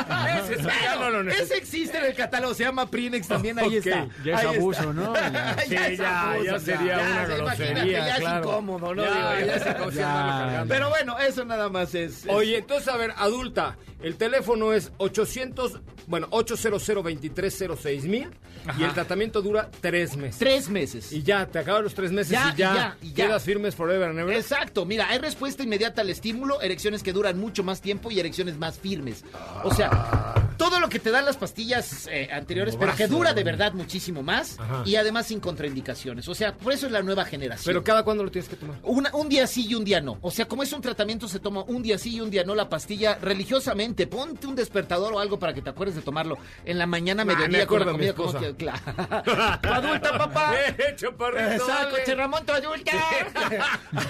Ese 0.50 0.62
sí 0.62 0.70
ya 0.84 0.96
no 0.96 1.10
lo 1.10 1.24
necesito. 1.24 1.54
ese 1.54 1.58
existe 1.62 1.98
en 1.98 2.06
el 2.06 2.16
catálogo, 2.16 2.54
se 2.54 2.64
llama 2.64 2.86
Prinex 2.90 3.28
también, 3.28 3.60
ahí 3.60 3.78
Ok, 3.78 3.86
está. 3.86 4.08
ya 4.24 4.34
es 4.36 4.40
Ahí 4.46 4.56
abuso, 4.58 4.80
está. 4.82 4.94
¿no? 4.94 5.14
Ya. 5.34 5.56
Sí, 5.90 5.98
ya, 5.98 6.32
abuso, 6.32 6.44
ya 6.46 6.60
sería 6.60 6.98
una 7.00 7.26
se 7.26 7.36
grosería, 7.38 8.08
ya 8.08 8.16
claro. 8.18 8.36
es 8.40 8.46
incómodo, 8.48 8.96
¿no? 8.96 9.04
Ya, 9.04 9.36
Digo, 9.38 9.90
ya 9.92 10.04
cargando. 10.04 10.74
Pero 10.74 10.90
bueno, 10.90 11.20
eso 11.20 11.46
nada 11.46 11.70
más 11.70 11.96
es- 11.96 12.26
Oye, 12.28 12.58
entonces, 12.58 12.88
a 12.88 12.98
ver, 12.98 13.14
adulta, 13.18 13.76
el 14.04 14.16
teléfono 14.16 14.74
es 14.74 14.92
800, 14.98 15.80
bueno, 16.08 16.28
800 16.30 16.86
2306 16.86 18.04
mil 18.06 18.30
y 18.78 18.84
el 18.84 18.94
tratamiento 18.94 19.42
dura 19.42 19.70
tres 19.82 20.16
meses. 20.16 20.38
Tres 20.40 20.70
meses. 20.70 21.12
Y 21.12 21.24
ya, 21.24 21.48
te 21.48 21.60
acaban 21.60 21.84
los 21.84 21.94
tres 21.94 22.12
meses 22.12 22.32
Ya, 22.32 22.52
y 22.54 22.58
ya, 22.58 22.72
y 22.72 22.76
ya, 22.76 22.98
y 23.02 23.14
ya. 23.14 23.26
quedas 23.28 23.44
firmes 23.44 23.76
forever 23.76 24.10
and 24.10 24.20
ever. 24.20 24.36
Exacto, 24.36 24.86
mira, 24.86 25.10
hay 25.10 25.18
respuesta 25.20 25.64
inmediata 25.64 26.02
al 26.02 26.10
estímulo, 26.10 26.62
erecciones 26.62 27.02
que 27.02 27.12
duran 27.14 27.40
mucho 27.40 27.64
más 27.64 27.82
tiempo 27.82 28.12
y 28.12 28.20
erecciones 28.20 28.58
más 28.58 28.78
firmes. 28.78 29.24
O 29.64 29.74
sea, 29.74 30.53
todo 30.64 30.80
lo 30.80 30.88
que 30.88 31.00
te 31.00 31.12
dan 31.12 31.26
las 31.26 31.36
pastillas 31.36 32.08
eh, 32.10 32.30
anteriores, 32.32 32.76
pero 32.78 32.96
que 32.96 33.08
dura 33.08 33.34
de 33.34 33.44
verdad 33.44 33.74
muchísimo 33.74 34.24
más 34.24 34.58
Ajá. 34.60 34.84
y 34.86 34.96
además 34.96 35.28
sin 35.28 35.40
contraindicaciones. 35.42 36.28
O 36.30 36.34
sea, 36.36 36.56
por 36.56 36.72
eso 36.72 36.86
es 36.86 36.92
la 36.92 37.02
nueva 37.02 37.26
generación. 37.26 37.66
Pero 37.66 37.84
cada 37.84 38.04
cuándo 38.04 38.24
lo 38.24 38.32
tienes 38.32 38.50
que 38.50 38.56
tomar. 38.56 38.78
Una- 38.84 39.14
un 39.14 39.28
día 39.28 39.46
sí 39.46 39.66
y 39.68 39.76
un 39.76 39.84
día 39.84 40.00
no. 40.00 40.18
O 40.22 40.32
sea, 40.32 40.46
como 40.48 40.64
es 40.64 40.72
un 40.72 40.82
tratamiento, 40.82 41.28
se 41.28 41.40
toma 41.40 41.64
un 41.68 41.84
día 41.84 41.98
sí 41.98 42.16
y 42.16 42.22
un 42.22 42.30
día 42.32 42.44
no 42.46 42.56
la 42.56 42.70
pastilla 42.70 43.18
religiosamente. 43.22 44.08
Ponte 44.08 44.48
un 44.48 44.56
despertador 44.56 45.14
o 45.14 45.20
algo 45.20 45.38
para 45.38 45.54
que 45.54 45.62
te 45.62 45.70
acuerdes 45.70 45.96
de 45.96 46.02
tomarlo 46.02 46.38
en 46.64 46.78
la 46.78 46.86
mañana, 46.86 47.26
Nah, 47.26 47.34
mediodía, 47.34 47.60
me 47.60 47.68
con 47.68 47.80
la 47.80 47.86
comida. 47.92 48.14
Como 48.14 48.40
que, 48.40 48.56
claro. 48.56 48.80
Adulta, 49.64 50.18
papá. 50.18 50.54
¡Eh, 50.56 50.76
Exacto, 50.78 51.68
dale! 51.68 52.04
Che 52.06 52.16
Ramón, 52.16 52.46
tu 52.46 52.54
adulta. 52.54 52.92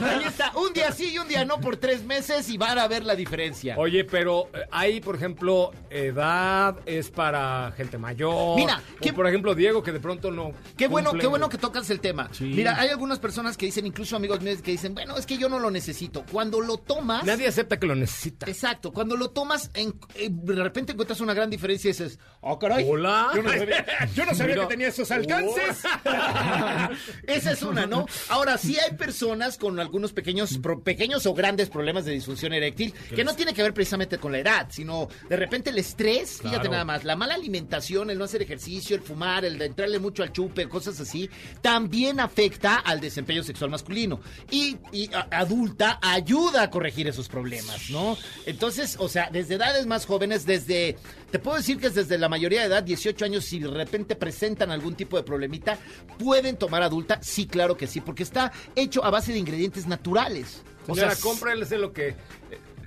Ahí 0.02 0.24
está, 0.26 0.52
un 0.56 0.74
día 0.74 0.92
sí 0.92 1.14
y 1.14 1.18
un 1.18 1.28
día 1.28 1.46
no 1.46 1.60
por 1.60 1.78
tres 1.78 2.04
meses 2.04 2.50
y 2.50 2.58
van 2.58 2.78
a 2.78 2.88
ver 2.88 3.04
la 3.04 3.16
diferencia. 3.16 3.76
Oye, 3.78 4.04
pero 4.04 4.50
eh, 4.54 4.66
hay, 4.72 5.00
por 5.02 5.16
ejemplo, 5.16 5.72
edad 5.90 6.43
edad, 6.44 6.76
es 6.86 7.10
para 7.10 7.72
gente 7.76 7.98
mayor. 7.98 8.56
Mira, 8.58 8.82
o 8.98 9.00
¿qué- 9.02 9.14
por 9.14 9.28
ejemplo, 9.28 9.56
Diego, 9.56 9.82
que 9.84 9.92
de 9.92 10.00
pronto 10.00 10.32
no. 10.32 10.52
Qué 10.78 10.88
bueno, 10.88 11.10
cumple. 11.10 11.22
qué 11.22 11.28
bueno 11.28 11.50
que 11.50 11.58
tocas 11.58 11.90
el 11.90 12.00
tema. 12.00 12.30
Sí. 12.32 12.46
Mira, 12.46 12.80
hay 12.80 12.90
algunas 12.90 13.20
personas 13.20 13.58
que 13.58 13.66
dicen, 13.66 13.86
incluso 13.86 14.16
amigos 14.16 14.42
míos, 14.42 14.62
que 14.62 14.72
dicen, 14.72 14.94
bueno, 14.94 15.18
es 15.18 15.26
que 15.26 15.38
yo 15.38 15.50
no 15.50 15.60
lo 15.60 15.72
necesito. 15.72 16.24
Cuando 16.32 16.60
lo 16.62 16.78
tomas. 16.78 17.24
Nadie 17.26 17.48
acepta 17.48 17.78
que 17.80 17.88
lo 17.88 17.96
necesita. 17.96 18.46
Exacto, 18.50 18.92
cuando 18.92 19.16
lo 19.16 19.30
tomas, 19.32 19.70
en- 19.74 19.94
eh, 20.16 20.30
de 20.32 20.56
repente 20.56 20.92
encuentras 20.94 21.22
una 21.22 21.34
gran 21.34 21.50
diferencia 21.50 21.90
y 21.90 21.92
dices, 21.94 22.20
oh, 22.42 22.58
caray. 22.60 22.86
Hola. 22.88 23.32
Yo 23.36 23.44
no 23.44 23.50
sabía, 23.50 23.86
yo 24.16 24.26
no 24.26 24.32
sabía 24.34 24.56
Mira. 24.56 24.68
que 24.68 24.74
tenía 24.74 24.88
esos 24.90 25.10
alcances. 25.12 25.84
Esa 27.28 27.52
es 27.52 27.62
una, 27.64 27.86
¿no? 27.86 28.06
Ahora, 28.30 28.58
sí 28.58 28.78
hay 28.80 28.96
personas 28.96 29.58
con 29.58 29.80
algunos 29.80 30.14
pequeños, 30.14 30.58
pro- 30.60 30.82
pequeños 30.82 31.26
o 31.26 31.34
grandes 31.34 31.70
problemas 31.70 32.06
de 32.06 32.12
disfunción 32.12 32.54
eréctil 32.54 32.94
que 33.16 33.24
no 33.24 33.36
tiene 33.36 33.54
que 33.54 33.62
ver 33.62 33.74
precisamente 33.74 34.18
con 34.18 34.32
la 34.32 34.40
edad, 34.40 34.68
sino 34.70 35.08
de 35.30 35.36
repente 35.38 35.70
el 35.70 35.78
estrés, 35.78 36.33
fíjate 36.38 36.56
Claro. 36.58 36.72
nada 36.72 36.86
más, 36.86 37.04
la 37.04 37.16
mala 37.16 37.36
alimentación, 37.36 38.10
el 38.10 38.18
no 38.18 38.26
hacer 38.26 38.42
ejercicio, 38.42 38.96
el 38.96 39.02
fumar, 39.02 39.46
el 39.46 39.58
de 39.58 39.66
entrarle 39.66 40.00
mucho 40.00 40.24
al 40.24 40.32
chupe, 40.32 40.68
cosas 40.70 41.00
así, 41.00 41.30
también 41.62 42.20
afecta 42.20 42.76
al 42.78 43.00
desempeño 43.02 43.44
sexual 43.44 43.70
masculino. 43.70 44.20
Y, 44.52 44.78
y 44.92 45.14
a- 45.14 45.28
adulta 45.32 46.00
ayuda 46.02 46.64
a 46.64 46.70
corregir 46.70 47.08
esos 47.08 47.28
problemas, 47.30 47.90
¿no? 47.90 48.18
Entonces, 48.46 48.96
o 49.00 49.10
sea, 49.10 49.30
desde 49.32 49.56
edades 49.56 49.86
más 49.86 50.06
jóvenes, 50.06 50.46
desde, 50.46 50.98
te 51.32 51.40
puedo 51.40 51.58
decir 51.58 51.78
que 51.80 51.88
es 51.88 51.96
desde 51.96 52.18
la 52.18 52.30
mayoría 52.30 52.62
de 52.62 52.68
edad, 52.68 52.84
18 52.84 53.26
años, 53.26 53.46
si 53.46 53.60
de 53.60 53.68
repente 53.70 54.16
presentan 54.16 54.72
algún 54.72 54.96
tipo 54.96 55.18
de 55.18 55.24
problemita, 55.24 55.78
¿pueden 56.20 56.58
tomar 56.58 56.84
adulta? 56.84 57.20
Sí, 57.22 57.46
claro 57.48 57.78
que 57.78 57.88
sí, 57.88 58.02
porque 58.02 58.24
está 58.24 58.52
hecho 58.76 59.04
a 59.04 59.10
base 59.10 59.32
de 59.32 59.40
ingredientes 59.40 59.88
naturales. 59.88 60.62
O 60.86 60.96
sea, 60.96 61.16
cómprele 61.16 61.66
lo 61.78 61.94
que. 61.94 62.14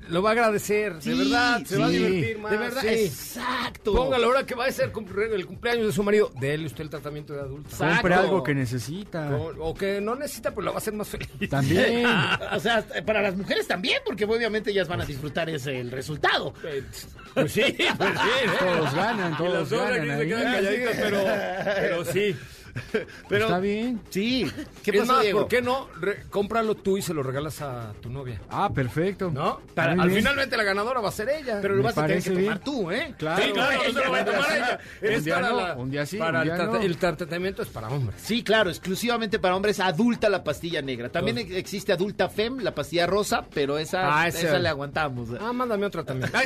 Lo 0.08 0.22
va 0.22 0.30
a 0.30 0.32
agradecer, 0.32 0.94
de 0.94 1.02
Sí, 1.02 1.18
verdad, 1.18 1.62
se 1.64 1.76
va 1.78 1.86
a 1.86 1.88
divertir 1.88 2.38
más. 2.38 2.52
de 2.52 2.56
verdad, 2.58 2.80
sí. 2.82 2.88
exacto. 2.88 3.94
Póngalo 3.94 4.26
ahora 4.26 4.46
que 4.46 4.54
va 4.54 4.66
a 4.66 4.72
ser 4.72 4.92
el 5.32 5.46
cumpleaños 5.46 5.86
de 5.86 5.92
su 5.92 6.02
marido, 6.02 6.30
déle 6.38 6.66
usted 6.66 6.82
el 6.82 6.90
tratamiento 6.90 7.32
de 7.32 7.40
adulto. 7.40 7.68
Exacto. 7.70 7.94
Compre 7.96 8.14
algo 8.14 8.42
que 8.42 8.54
necesita. 8.54 9.36
O, 9.36 9.70
o 9.70 9.74
que 9.74 10.00
no 10.00 10.14
necesita, 10.14 10.52
pues 10.52 10.64
la 10.64 10.70
va 10.70 10.76
a 10.76 10.78
hacer 10.78 10.94
más 10.94 11.08
feliz. 11.08 11.28
También. 11.50 12.06
O 12.52 12.60
sea, 12.60 12.84
para 13.04 13.20
las 13.22 13.36
mujeres 13.36 13.66
también, 13.66 14.00
porque 14.04 14.24
obviamente 14.24 14.70
ellas 14.70 14.88
van 14.88 15.00
a 15.00 15.04
disfrutar 15.04 15.48
ese 15.50 15.78
el 15.80 15.90
resultado. 15.90 16.52
Pues 16.62 16.84
sí, 16.92 17.06
pues 17.36 17.52
sí. 17.52 17.60
¿eh? 17.60 17.86
Todos 18.58 18.94
ganan, 18.94 19.32
Y 19.32 19.36
todos 19.36 19.52
las 19.52 19.72
otras 19.72 19.98
ganan 19.98 20.10
aquí 20.10 20.20
se 20.20 20.26
quedan 20.28 20.52
calladitas, 20.52 20.96
pero, 20.96 21.24
pero 21.76 22.04
sí. 22.04 22.36
Pero, 23.28 23.46
Está 23.46 23.58
bien. 23.60 24.00
Sí. 24.10 24.50
¿Qué 24.82 24.90
es 24.92 25.00
pasó, 25.00 25.12
más, 25.12 25.22
Diego? 25.22 25.40
¿por 25.40 25.48
qué 25.48 25.62
no? 25.62 25.88
Re- 26.00 26.24
cómpralo 26.30 26.74
tú 26.74 26.96
y 26.98 27.02
se 27.02 27.14
lo 27.14 27.22
regalas 27.22 27.60
a 27.62 27.92
tu 28.00 28.10
novia. 28.10 28.40
Ah, 28.50 28.70
perfecto. 28.72 29.30
¿No? 29.32 29.60
Para- 29.74 29.92
Muy 29.94 30.02
al 30.02 30.08
bien. 30.08 30.20
finalmente 30.20 30.56
la 30.56 30.62
ganadora 30.64 31.00
va 31.00 31.08
a 31.08 31.12
ser 31.12 31.28
ella. 31.30 31.58
Pero 31.62 31.74
lo 31.74 31.82
Me 31.82 31.86
vas 31.88 31.98
a 31.98 32.06
tener 32.06 32.22
parece 32.22 32.30
que 32.30 32.36
tomar 32.42 32.60
bien. 32.62 32.64
tú, 32.64 32.90
¿eh? 32.90 33.14
Claro. 33.18 33.42
Sí, 33.42 33.52
claro, 33.52 33.76
no 33.76 33.84
se 33.84 33.92
lo 34.04 34.10
va 34.12 34.18
a 34.18 34.24
tomar 34.24 34.56
ella. 34.56 34.80
Un 35.02 35.08
Es 35.08 35.24
día 35.24 35.34
para 35.34 35.48
no, 35.50 35.56
la- 35.56 35.74
un 35.76 35.90
día 35.90 36.06
sí, 36.06 36.16
para 36.18 36.30
un 36.30 36.36
el, 36.38 36.44
día 36.44 36.54
trata- 36.56 36.72
no. 36.78 36.82
el 36.84 36.96
tratamiento 36.96 37.62
es 37.62 37.68
para 37.68 37.88
hombres. 37.88 38.20
Sí, 38.22 38.42
claro, 38.42 38.70
exclusivamente 38.70 39.38
para 39.38 39.56
hombres, 39.56 39.80
adulta 39.80 40.28
la 40.28 40.42
pastilla 40.44 40.82
negra. 40.82 41.08
También 41.10 41.38
existe 41.38 41.92
adulta 41.92 42.28
fem, 42.28 42.58
la 42.60 42.74
pastilla 42.74 43.06
rosa, 43.06 43.44
pero 43.52 43.78
esa, 43.78 44.20
Ah, 44.22 44.28
esa 44.28 44.58
le 44.58 44.68
aguantamos. 44.68 45.28
Ah, 45.40 45.52
mándame 45.52 45.86
otra 45.86 46.04
también. 46.04 46.30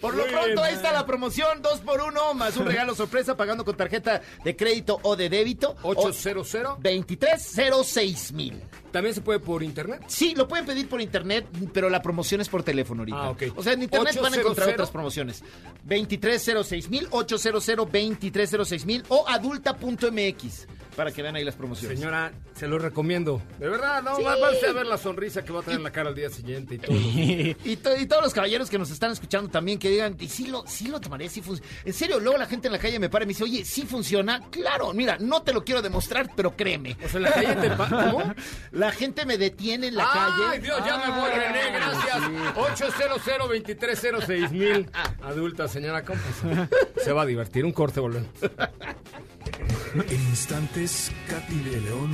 Por 0.00 0.14
lo 0.14 0.22
Muy 0.24 0.30
pronto, 0.32 0.46
bien. 0.48 0.58
ahí 0.58 0.74
está 0.74 0.92
la 0.92 1.06
promoción, 1.06 1.62
dos 1.62 1.80
por 1.80 2.00
uno, 2.00 2.34
más 2.34 2.56
un 2.56 2.66
regalo 2.66 2.94
sorpresa 2.94 3.36
pagando 3.36 3.64
con 3.64 3.76
tarjeta 3.80 4.20
de 4.44 4.56
crédito 4.56 5.00
o 5.02 5.16
de 5.16 5.28
débito. 5.28 5.76
800. 5.82 6.82
2306 6.82 8.32
mil. 8.32 8.60
También 8.92 9.14
se 9.14 9.20
puede 9.20 9.38
por 9.38 9.62
internet. 9.62 10.02
Sí, 10.06 10.34
lo 10.34 10.46
pueden 10.48 10.66
pedir 10.66 10.88
por 10.88 11.00
internet, 11.00 11.46
pero 11.72 11.88
la 11.88 12.02
promoción 12.02 12.40
es 12.40 12.48
por 12.48 12.62
teléfono 12.62 13.02
ahorita. 13.02 13.18
Ah, 13.18 13.30
ok. 13.30 13.42
O 13.56 13.62
sea, 13.62 13.72
en 13.72 13.82
internet 13.82 14.16
van 14.20 14.34
a 14.34 14.36
encontrar 14.36 14.68
800. 14.68 14.74
otras 14.74 14.90
promociones. 14.90 15.44
2306 15.84 16.90
mil, 16.90 17.08
800 17.10 17.66
2306 17.66 18.86
mil 18.86 19.04
o 19.08 19.24
adulta.mx 19.28 20.66
para 20.96 21.12
que 21.12 21.22
vean 21.22 21.36
ahí 21.36 21.44
las 21.44 21.54
promociones. 21.54 21.98
Señora, 21.98 22.32
se 22.54 22.66
lo 22.68 22.78
recomiendo. 22.78 23.40
De 23.58 23.68
verdad, 23.68 24.02
no, 24.02 24.16
Sí. 24.16 24.24
a 24.24 24.72
ver 24.72 24.86
la 24.86 24.98
sonrisa 24.98 25.44
que 25.44 25.52
va 25.52 25.60
a 25.60 25.62
tener 25.62 25.78
en 25.78 25.84
la 25.84 25.90
cara 25.92 26.08
al 26.10 26.14
día 26.14 26.28
siguiente 26.30 26.74
y 26.74 26.78
todo. 26.78 26.96
Y, 27.70 27.76
to- 27.76 27.96
y 27.96 28.06
todos 28.06 28.22
los 28.22 28.34
caballeros 28.34 28.68
que 28.70 28.78
nos 28.78 28.90
están 28.90 29.12
escuchando 29.12 29.50
también 29.50 29.78
que 29.78 29.88
digan, 29.90 30.16
y 30.18 30.28
sí 30.28 30.46
lo, 30.48 30.64
sí 30.66 30.88
lo 30.88 31.00
tomaré, 31.00 31.28
sí 31.28 31.40
funciona. 31.42 31.70
En 31.84 31.92
serio, 31.92 32.18
luego 32.20 32.36
la 32.38 32.46
gente 32.46 32.68
en 32.68 32.72
la 32.72 32.78
calle 32.78 32.98
me 32.98 33.08
para 33.08 33.24
y 33.24 33.26
me 33.26 33.30
dice, 33.30 33.44
oye, 33.44 33.64
sí 33.64 33.82
funciona. 33.86 34.40
Claro, 34.50 34.92
mira, 34.92 35.16
no 35.20 35.42
te 35.42 35.52
lo 35.52 35.64
quiero 35.64 35.80
demostrar, 35.82 36.30
pero 36.34 36.56
créeme. 36.56 36.96
O 37.04 37.08
sea, 37.08 37.16
en 37.18 37.22
la 37.22 37.32
calle 37.32 37.54
te 37.56 37.70
pa- 37.70 37.88
¿Cómo? 37.88 38.34
La 38.72 38.90
gente 38.92 39.24
me 39.26 39.36
detiene 39.38 39.88
en 39.88 39.96
la 39.96 40.08
Ay, 40.12 40.32
calle. 40.50 40.58
Dios, 40.60 40.78
ya 40.86 40.98
me 40.98 41.20
voy, 41.20 41.30
René, 41.30 41.72
gracias. 41.72 42.56
800 42.56 44.50
mil. 44.52 44.90
Adulta, 45.22 45.68
señora, 45.68 46.04
¿cómo? 46.04 46.20
Se 47.02 47.12
va 47.12 47.22
a 47.22 47.26
divertir. 47.26 47.64
Un 47.64 47.72
corte, 47.72 48.00
volvemos. 48.00 48.28
En 50.08 50.20
instantes, 50.28 51.10
Katy 51.28 51.58
de 51.60 51.80
León, 51.80 52.10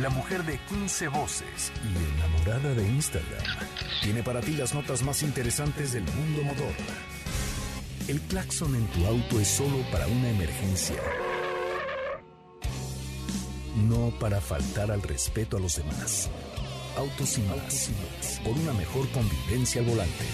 la 0.00 0.10
mujer 0.10 0.44
de 0.44 0.58
15 0.58 1.08
voces 1.08 1.72
y 1.82 2.14
enamorada 2.14 2.74
de 2.74 2.86
Instagram, 2.88 3.42
tiene 4.02 4.22
para 4.22 4.40
ti 4.40 4.52
las 4.52 4.74
notas 4.74 5.02
más 5.02 5.22
interesantes 5.22 5.92
del 5.92 6.04
mundo 6.04 6.42
motor. 6.44 6.74
El 8.08 8.20
claxon 8.22 8.74
en 8.76 8.86
tu 8.88 9.06
auto 9.06 9.40
es 9.40 9.48
solo 9.48 9.78
para 9.90 10.06
una 10.06 10.30
emergencia, 10.30 11.02
no 13.88 14.10
para 14.20 14.40
faltar 14.40 14.90
al 14.90 15.02
respeto 15.02 15.56
a 15.56 15.60
los 15.60 15.76
demás. 15.76 16.30
Autos 16.96 17.38
y 17.38 17.42
más, 17.42 17.90
por 18.44 18.52
una 18.52 18.72
mejor 18.72 19.08
convivencia 19.10 19.80
al 19.80 19.88
volante. 19.88 20.24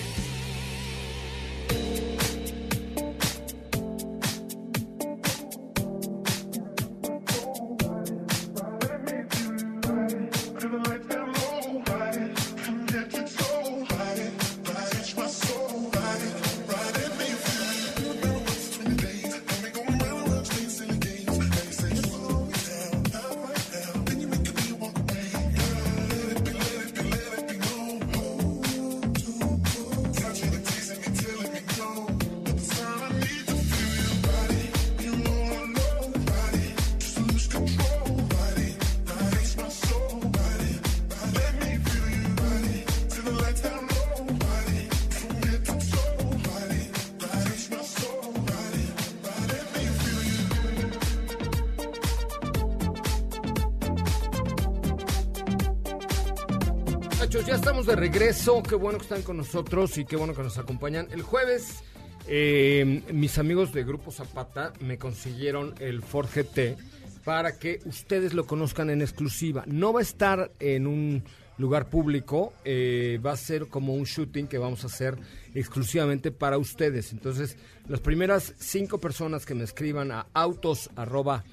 De 57.93 57.97
regreso. 57.97 58.63
Qué 58.63 58.75
bueno 58.75 58.97
que 58.97 59.03
están 59.03 59.21
con 59.21 59.37
nosotros 59.37 59.99
y 59.99 60.07
qué 60.07 60.17
bueno 60.17 60.35
que 60.35 60.43
nos 60.43 60.57
acompañan. 60.57 61.09
El 61.11 61.21
jueves, 61.21 61.83
eh, 62.27 63.03
mis 63.13 63.37
amigos 63.37 63.71
de 63.75 63.85
Grupo 63.85 64.11
Zapata 64.11 64.73
me 64.81 64.97
consiguieron 64.97 65.75
el 65.79 66.01
Ford 66.01 66.27
GT 66.27 66.79
para 67.23 67.59
que 67.59 67.81
ustedes 67.85 68.33
lo 68.33 68.47
conozcan 68.47 68.89
en 68.89 69.03
exclusiva. 69.03 69.65
No 69.67 69.93
va 69.93 70.01
a 70.01 70.05
estar 70.05 70.53
en 70.59 70.87
un 70.87 71.23
lugar 71.59 71.91
público, 71.91 72.55
eh, 72.65 73.21
va 73.25 73.33
a 73.33 73.37
ser 73.37 73.67
como 73.67 73.93
un 73.93 74.05
shooting 74.05 74.47
que 74.47 74.57
vamos 74.57 74.85
a 74.85 74.87
hacer 74.87 75.19
exclusivamente 75.55 76.31
para 76.31 76.57
ustedes. 76.57 77.13
Entonces, 77.13 77.59
las 77.89 78.01
primeras 78.01 78.55
cinco 78.59 79.01
personas 79.01 79.45
que 79.45 79.55
me 79.55 79.65
escriban 79.65 80.13
a 80.13 80.29
autos 80.33 80.89
arroba 80.97 81.45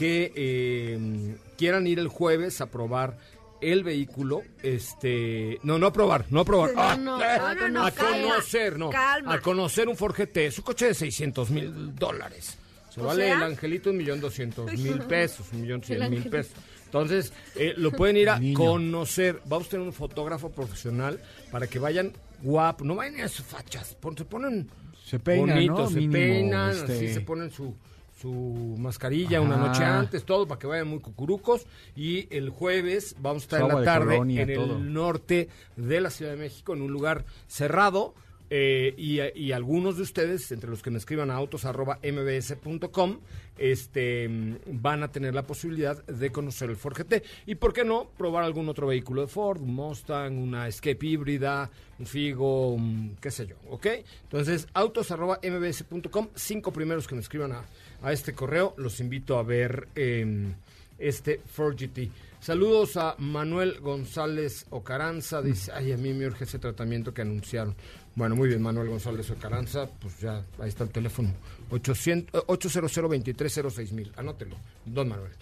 que 0.00 0.32
eh, 0.34 1.36
quieran 1.58 1.86
ir 1.86 1.98
el 1.98 2.08
jueves 2.08 2.60
a 2.62 2.66
probar 2.70 3.18
el 3.60 3.84
vehículo, 3.84 4.42
este, 4.62 5.58
no, 5.62 5.78
no 5.78 5.88
a 5.88 5.92
probar, 5.92 6.24
no 6.30 6.40
a 6.40 6.44
probar, 6.46 6.74
No, 6.74 6.80
ah, 6.82 6.96
no, 6.96 7.20
eh, 7.20 7.24
a 7.26 7.54
conocer. 7.54 8.04
a 8.06 8.10
conocer, 8.22 8.78
no, 8.78 8.88
Calma. 8.90 9.34
a 9.34 9.40
conocer 9.40 9.88
un 9.88 9.96
Ford 9.96 10.14
GT, 10.16 10.46
es 10.46 10.58
un 10.58 10.64
coche 10.64 10.86
de 10.86 10.94
600 10.94 11.50
mil 11.50 11.94
dólares, 11.94 12.56
se 12.88 13.00
O 13.02 13.04
vale 13.04 13.24
sea- 13.26 13.36
el 13.36 13.42
angelito 13.42 13.90
un 13.90 13.98
millón 13.98 14.18
doscientos 14.22 14.72
mil 14.72 14.98
pesos, 15.00 15.46
un 15.52 15.60
millón 15.60 15.82
cien 15.82 16.08
mil 16.10 16.24
pesos, 16.30 16.54
entonces 16.86 17.34
eh, 17.54 17.74
lo 17.76 17.92
pueden 17.92 18.16
ir 18.16 18.30
a 18.30 18.38
Niño. 18.38 18.58
conocer, 18.58 19.42
va 19.52 19.58
a 19.58 19.60
tener 19.60 19.86
un 19.86 19.92
fotógrafo 19.92 20.50
profesional 20.50 21.20
para 21.50 21.66
que 21.66 21.78
vayan 21.78 22.12
guapo, 22.42 22.82
no 22.86 22.94
vayan 22.94 23.20
a 23.20 23.28
sus 23.28 23.44
fachas, 23.44 23.94
pon- 24.00 24.16
se 24.16 24.24
ponen 24.24 24.70
Se 25.04 25.18
peinan, 25.18 25.48
bonitos, 25.56 25.78
¿no? 25.78 25.88
se 25.88 25.94
Mínimo, 25.96 26.12
peinan, 26.14 26.70
este- 26.70 26.92
así 26.94 27.08
se 27.12 27.20
ponen 27.20 27.50
su, 27.50 27.74
su 28.20 28.76
mascarilla 28.78 29.40
una 29.40 29.56
noche 29.56 29.82
antes, 29.84 30.24
todo 30.24 30.46
para 30.46 30.58
que 30.58 30.66
vayan 30.66 30.88
muy 30.88 31.00
cucurucos. 31.00 31.66
Y 31.96 32.26
el 32.34 32.50
jueves 32.50 33.16
vamos 33.20 33.42
a 33.42 33.44
estar 33.44 33.62
en 33.62 33.68
la 33.68 33.78
de 33.78 33.84
tarde 33.84 34.16
colonia, 34.16 34.42
en 34.42 34.54
todo. 34.54 34.76
el 34.76 34.92
norte 34.92 35.48
de 35.76 36.00
la 36.00 36.10
Ciudad 36.10 36.32
de 36.32 36.38
México, 36.38 36.74
en 36.74 36.82
un 36.82 36.92
lugar 36.92 37.24
cerrado. 37.46 38.14
eh, 38.52 38.94
y, 38.96 39.20
y 39.40 39.52
algunos 39.52 39.96
de 39.96 40.02
ustedes, 40.02 40.50
entre 40.50 40.68
los 40.70 40.82
que 40.82 40.90
me 40.90 40.98
escriban 40.98 41.30
a 41.30 41.36
autos.mbs.com, 41.36 43.18
este, 43.56 44.28
van 44.66 45.04
a 45.04 45.12
tener 45.12 45.34
la 45.34 45.46
posibilidad 45.46 46.04
de 46.06 46.32
conocer 46.32 46.68
el 46.68 46.76
Ford 46.76 46.96
GT. 46.96 47.22
Y 47.46 47.54
por 47.54 47.72
qué 47.72 47.84
no, 47.84 48.10
probar 48.18 48.42
algún 48.42 48.68
otro 48.68 48.88
vehículo 48.88 49.20
de 49.20 49.28
Ford, 49.28 49.60
un 49.60 49.74
Mustang, 49.74 50.36
una 50.36 50.66
Escape 50.66 51.06
híbrida, 51.06 51.70
un 51.98 52.06
Figo, 52.06 52.72
un 52.72 53.16
qué 53.20 53.30
sé 53.30 53.46
yo, 53.46 53.56
¿ok? 53.68 53.86
Entonces, 54.24 54.66
autos.mbs.com, 54.74 56.28
cinco 56.34 56.72
primeros 56.72 57.06
que 57.06 57.14
me 57.14 57.20
escriban 57.20 57.52
a, 57.52 57.64
a 58.02 58.12
este 58.12 58.32
correo, 58.32 58.74
los 58.76 59.00
invito 59.00 59.38
a 59.38 59.42
ver 59.42 59.88
em, 59.94 60.54
este 60.98 61.40
Ford 61.46 61.76
GT. 61.76 62.10
Saludos 62.40 62.96
a 62.96 63.16
Manuel 63.18 63.80
González 63.80 64.66
Ocaranza. 64.70 65.42
Dice, 65.42 65.72
ay, 65.72 65.92
a 65.92 65.96
mí 65.98 66.14
me 66.14 66.26
urge 66.26 66.44
ese 66.44 66.58
tratamiento 66.58 67.12
que 67.12 67.20
anunciaron. 67.22 67.74
Bueno, 68.14 68.34
muy 68.34 68.48
bien, 68.48 68.62
Manuel 68.62 68.88
González 68.88 69.30
Ocaranza. 69.30 69.86
Pues 70.00 70.20
ya, 70.20 70.42
ahí 70.58 70.68
está 70.68 70.84
el 70.84 70.90
teléfono. 70.90 71.34
800, 71.70 72.44
800 72.46 72.94
2306 72.94 73.92
mil. 73.92 74.12
Anótelo, 74.16 74.56
don 74.86 75.08
Manuel. 75.08 75.32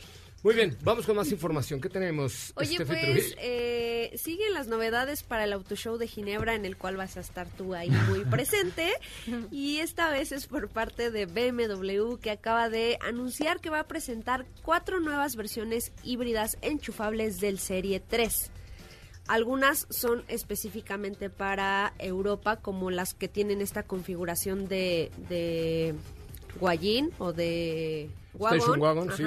Muy 0.44 0.54
bien, 0.54 0.76
vamos 0.84 1.04
con 1.04 1.16
más 1.16 1.32
información. 1.32 1.80
¿Qué 1.80 1.88
tenemos? 1.88 2.52
Oye, 2.54 2.76
Steffi 2.76 3.12
pues 3.12 3.34
eh, 3.38 4.12
siguen 4.16 4.54
las 4.54 4.68
novedades 4.68 5.24
para 5.24 5.42
el 5.42 5.52
Auto 5.52 5.74
Show 5.74 5.98
de 5.98 6.06
Ginebra, 6.06 6.54
en 6.54 6.64
el 6.64 6.76
cual 6.76 6.96
vas 6.96 7.16
a 7.16 7.20
estar 7.20 7.48
tú 7.48 7.74
ahí 7.74 7.90
muy 8.08 8.24
presente. 8.30 8.92
Y 9.50 9.78
esta 9.78 10.10
vez 10.10 10.30
es 10.30 10.46
por 10.46 10.68
parte 10.68 11.10
de 11.10 11.26
BMW, 11.26 12.18
que 12.20 12.30
acaba 12.30 12.68
de 12.68 12.98
anunciar 13.00 13.60
que 13.60 13.68
va 13.68 13.80
a 13.80 13.88
presentar 13.88 14.46
cuatro 14.62 15.00
nuevas 15.00 15.34
versiones 15.34 15.90
híbridas 16.04 16.56
enchufables 16.62 17.40
del 17.40 17.58
Serie 17.58 17.98
3. 17.98 18.52
Algunas 19.26 19.88
son 19.90 20.24
específicamente 20.28 21.30
para 21.30 21.94
Europa, 21.98 22.56
como 22.56 22.92
las 22.92 23.12
que 23.12 23.26
tienen 23.26 23.60
esta 23.60 23.82
configuración 23.82 24.68
de, 24.68 25.10
de 25.28 25.94
guayín 26.60 27.10
o 27.18 27.32
de 27.32 28.08
Station 28.34 28.80
wagon, 28.80 29.12
sí. 29.16 29.24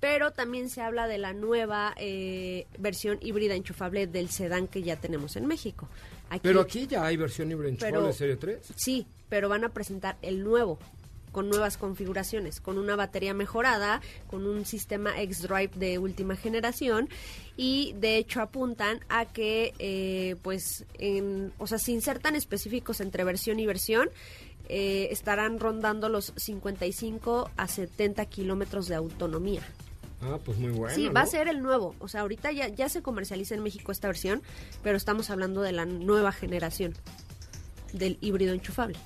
Pero 0.00 0.30
también 0.32 0.68
se 0.68 0.82
habla 0.82 1.08
de 1.08 1.18
la 1.18 1.32
nueva 1.32 1.94
eh, 1.96 2.66
versión 2.78 3.18
híbrida 3.22 3.54
enchufable 3.54 4.06
del 4.06 4.28
sedán 4.28 4.68
que 4.68 4.82
ya 4.82 4.96
tenemos 4.96 5.36
en 5.36 5.46
México. 5.46 5.88
Aquí, 6.28 6.40
Pero 6.42 6.60
aquí 6.60 6.86
ya 6.86 7.06
hay 7.06 7.16
versión 7.16 7.50
híbrida 7.50 7.70
enchufable 7.70 7.92
Pero- 7.98 8.06
de 8.08 8.12
Serie 8.12 8.36
3. 8.36 8.58
Sí, 8.76 9.06
pero 9.28 9.48
van 9.48 9.64
a 9.64 9.70
presentar 9.70 10.16
el 10.22 10.44
nuevo 10.44 10.78
con 11.32 11.50
nuevas 11.50 11.76
configuraciones, 11.76 12.60
con 12.62 12.78
una 12.78 12.96
batería 12.96 13.34
mejorada, 13.34 14.00
con 14.26 14.46
un 14.46 14.64
sistema 14.64 15.20
X-Drive 15.20 15.72
de 15.76 15.98
última 15.98 16.34
generación 16.34 17.10
y 17.58 17.94
de 17.98 18.16
hecho 18.16 18.40
apuntan 18.40 19.00
a 19.10 19.26
que, 19.26 19.74
eh, 19.78 20.36
pues, 20.42 20.86
en, 20.94 21.52
o 21.58 21.66
sea, 21.66 21.78
sin 21.78 22.00
ser 22.00 22.20
tan 22.20 22.36
específicos 22.36 23.00
entre 23.02 23.22
versión 23.22 23.60
y 23.60 23.66
versión, 23.66 24.08
eh, 24.70 25.08
estarán 25.10 25.60
rondando 25.60 26.08
los 26.08 26.32
55 26.36 27.50
a 27.56 27.68
70 27.68 28.24
kilómetros 28.26 28.88
de 28.88 28.94
autonomía. 28.94 29.60
Ah, 30.22 30.38
pues 30.44 30.56
muy 30.58 30.70
bueno. 30.70 30.94
Sí, 30.94 31.08
va 31.08 31.20
a 31.22 31.26
ser 31.26 31.46
el 31.48 31.60
nuevo. 31.62 31.94
O 31.98 32.08
sea, 32.08 32.22
ahorita 32.22 32.50
ya, 32.52 32.68
ya 32.68 32.88
se 32.88 33.02
comercializa 33.02 33.54
en 33.54 33.62
México 33.62 33.92
esta 33.92 34.08
versión, 34.08 34.42
pero 34.82 34.96
estamos 34.96 35.30
hablando 35.30 35.60
de 35.62 35.72
la 35.72 35.84
nueva 35.84 36.32
generación 36.32 36.94
del 37.92 38.16
híbrido 38.20 38.54
enchufable. 38.54 38.96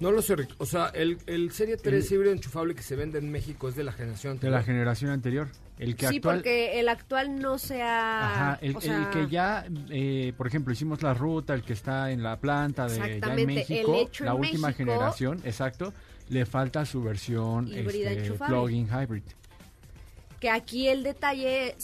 No 0.00 0.10
lo 0.10 0.20
sé, 0.20 0.34
Rick. 0.34 0.50
O 0.58 0.66
sea, 0.66 0.88
el, 0.94 1.18
el 1.26 1.52
Serie 1.52 1.76
3 1.76 2.10
híbrido 2.10 2.32
enchufable 2.32 2.74
que 2.74 2.82
se 2.82 2.96
vende 2.96 3.18
en 3.18 3.30
México 3.30 3.68
es 3.68 3.76
de 3.76 3.84
la 3.84 3.92
generación 3.92 4.38
De 4.40 4.50
la 4.50 4.58
anterior. 4.58 4.64
generación 4.76 5.10
anterior. 5.12 5.48
El 5.78 5.96
que 5.96 6.08
sí, 6.08 6.16
actual... 6.16 6.36
porque 6.38 6.80
el 6.80 6.88
actual 6.88 7.40
no 7.40 7.56
sea... 7.58 8.30
Ajá, 8.50 8.58
el, 8.62 8.76
o 8.76 8.80
sea, 8.80 8.98
el 8.98 9.10
que 9.10 9.32
ya, 9.32 9.64
eh, 9.90 10.32
por 10.36 10.46
ejemplo, 10.48 10.72
hicimos 10.72 11.02
la 11.02 11.14
ruta, 11.14 11.54
el 11.54 11.62
que 11.62 11.72
está 11.72 12.10
en 12.10 12.22
la 12.22 12.38
planta 12.40 12.88
de 12.88 12.98
ya 12.98 13.04
en 13.06 13.10
Exactamente, 13.12 13.54
México, 13.54 13.94
el 13.94 14.00
hecho 14.02 14.24
la 14.24 14.32
en 14.32 14.36
última 14.40 14.68
México- 14.68 14.90
generación, 14.90 15.40
exacto, 15.44 15.94
le 16.28 16.46
falta 16.46 16.84
su 16.84 17.02
versión 17.02 17.72
este, 17.72 18.12
enchufable. 18.12 18.54
plug-in 18.56 18.88
hybrid. 18.88 19.22
Que 20.42 20.50
aquí 20.50 20.88
el 20.88 21.04
detalle 21.04 21.76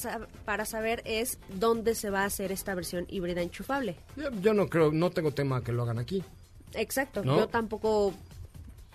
para 0.45 0.65
saber 0.65 1.01
es 1.05 1.39
dónde 1.49 1.95
se 1.95 2.11
va 2.11 2.23
a 2.23 2.25
hacer 2.25 2.51
esta 2.51 2.75
versión 2.75 3.07
híbrida 3.09 3.41
enchufable. 3.41 3.95
Yo, 4.17 4.33
yo 4.43 4.53
no 4.53 4.67
creo, 4.67 4.91
no 4.91 5.11
tengo 5.11 5.31
tema 5.31 5.63
que 5.63 5.71
lo 5.71 5.85
hagan 5.85 6.01
aquí. 6.01 6.25
Exacto, 6.75 7.25
¿No? 7.25 7.37
yo 7.37 7.47
tampoco... 7.47 8.13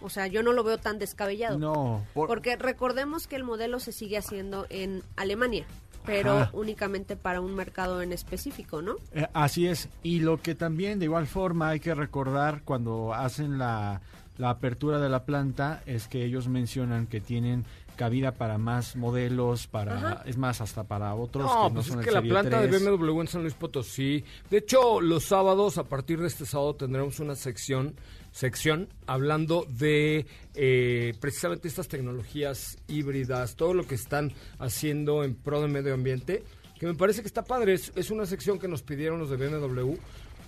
O 0.01 0.09
sea, 0.09 0.27
yo 0.27 0.43
no 0.43 0.51
lo 0.51 0.65
veo 0.65 0.79
tan 0.79 0.99
descabellado. 0.99 1.57
No, 1.57 2.05
por- 2.13 2.27
Porque 2.27 2.57
recordemos 2.57 3.25
que 3.25 3.37
el 3.37 3.45
modelo 3.45 3.79
se 3.79 3.93
sigue 3.93 4.17
haciendo 4.17 4.67
en 4.69 5.01
Alemania, 5.15 5.65
pero 6.05 6.39
Ajá. 6.39 6.49
únicamente 6.51 7.15
para 7.15 7.39
un 7.39 7.55
mercado 7.55 8.01
en 8.01 8.11
específico, 8.11 8.81
¿no? 8.81 8.95
Eh, 9.13 9.27
así 9.33 9.65
es. 9.67 9.87
Y 10.03 10.19
lo 10.19 10.41
que 10.41 10.55
también 10.55 10.99
de 10.99 11.05
igual 11.05 11.25
forma 11.25 11.69
hay 11.69 11.79
que 11.79 11.95
recordar 11.95 12.63
cuando 12.65 13.13
hacen 13.13 13.57
la, 13.57 14.01
la 14.37 14.49
apertura 14.49 14.99
de 14.99 15.09
la 15.09 15.25
planta 15.25 15.83
es 15.85 16.07
que 16.07 16.23
ellos 16.25 16.47
mencionan 16.47 17.07
que 17.07 17.21
tienen 17.21 17.65
cabida 17.95 18.33
para 18.33 18.57
más 18.57 18.95
modelos, 18.95 19.67
para 19.67 19.97
Ajá. 19.97 20.23
es 20.25 20.37
más 20.37 20.61
hasta 20.61 20.83
para 20.83 21.13
otros 21.13 21.45
No, 21.45 21.51
que 21.51 21.69
no 21.69 21.73
pues 21.75 21.87
son 21.87 21.99
es 21.99 22.05
que 22.05 22.11
la 22.11 22.21
planta 22.21 22.61
3. 22.61 22.71
de 22.71 22.89
BMW 22.89 23.21
en 23.21 23.27
San 23.27 23.41
Luis 23.41 23.53
Potosí. 23.53 24.23
De 24.49 24.57
hecho, 24.57 24.99
los 24.99 25.25
sábados, 25.25 25.77
a 25.77 25.83
partir 25.83 26.19
de 26.19 26.27
este 26.27 26.45
sábado, 26.45 26.75
tendremos 26.75 27.19
una 27.19 27.35
sección, 27.35 27.95
sección 28.31 28.89
hablando 29.05 29.67
de 29.69 30.25
eh, 30.55 31.13
precisamente 31.19 31.67
estas 31.67 31.87
tecnologías 31.87 32.77
híbridas, 32.87 33.55
todo 33.55 33.73
lo 33.73 33.85
que 33.85 33.95
están 33.95 34.33
haciendo 34.57 35.23
en 35.23 35.35
pro 35.35 35.61
del 35.61 35.71
medio 35.71 35.93
ambiente, 35.93 36.43
que 36.79 36.87
me 36.87 36.95
parece 36.95 37.21
que 37.21 37.27
está 37.27 37.43
padre. 37.43 37.73
Es, 37.73 37.91
es 37.95 38.09
una 38.09 38.25
sección 38.25 38.57
que 38.57 38.67
nos 38.67 38.81
pidieron 38.81 39.19
los 39.19 39.29
de 39.29 39.37
BMW 39.37 39.93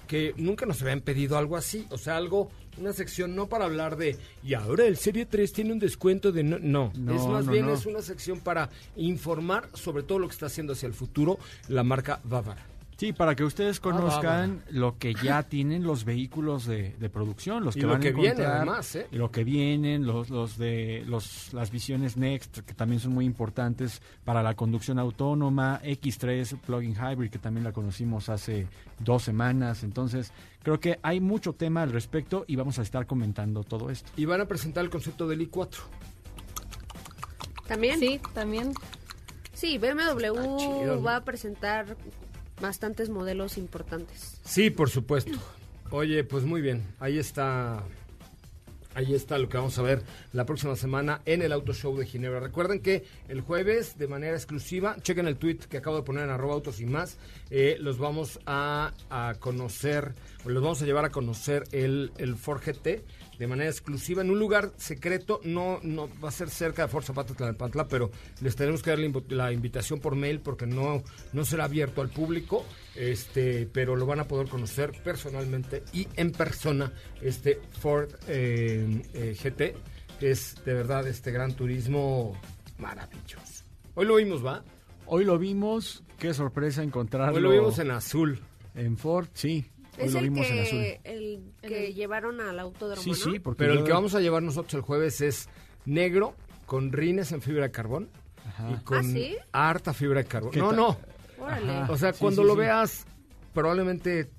que 0.05 0.33
nunca 0.37 0.65
nos 0.65 0.81
habían 0.81 1.01
pedido 1.01 1.37
algo 1.37 1.57
así, 1.57 1.87
o 1.89 1.97
sea, 1.97 2.17
algo, 2.17 2.49
una 2.77 2.93
sección 2.93 3.35
no 3.35 3.47
para 3.47 3.65
hablar 3.65 3.97
de, 3.97 4.17
y 4.43 4.53
ahora 4.53 4.85
el 4.85 4.97
Serie 4.97 5.25
3 5.25 5.51
tiene 5.53 5.73
un 5.73 5.79
descuento 5.79 6.31
de 6.31 6.43
no, 6.43 6.57
no, 6.59 6.91
No, 6.95 7.15
es 7.15 7.25
más 7.27 7.45
no, 7.45 7.51
bien 7.51 7.65
no. 7.67 7.73
es 7.73 7.85
una 7.85 8.01
sección 8.01 8.39
para 8.39 8.69
informar 8.95 9.69
sobre 9.73 10.03
todo 10.03 10.19
lo 10.19 10.27
que 10.27 10.33
está 10.33 10.47
haciendo 10.47 10.73
hacia 10.73 10.87
el 10.87 10.93
futuro 10.93 11.37
la 11.67 11.83
marca 11.83 12.19
Bávara. 12.23 12.65
Sí, 12.97 13.11
para 13.11 13.35
que 13.35 13.43
ustedes 13.43 13.81
conozcan 13.81 14.63
Ah, 14.65 14.69
lo 14.71 14.97
que 14.97 15.13
ya 15.13 15.43
tienen 15.49 15.83
los 15.83 16.05
vehículos 16.05 16.65
de, 16.65 16.95
de 16.97 17.09
producción, 17.09 17.63
los 17.65 17.75
Y 17.75 17.81
que 17.81 17.85
lo 17.85 17.91
van 17.91 18.01
que 18.01 18.07
a 18.07 18.11
viene, 18.11 18.27
encontrar, 18.29 18.55
además, 18.57 18.95
¿eh? 18.95 19.07
lo 19.11 19.31
que 19.31 19.43
vienen, 19.43 20.05
los, 20.07 20.29
los 20.29 20.57
de 20.57 21.03
los, 21.05 21.53
las 21.53 21.71
visiones 21.71 22.15
Next, 22.15 22.59
que 22.59 22.73
también 22.73 23.01
son 23.01 23.13
muy 23.13 23.25
importantes 23.25 24.01
para 24.23 24.41
la 24.43 24.53
conducción 24.53 24.97
autónoma, 24.97 25.81
X3 25.83 26.57
Plug-in 26.61 26.95
Hybrid, 26.95 27.29
que 27.31 27.39
también 27.39 27.65
la 27.65 27.73
conocimos 27.73 28.29
hace 28.29 28.67
dos 28.99 29.23
semanas. 29.23 29.83
Entonces, 29.83 30.31
creo 30.63 30.79
que 30.79 30.97
hay 31.03 31.19
mucho 31.19 31.51
tema 31.53 31.81
al 31.83 31.91
respecto 31.91 32.45
y 32.47 32.55
vamos 32.55 32.79
a 32.79 32.81
estar 32.81 33.05
comentando 33.07 33.63
todo 33.65 33.89
esto. 33.89 34.09
Y 34.15 34.23
van 34.23 34.39
a 34.39 34.45
presentar 34.45 34.83
el 34.85 34.89
concepto 34.89 35.27
del 35.27 35.51
i4. 35.51 35.79
También. 37.67 37.99
Sí, 37.99 38.19
también. 38.33 38.73
Sí, 39.53 39.77
BMW 39.77 40.37
Ah, 40.37 40.95
va 40.97 41.15
a 41.17 41.23
presentar 41.25 41.97
bastantes 42.61 43.09
modelos 43.09 43.57
importantes. 43.57 44.39
Sí, 44.43 44.69
por 44.69 44.89
supuesto. 44.89 45.37
Oye, 45.91 46.23
pues 46.23 46.43
muy 46.43 46.61
bien, 46.61 46.83
ahí 46.99 47.19
está 47.19 47.83
Ahí 48.95 49.13
está 49.13 49.37
lo 49.37 49.49
que 49.49 49.57
vamos 49.57 49.77
a 49.77 49.81
ver 49.81 50.01
la 50.31 50.45
próxima 50.45 50.77
semana 50.77 51.21
en 51.25 51.41
el 51.41 51.51
Auto 51.51 51.73
Show 51.73 51.97
de 51.97 52.05
Ginebra. 52.05 52.39
Recuerden 52.39 52.79
que 52.79 53.03
el 53.27 53.41
jueves, 53.41 53.97
de 53.97 54.07
manera 54.07 54.37
exclusiva, 54.37 54.95
chequen 55.01 55.27
el 55.27 55.35
tweet 55.35 55.57
que 55.69 55.77
acabo 55.77 55.97
de 55.97 56.03
poner 56.03 56.23
en 56.23 56.29
arroba 56.29 56.53
autos 56.53 56.79
y 56.79 56.85
más, 56.85 57.17
eh, 57.49 57.75
los 57.81 57.97
vamos 57.97 58.39
a, 58.45 58.93
a 59.09 59.35
conocer, 59.37 60.13
los 60.45 60.63
vamos 60.63 60.81
a 60.81 60.85
llevar 60.85 61.03
a 61.03 61.09
conocer 61.09 61.65
el, 61.73 62.13
el 62.17 62.37
Ford 62.37 62.61
GT 62.65 63.03
de 63.37 63.47
manera 63.47 63.69
exclusiva 63.69 64.21
en 64.21 64.29
un 64.29 64.39
lugar 64.39 64.71
secreto, 64.77 65.41
no, 65.43 65.79
no 65.83 66.09
va 66.23 66.29
a 66.29 66.31
ser 66.31 66.49
cerca 66.49 66.83
de 66.83 66.87
Ford 66.87 67.03
Zapata 67.03 67.33
Tlalnepantla, 67.33 67.87
pero 67.87 68.11
les 68.41 68.55
tenemos 68.55 68.81
que 68.81 68.91
dar 68.91 68.99
la, 69.29 69.51
invitación 69.51 69.99
por 69.99 70.15
mail 70.15 70.39
porque 70.39 70.65
no, 70.65 71.03
no 71.33 71.45
será 71.45 71.65
abierto 71.65 72.01
al 72.01 72.09
público, 72.09 72.65
este, 72.95 73.67
pero 73.71 73.95
lo 73.95 74.05
van 74.05 74.19
a 74.19 74.27
poder 74.27 74.47
conocer 74.47 74.91
personalmente 75.03 75.83
y 75.93 76.07
en 76.15 76.31
persona 76.31 76.91
este 77.21 77.59
Ford 77.79 78.09
eh, 78.27 79.01
eh, 79.13 79.35
GT, 79.41 79.75
que 80.19 80.31
es 80.31 80.55
de 80.65 80.73
verdad 80.73 81.07
este 81.07 81.31
gran 81.31 81.53
turismo 81.53 82.39
maravilloso. 82.77 83.63
Hoy 83.95 84.05
lo 84.05 84.15
vimos, 84.15 84.45
¿va? 84.45 84.63
Hoy 85.05 85.23
lo 85.23 85.37
vimos, 85.37 86.03
qué 86.19 86.33
sorpresa 86.33 86.83
encontrarlo. 86.83 87.35
Hoy 87.35 87.41
lo 87.41 87.51
vimos 87.51 87.79
en 87.79 87.91
azul. 87.91 88.39
en 88.73 88.97
Ford, 88.97 89.27
sí. 89.33 89.65
Hoy 89.97 90.05
Es 90.05 90.13
lo 90.13 90.19
el 90.19 90.25
vimos 90.29 90.47
en 90.47 90.59
azul. 90.59 90.79
que, 90.81 90.99
el 91.03 91.43
que 91.61 91.93
llevaron 91.93 92.41
al 92.41 92.59
autódromo, 92.59 93.01
Sí, 93.01 93.09
¿no? 93.11 93.15
sí, 93.15 93.39
porque 93.39 93.59
Pero 93.59 93.73
el 93.73 93.83
que 93.83 93.91
vamos 93.93 94.13
a 94.15 94.19
llevar 94.21 94.43
nosotros 94.43 94.73
el 94.73 94.81
jueves 94.81 95.21
es 95.21 95.47
negro 95.85 96.35
con 96.65 96.91
rines 96.91 97.31
en 97.31 97.41
fibra 97.41 97.63
de 97.63 97.71
carbón 97.71 98.09
Ajá. 98.47 98.71
y 98.71 98.83
con 98.83 98.97
¿Ah, 98.99 99.03
sí? 99.03 99.37
harta 99.51 99.93
fibra 99.93 100.21
de 100.21 100.27
carbón. 100.27 100.51
¿Qué 100.51 100.59
No, 100.59 100.71
no. 100.73 100.97
Órale. 101.39 101.91
O 101.91 101.97
sea, 101.97 102.11
Sí, 102.13 102.19
cuando 102.19 102.41
sí, 102.41 102.47
lo 102.47 102.53
sí. 102.53 102.59
veas, 102.59 103.05
probablemente 103.53 104.29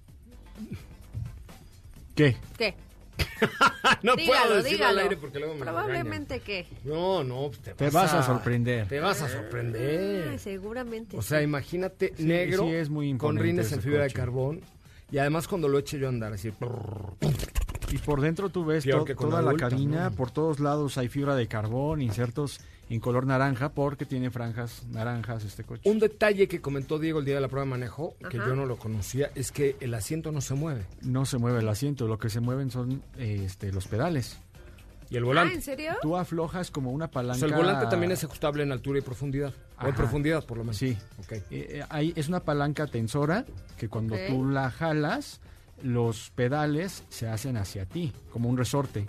¿Qué? 2.14 2.36
¿Qué? 2.56 2.74
no 4.02 4.14
dígalo, 4.16 4.42
puedo 4.46 4.56
decirlo 4.62 4.70
dígalo. 4.78 4.88
al 4.88 4.98
aire 5.04 5.16
porque 5.16 5.38
luego 5.38 5.54
me 5.54 5.60
Probablemente 5.60 6.40
que. 6.40 6.66
No, 6.84 7.22
no, 7.24 7.50
te, 7.62 7.74
Te 7.74 7.90
vas 7.90 8.12
a 8.14 8.22
sorprender. 8.22 8.88
Te 8.88 9.00
vas 9.00 9.20
a 9.22 9.28
sorprender. 9.28 10.38
Seguramente. 10.38 11.16
O 11.16 11.22
sea, 11.22 11.38
sí. 11.38 11.44
imagínate 11.44 12.12
Sí, 12.16 12.24
negro 12.24 12.64
sí, 12.64 12.70
es 12.74 12.88
muy 12.90 13.16
con 13.16 13.36
rines 13.36 13.72
en 13.72 13.80
fibra 13.82 14.04
de 14.04 14.10
carbón. 14.10 14.60
Y 15.10 15.18
además 15.18 15.46
cuando 15.48 15.68
lo 15.68 15.78
eche 15.78 15.98
yo 15.98 16.06
a 16.06 16.08
andar 16.10 16.32
así. 16.32 16.52
Y 17.92 17.98
por 17.98 18.20
dentro 18.20 18.48
tú 18.48 18.64
ves 18.64 18.84
to- 18.84 19.04
toda 19.14 19.40
la 19.42 19.54
cabina, 19.54 20.10
¿no? 20.10 20.16
por 20.16 20.30
todos 20.32 20.58
lados 20.58 20.98
hay 20.98 21.08
fibra 21.08 21.36
de 21.36 21.46
carbón, 21.46 22.02
insertos 22.02 22.60
en 22.90 22.98
color 23.00 23.26
naranja 23.26 23.68
porque 23.70 24.04
tiene 24.06 24.30
franjas 24.30 24.84
naranjas 24.90 25.44
este 25.44 25.62
coche. 25.64 25.88
Un 25.88 25.98
detalle 26.00 26.48
que 26.48 26.60
comentó 26.60 26.98
Diego 26.98 27.20
el 27.20 27.24
día 27.24 27.36
de 27.36 27.40
la 27.40 27.48
prueba 27.48 27.64
de 27.64 27.70
manejo, 27.70 28.14
que 28.30 28.36
yo 28.38 28.54
no 28.56 28.66
lo 28.66 28.76
conocía, 28.76 29.30
es 29.36 29.52
que 29.52 29.76
el 29.80 29.94
asiento 29.94 30.32
no 30.32 30.40
se 30.40 30.54
mueve. 30.54 30.84
No 31.02 31.26
se 31.26 31.38
mueve 31.38 31.60
el 31.60 31.68
asiento, 31.68 32.06
lo 32.08 32.18
que 32.18 32.28
se 32.28 32.40
mueven 32.40 32.70
son 32.70 33.02
eh, 33.16 33.42
este, 33.44 33.72
los 33.72 33.86
pedales. 33.88 34.38
Y 35.10 35.16
el 35.16 35.22
Ah, 35.22 35.26
volante. 35.26 35.54
¿en 35.54 35.62
serio? 35.62 35.92
Tú 36.02 36.16
aflojas 36.16 36.70
como 36.70 36.90
una 36.90 37.04
O 37.06 37.10
palanca. 37.10 37.38
sea, 37.38 37.48
el 37.48 37.54
volante 37.54 37.86
también 37.86 38.12
es 38.12 38.24
ajustable 38.24 38.62
en 38.64 38.72
altura 38.72 38.98
y 38.98 39.02
profundidad. 39.02 39.52
O 39.80 39.86
en 39.86 39.94
profundidad, 39.94 40.44
por 40.44 40.58
lo 40.58 40.64
menos. 40.64 40.76
Sí. 40.78 40.96
Ok. 41.18 41.32
Eh, 41.32 41.42
eh, 41.50 41.84
ahí 41.88 42.12
es 42.16 42.28
una 42.28 42.40
palanca 42.40 42.86
tensora 42.86 43.44
que 43.78 43.88
cuando 43.88 44.14
Ok. 44.14 44.20
tú 44.28 44.44
la 44.48 44.70
jalas, 44.70 45.40
los 45.82 46.30
pedales 46.34 47.04
se 47.08 47.28
hacen 47.28 47.56
hacia 47.56 47.84
ti, 47.86 48.12
como 48.32 48.48
un 48.48 48.56
resorte. 48.56 49.06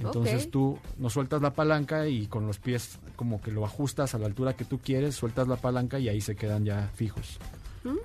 Entonces 0.00 0.48
tú 0.50 0.78
no 0.98 1.10
sueltas 1.10 1.42
la 1.42 1.52
palanca 1.52 2.06
y 2.06 2.28
con 2.28 2.46
los 2.46 2.60
pies 2.60 3.00
como 3.16 3.40
que 3.42 3.50
lo 3.50 3.64
ajustas 3.64 4.14
a 4.14 4.18
la 4.18 4.26
altura 4.26 4.52
que 4.52 4.64
tú 4.64 4.78
quieres, 4.78 5.16
sueltas 5.16 5.48
la 5.48 5.56
palanca 5.56 5.98
y 5.98 6.08
ahí 6.08 6.20
se 6.20 6.36
quedan 6.36 6.64
ya 6.64 6.88
fijos. 6.94 7.38
¿Mm? 7.82 7.96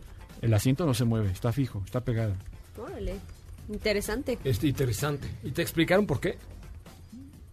El 0.41 0.53
asiento 0.55 0.87
no 0.87 0.95
se 0.95 1.05
mueve, 1.05 1.29
está 1.31 1.51
fijo, 1.51 1.83
está 1.85 2.01
pegado. 2.01 2.33
Órale. 2.81 3.17
Interesante. 3.69 4.39
Es 4.43 4.63
interesante. 4.63 5.27
¿Y 5.43 5.51
te 5.51 5.61
explicaron 5.61 6.07
por 6.07 6.19
qué? 6.19 6.37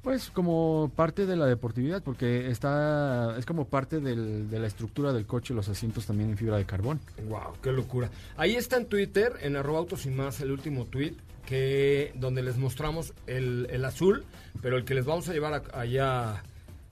Pues 0.03 0.31
como 0.31 0.91
parte 0.97 1.27
de 1.27 1.37
la 1.37 1.45
deportividad, 1.47 2.03
porque 2.03 2.51
está 2.51 3.37
es 3.39 3.45
como 3.45 3.67
parte 3.67 4.01
del- 4.01 4.49
de 4.49 4.59
la 4.59 4.67
estructura 4.67 5.13
del 5.13 5.27
coche, 5.27 5.53
los 5.53 5.69
asientos 5.69 6.07
también 6.07 6.31
en 6.31 6.39
fibra 6.39 6.57
de 6.57 6.65
carbón. 6.65 7.01
Wow, 7.29 7.55
qué 7.63 7.71
locura. 7.71 8.11
Ahí 8.39 8.57
está 8.57 8.79
en 8.79 8.87
Twitter, 8.87 9.35
en 9.43 9.57
arroba 9.57 9.79
autos 9.81 10.07
y 10.07 10.11
más, 10.11 10.41
el 10.41 10.53
último 10.53 10.87
tweet, 10.87 11.13
que 11.45 12.13
donde 12.15 12.43
les 12.43 12.57
mostramos 12.57 13.13
el, 13.27 13.67
el 13.71 13.85
azul, 13.85 14.25
pero 14.63 14.79
el 14.79 14.85
que 14.85 14.95
les 14.95 15.05
vamos 15.05 15.29
a 15.29 15.35
llevar 15.35 15.53
a- 15.75 15.79
allá, 15.79 16.45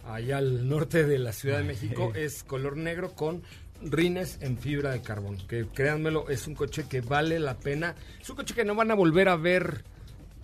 allá 0.07 0.37
al 0.37 0.69
norte 0.69 1.07
de 1.07 1.19
la 1.19 1.33
Ciudad 1.33 1.59
de 1.59 1.65
México 2.05 2.13
es 2.15 2.45
color 2.45 2.77
negro 2.77 3.13
con 3.15 3.43
rines 3.81 4.37
en 4.43 4.59
fibra 4.59 4.91
de 4.91 5.01
carbón. 5.01 5.39
Que 5.49 5.65
créanmelo, 5.67 6.29
es 6.29 6.47
un 6.47 6.55
coche 6.55 6.85
que 6.91 7.01
vale 7.01 7.39
la 7.41 7.57
pena. 7.57 7.95
Es 8.21 8.29
un 8.29 8.37
coche 8.37 8.55
que 8.55 8.67
no 8.67 8.75
van 8.75 8.91
a 8.91 8.95
volver 8.95 9.31
a 9.31 9.37
ver 9.37 9.83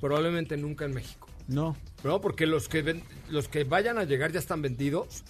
probablemente 0.00 0.56
nunca 0.56 0.86
en 0.86 0.94
México. 0.94 1.28
No, 1.46 1.76
No, 2.04 2.20
porque 2.20 2.46
los 2.46 2.68
que 2.68 2.82
ven- 2.82 3.02
los 3.30 3.48
que 3.48 3.64
vayan 3.64 3.98
a 3.98 4.04
llegar 4.04 4.30
ya 4.32 4.38
están 4.38 4.62
vendidos, 4.62 5.24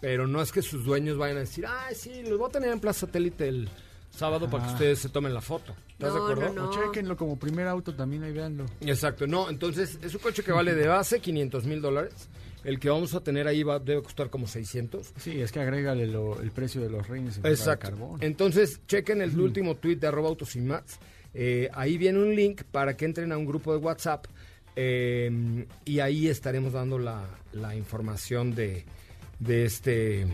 pero 0.00 0.26
no 0.26 0.40
es 0.40 0.52
que 0.52 0.62
sus 0.62 0.84
dueños 0.84 1.16
vayan 1.18 1.36
a 1.38 1.40
decir, 1.40 1.64
ay, 1.66 1.94
sí, 1.94 2.22
los 2.28 2.38
voy 2.38 2.48
a 2.48 2.52
tener 2.52 2.70
en 2.72 2.80
Plaza 2.80 3.00
Satélite 3.06 3.48
el 3.48 3.68
sábado 4.10 4.48
para 4.50 4.64
que 4.66 4.72
ustedes 4.72 4.98
se 4.98 5.08
tomen 5.08 5.32
la 5.34 5.40
foto. 5.40 5.74
¿Estás 5.92 6.12
de 6.14 6.18
No, 6.20 6.26
acuerdo? 6.26 6.52
no, 6.54 6.62
no. 6.64 6.70
o 6.70 6.72
chequenlo 6.72 7.16
como 7.16 7.38
primer 7.38 7.66
auto 7.66 7.94
también, 7.94 8.22
ahí 8.24 8.32
véanlo. 8.32 8.66
Exacto, 8.80 9.26
no, 9.26 9.48
entonces 9.50 9.98
es 10.02 10.14
un 10.14 10.20
coche 10.20 10.42
que 10.42 10.52
vale 10.52 10.74
de 10.74 10.86
base 10.86 11.20
500 11.20 11.64
mil 11.64 11.80
dólares. 11.80 12.28
El 12.64 12.78
que 12.78 12.88
vamos 12.90 13.12
a 13.14 13.20
tener 13.20 13.48
ahí 13.48 13.64
va, 13.64 13.80
debe 13.80 14.02
costar 14.02 14.30
como 14.30 14.46
600. 14.46 15.12
Sí, 15.18 15.40
es 15.40 15.50
que 15.50 15.58
agrégale 15.58 16.06
lo- 16.06 16.40
el 16.40 16.52
precio 16.52 16.80
de 16.80 16.90
los 16.90 17.08
rines 17.08 17.38
en 17.38 17.42
de 17.42 17.48
Exacto. 17.50 17.88
carbón. 17.88 18.18
Entonces, 18.22 18.80
chequen 18.86 19.20
el 19.20 19.36
último 19.40 19.74
tweet 19.76 19.96
de 19.96 20.06
arroba 20.06 20.28
autos 20.28 20.54
y 20.54 20.60
más. 20.60 20.84
Eh, 21.34 21.68
ahí 21.74 21.98
viene 21.98 22.20
un 22.20 22.36
link 22.36 22.62
para 22.70 22.96
que 22.96 23.04
entren 23.04 23.32
a 23.32 23.38
un 23.38 23.46
grupo 23.46 23.72
de 23.72 23.78
WhatsApp 23.78 24.26
eh, 24.76 25.66
y 25.84 26.00
ahí 26.00 26.28
estaremos 26.28 26.72
dando 26.72 26.98
la, 26.98 27.24
la 27.52 27.74
información 27.76 28.54
de, 28.54 28.84
de 29.38 29.64
este 29.64 30.26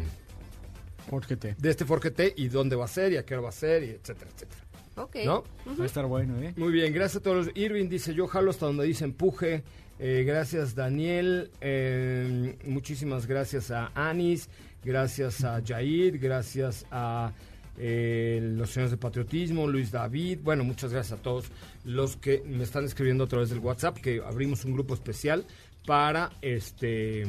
Porque 1.10 1.36
te 1.36 1.54
de 1.58 1.70
este 1.70 1.84
Forquete 1.84 2.34
y 2.36 2.48
dónde 2.48 2.76
va 2.76 2.84
a 2.84 2.88
ser 2.88 3.12
y 3.12 3.16
a 3.16 3.24
qué 3.24 3.34
hora 3.34 3.42
va 3.44 3.48
a 3.48 3.52
ser 3.52 3.82
y 3.82 3.90
etcétera, 3.90 4.30
etcétera. 4.34 4.60
Ok. 4.96 5.16
¿No? 5.24 5.44
va 5.78 5.82
a 5.84 5.86
estar 5.86 6.06
bueno, 6.06 6.40
¿eh? 6.42 6.52
Muy 6.56 6.72
bien, 6.72 6.92
gracias 6.92 7.20
a 7.20 7.22
todos. 7.22 7.48
Irving 7.54 7.88
dice, 7.88 8.14
yo 8.14 8.26
jalo 8.26 8.50
hasta 8.50 8.66
donde 8.66 8.84
dice 8.84 9.04
empuje. 9.04 9.62
Eh, 10.00 10.24
gracias 10.26 10.74
Daniel, 10.74 11.50
Eh, 11.60 12.56
muchísimas 12.64 13.26
gracias 13.26 13.70
a 13.72 13.90
Anis, 13.94 14.48
gracias 14.84 15.42
a 15.42 15.60
Jair, 15.64 16.18
gracias 16.18 16.86
a 16.90 17.32
eh, 17.76 18.27
los 18.58 18.70
señores 18.70 18.90
de 18.90 18.96
patriotismo, 18.96 19.66
Luis 19.66 19.90
David, 19.90 20.40
bueno, 20.42 20.64
muchas 20.64 20.92
gracias 20.92 21.18
a 21.18 21.22
todos 21.22 21.46
los 21.84 22.16
que 22.16 22.42
me 22.44 22.64
están 22.64 22.84
escribiendo 22.84 23.24
a 23.24 23.28
través 23.28 23.50
del 23.50 23.60
WhatsApp, 23.60 23.96
que 23.98 24.20
abrimos 24.24 24.64
un 24.64 24.72
grupo 24.74 24.94
especial 24.94 25.46
para 25.86 26.30
este 26.42 27.26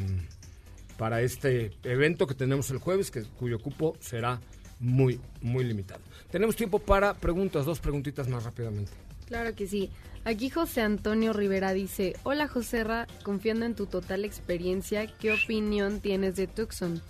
para 0.98 1.22
este 1.22 1.72
evento 1.84 2.28
que 2.28 2.34
tenemos 2.34 2.70
el 2.72 2.78
jueves, 2.80 3.10
que, 3.10 3.24
cuyo 3.24 3.60
cupo 3.60 3.96
será 4.02 4.42
muy, 4.80 5.22
muy 5.42 5.64
limitado. 5.64 6.02
Tenemos 6.30 6.58
tiempo 6.58 6.80
para 6.80 7.14
preguntas, 7.14 7.66
dos 7.66 7.80
preguntitas 7.80 8.28
más 8.28 8.44
rápidamente. 8.44 8.92
Claro 9.26 9.56
que 9.56 9.66
sí. 9.66 9.90
Aquí 10.26 10.50
José 10.50 10.82
Antonio 10.82 11.32
Rivera 11.32 11.72
dice, 11.72 12.16
hola 12.24 12.50
Joserra, 12.50 13.08
confiando 13.24 13.66
en 13.66 13.76
tu 13.76 13.86
total 13.86 14.26
experiencia, 14.26 15.08
¿qué 15.08 15.32
opinión 15.32 16.02
tienes 16.02 16.36
de 16.36 16.48
Tucson? 16.48 17.02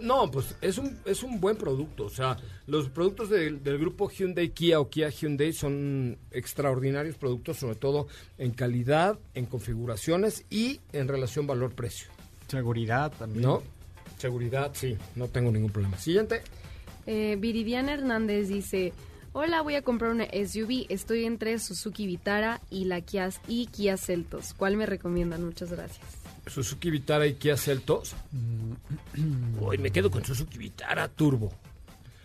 No, 0.00 0.30
pues 0.30 0.56
es 0.62 0.78
un, 0.78 0.98
es 1.04 1.22
un 1.22 1.40
buen 1.40 1.56
producto. 1.56 2.04
O 2.06 2.10
sea, 2.10 2.36
los 2.66 2.88
productos 2.88 3.28
del- 3.30 3.62
del 3.62 3.78
grupo 3.78 4.08
Hyundai 4.08 4.48
Kia 4.50 4.80
o 4.80 4.88
Kia 4.88 5.10
Hyundai 5.10 5.52
son 5.52 6.16
extraordinarios 6.30 7.16
productos, 7.16 7.58
sobre 7.58 7.74
todo 7.76 8.06
en 8.38 8.52
calidad, 8.52 9.18
en 9.34 9.46
configuraciones 9.46 10.44
y 10.50 10.80
en 10.92 11.08
relación 11.08 11.46
valor-precio. 11.46 12.08
Seguridad 12.48 13.12
también. 13.18 13.42
¿No? 13.44 13.62
Seguridad, 14.18 14.70
sí, 14.74 14.96
no 15.14 15.28
tengo 15.28 15.50
ningún 15.52 15.70
problema. 15.70 15.98
Siguiente. 15.98 16.40
Eh, 17.06 17.36
Viridiana 17.38 17.92
Hernández 17.92 18.48
dice, 18.48 18.92
hola, 19.32 19.60
voy 19.60 19.74
a 19.74 19.82
comprar 19.82 20.10
una 20.10 20.24
SUV, 20.24 20.86
estoy 20.88 21.24
entre 21.26 21.58
Suzuki 21.58 22.06
Vitara 22.06 22.60
y 22.70 22.86
la 22.86 23.02
Kia, 23.02 23.28
y 23.46 23.66
Kia 23.66 23.96
Celtos. 23.98 24.54
¿Cuál 24.54 24.76
me 24.78 24.86
recomiendan? 24.86 25.44
Muchas 25.44 25.70
gracias. 25.70 26.04
Suzuki 26.46 26.90
Vitara 26.90 27.26
y 27.26 27.34
Kia 27.34 27.56
Celtos. 27.56 28.14
Hoy 29.60 29.78
me 29.78 29.90
quedo 29.90 30.10
con 30.10 30.24
Suzuki 30.24 30.58
Vitara 30.58 31.08
Turbo. 31.08 31.52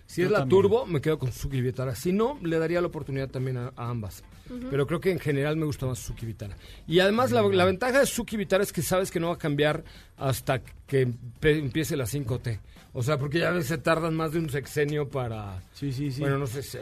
Si 0.05 0.21
Yo 0.21 0.27
es 0.27 0.31
la 0.31 0.39
también. 0.39 0.61
Turbo, 0.61 0.85
me 0.85 0.99
quedo 1.01 1.17
con 1.17 1.31
Suzuki 1.31 1.61
Vitara. 1.61 1.95
Si 1.95 2.11
no, 2.11 2.37
le 2.43 2.59
daría 2.59 2.81
la 2.81 2.87
oportunidad 2.87 3.29
también 3.29 3.57
a, 3.57 3.71
a 3.75 3.89
ambas. 3.89 4.23
Pero 4.69 4.85
creo 4.85 4.99
que 4.99 5.11
en 5.11 5.19
general 5.19 5.55
me 5.55 5.65
gusta 5.65 5.85
más 5.85 5.99
Suzuki 5.99 6.25
Vitara. 6.25 6.57
Y 6.85 6.99
además 6.99 7.31
la, 7.31 7.41
la 7.41 7.63
ventaja 7.63 7.99
de 7.99 8.05
Suzuki 8.05 8.35
Vitara 8.35 8.63
es 8.63 8.73
que 8.73 8.81
sabes 8.81 9.09
que 9.09 9.19
no 9.19 9.27
va 9.29 9.35
a 9.35 9.37
cambiar 9.37 9.83
hasta 10.17 10.61
que 10.85 11.07
empiece 11.41 11.95
la 11.95 12.03
5T. 12.05 12.59
O 12.93 13.01
sea, 13.01 13.17
porque 13.17 13.39
ya 13.39 13.51
ves, 13.51 13.67
se 13.67 13.77
tardan 13.77 14.13
más 14.13 14.33
de 14.33 14.39
un 14.39 14.49
sexenio 14.49 15.07
para... 15.07 15.61
Sí, 15.73 15.93
sí, 15.93 16.11
sí. 16.11 16.19
Bueno, 16.19 16.37
no 16.37 16.47
sé 16.47 16.61
si... 16.61 16.77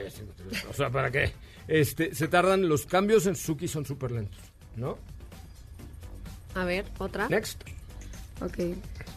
O 0.68 0.74
sea, 0.74 0.90
¿para 0.90 1.12
qué? 1.12 1.32
Este, 1.68 2.16
se 2.16 2.28
tardan, 2.28 2.68
los 2.68 2.88
cambios 2.88 3.28
en 3.28 3.36
Suzuki 3.36 3.68
son 3.68 3.86
súper 3.86 4.12
lentos, 4.12 4.40
¿no? 4.76 4.98
A 6.56 6.64
ver, 6.66 6.86
otra. 6.98 7.28
Next. 7.30 7.62
Ok, 8.42 8.58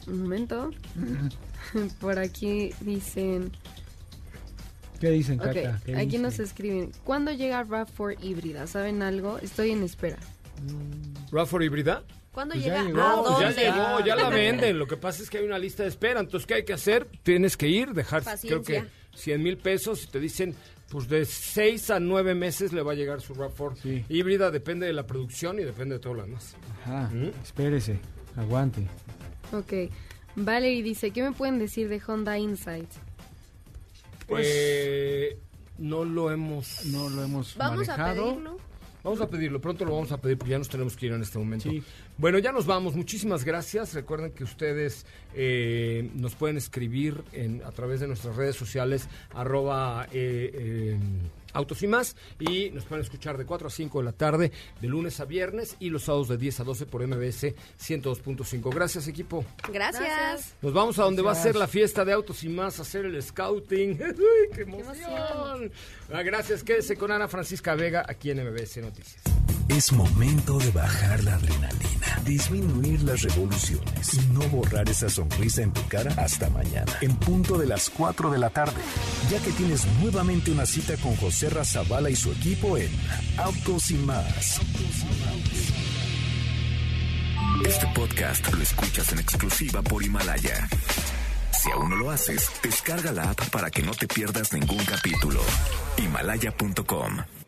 un 0.09 0.23
momento. 0.23 0.71
Por 2.01 2.19
aquí 2.19 2.71
dicen... 2.81 3.53
¿Qué 5.01 5.11
dicen, 5.11 5.41
Ok, 5.41 5.47
Caca? 5.47 5.81
¿Qué 5.85 5.97
aquí 5.97 6.05
dicen? 6.07 6.23
nos 6.23 6.39
escriben, 6.39 6.93
¿cuándo 7.05 7.33
llega 7.33 7.65
RAV4 7.65 8.19
híbrida? 8.23 8.67
¿Saben 8.69 9.03
algo? 9.03 9.39
Estoy 9.39 9.71
en 9.73 9.83
espera. 9.83 10.19
¿RAV4 11.31 11.65
híbrida? 11.65 12.05
¿Cuándo 12.33 12.55
Pues 12.55 12.65
ya 12.65 12.83
llega? 12.83 12.85
llegó, 12.87 13.01
¿A 13.03 13.09
No, 13.17 13.23
pues 13.25 13.39
ya 13.41 13.47
dónde? 13.47 13.63
llegó, 13.63 14.01
ya 14.07 14.17
la 14.17 14.29
venden. 14.35 14.79
Lo 14.79 14.87
que 14.87 14.97
pasa 14.97 15.23
es 15.23 15.29
que 15.31 15.39
hay 15.39 15.45
una 15.45 15.59
lista 15.59 15.83
de 15.83 15.89
espera. 15.89 16.21
Entonces, 16.21 16.47
¿qué 16.47 16.55
hay 16.55 16.65
que 16.65 16.73
hacer? 16.73 17.07
Tienes 17.23 17.57
que 17.57 17.69
ir, 17.69 17.91
dejar, 17.93 18.23
creo 18.23 18.63
que 18.63 18.75
Paciencia. 18.81 18.89
100 19.15 19.43
mil 19.43 19.59
pesos 19.59 20.05
y 20.05 20.07
te 20.07 20.19
dicen, 20.21 20.55
pues 20.93 21.09
de 21.09 21.25
6 21.25 21.89
a 21.89 21.99
9 22.01 22.35
meses 22.35 22.75
le 22.75 22.83
va 22.83 22.93
a 22.93 22.95
llegar 22.95 23.23
su 23.23 23.35
RAV4 23.35 23.77
Sí. 23.83 24.05
híbrida. 24.11 24.51
Depende 24.51 24.87
de 24.87 24.93
la 24.93 25.07
producción 25.07 25.59
y 25.59 25.63
depende 25.63 25.95
de 25.95 25.99
todo 26.01 26.13
lo 26.13 26.23
demás. 26.23 26.55
Ajá, 26.85 27.09
¿Mm? 27.11 27.31
espérese, 27.43 27.99
aguante. 28.37 28.87
Ok, 29.53 29.91
Valerie 30.37 30.83
dice, 30.83 31.11
¿qué 31.11 31.23
me 31.23 31.33
pueden 31.33 31.59
decir 31.59 31.89
de 31.89 32.01
Honda 32.07 32.39
Insight? 32.39 32.91
Pues- 34.27 34.47
Eh, 34.51 35.39
no 35.79 36.05
lo 36.05 36.31
hemos... 36.31 36.85
No 36.87 37.09
lo 37.09 37.23
hemos 37.25 37.57
Vamos 37.57 37.89
a 37.89 37.97
manejado. 37.97 38.29
pedirlo. 38.31 38.57
Vamos 39.03 39.21
a 39.21 39.29
pedirlo, 39.29 39.61
pronto 39.61 39.85
lo 39.85 39.95
vamos 39.95 40.13
a 40.13 40.21
pedir 40.21 40.39
porque 40.39 40.51
ya 40.53 40.59
nos 40.59 40.69
tenemos 40.69 40.95
que 40.97 41.07
ir 41.07 41.13
en 41.13 41.23
este 41.23 41.39
momento. 41.39 41.69
Sí. 41.71 41.83
Bueno, 42.19 42.39
ya 42.39 42.53
nos 42.53 42.67
vamos. 42.67 42.95
Muchísimas 42.95 43.45
gracias. 43.45 43.95
Recuerden 43.95 44.33
que 44.33 44.45
ustedes 44.45 45.07
eh, 45.35 46.11
nos 46.15 46.35
pueden 46.35 46.57
escribir 46.57 47.23
en, 47.33 47.63
a 47.65 47.73
través 47.73 48.01
de 48.01 48.07
nuestras 48.07 48.37
redes 48.37 48.55
sociales, 48.55 49.09
arroba 49.35 50.07
eh, 50.13 50.51
eh, 50.55 50.99
autos 51.53 51.83
y 51.83 51.87
más, 51.87 52.17
y 52.39 52.71
nos 52.71 52.85
pueden 52.85 53.05
escuchar 53.05 53.39
de 53.39 53.45
4 53.45 53.69
a 53.69 53.71
5 53.71 53.99
de 53.99 54.05
la 54.05 54.13
tarde, 54.13 54.53
de 54.81 54.89
lunes 54.89 55.21
a 55.21 55.25
viernes, 55.25 55.77
y 55.79 55.91
los 55.91 56.05
sábados 56.05 56.29
de 56.29 56.37
10 56.37 56.61
a 56.61 56.65
12 56.65 56.87
por 56.87 57.07
MBS 57.07 57.55
102.5. 57.81 58.75
Gracias, 58.75 59.09
equipo. 59.09 59.45
Gracias. 59.73 60.55
Nos 60.63 60.73
vamos 60.73 60.99
a 60.99 61.05
donde 61.05 61.23
va 61.23 61.33
a 61.33 61.37
ser 61.37 61.57
la 61.57 61.67
fiesta 61.67 62.05
de 62.05 62.13
autos 62.13 62.43
y 62.45 62.49
más, 62.49 62.79
a 62.79 62.83
hacer 62.83 63.05
el 63.07 63.23
scouting. 63.23 63.93
¡Uy, 64.03 64.55
¡Qué 64.55 64.63
emoción! 64.63 65.73
Ah, 66.13 66.23
Gracias, 66.23 66.63
quédese 66.65 66.97
con 66.97 67.11
Ana 67.11 67.29
Francisca 67.29 67.75
Vega 67.75 68.05
aquí 68.09 68.31
en 68.31 68.45
MBS 68.45 68.79
Noticias. 68.79 69.23
Es 69.69 69.93
momento 69.93 70.59
de 70.59 70.71
bajar 70.71 71.25
la 71.25 71.35
adrenalina, 71.35 72.21
disminuir 72.27 73.03
las 73.05 73.23
revoluciones 73.23 74.15
y 74.15 74.21
no 74.33 74.41
borrar 74.49 74.89
esa 74.89 75.09
sonrisa 75.09 75.63
en 75.63 75.73
tu 75.73 75.87
cara 75.89 76.13
hasta 76.19 76.51
mañana, 76.51 76.93
en 77.01 77.17
punto 77.17 77.57
de 77.57 77.67
las 77.67 77.89
4 77.89 78.31
de 78.31 78.39
la 78.39 78.51
tarde, 78.51 78.81
ya 79.31 79.41
que 79.41 79.51
tienes 79.53 79.87
nuevamente 80.03 80.51
una 80.51 80.67
cita 80.67 80.97
con 80.99 81.17
José 81.17 81.42
Razabala 81.51 82.11
y 82.11 82.17
su 82.17 82.33
equipo 82.33 82.77
en 82.77 82.91
Autos 83.37 83.91
y 83.91 83.95
más. 83.95 84.61
Este 87.67 87.87
podcast 87.95 88.53
lo 88.53 88.63
escuchas 88.63 89.13
en 89.13 89.19
exclusiva 89.21 89.83
por 89.83 90.03
Himalaya. 90.03 90.69
Si 91.63 91.71
aún 91.71 91.91
no 91.91 91.97
lo 91.97 92.11
haces, 92.11 92.51
descarga 92.63 93.13
la 93.13 93.31
app 93.31 93.49
para 93.51 93.71
que 93.71 93.83
no 93.83 93.93
te 93.93 94.09
pierdas 94.09 94.53
ningún 94.53 94.85
capítulo. 94.85 95.41
Himalaya.com 95.97 97.42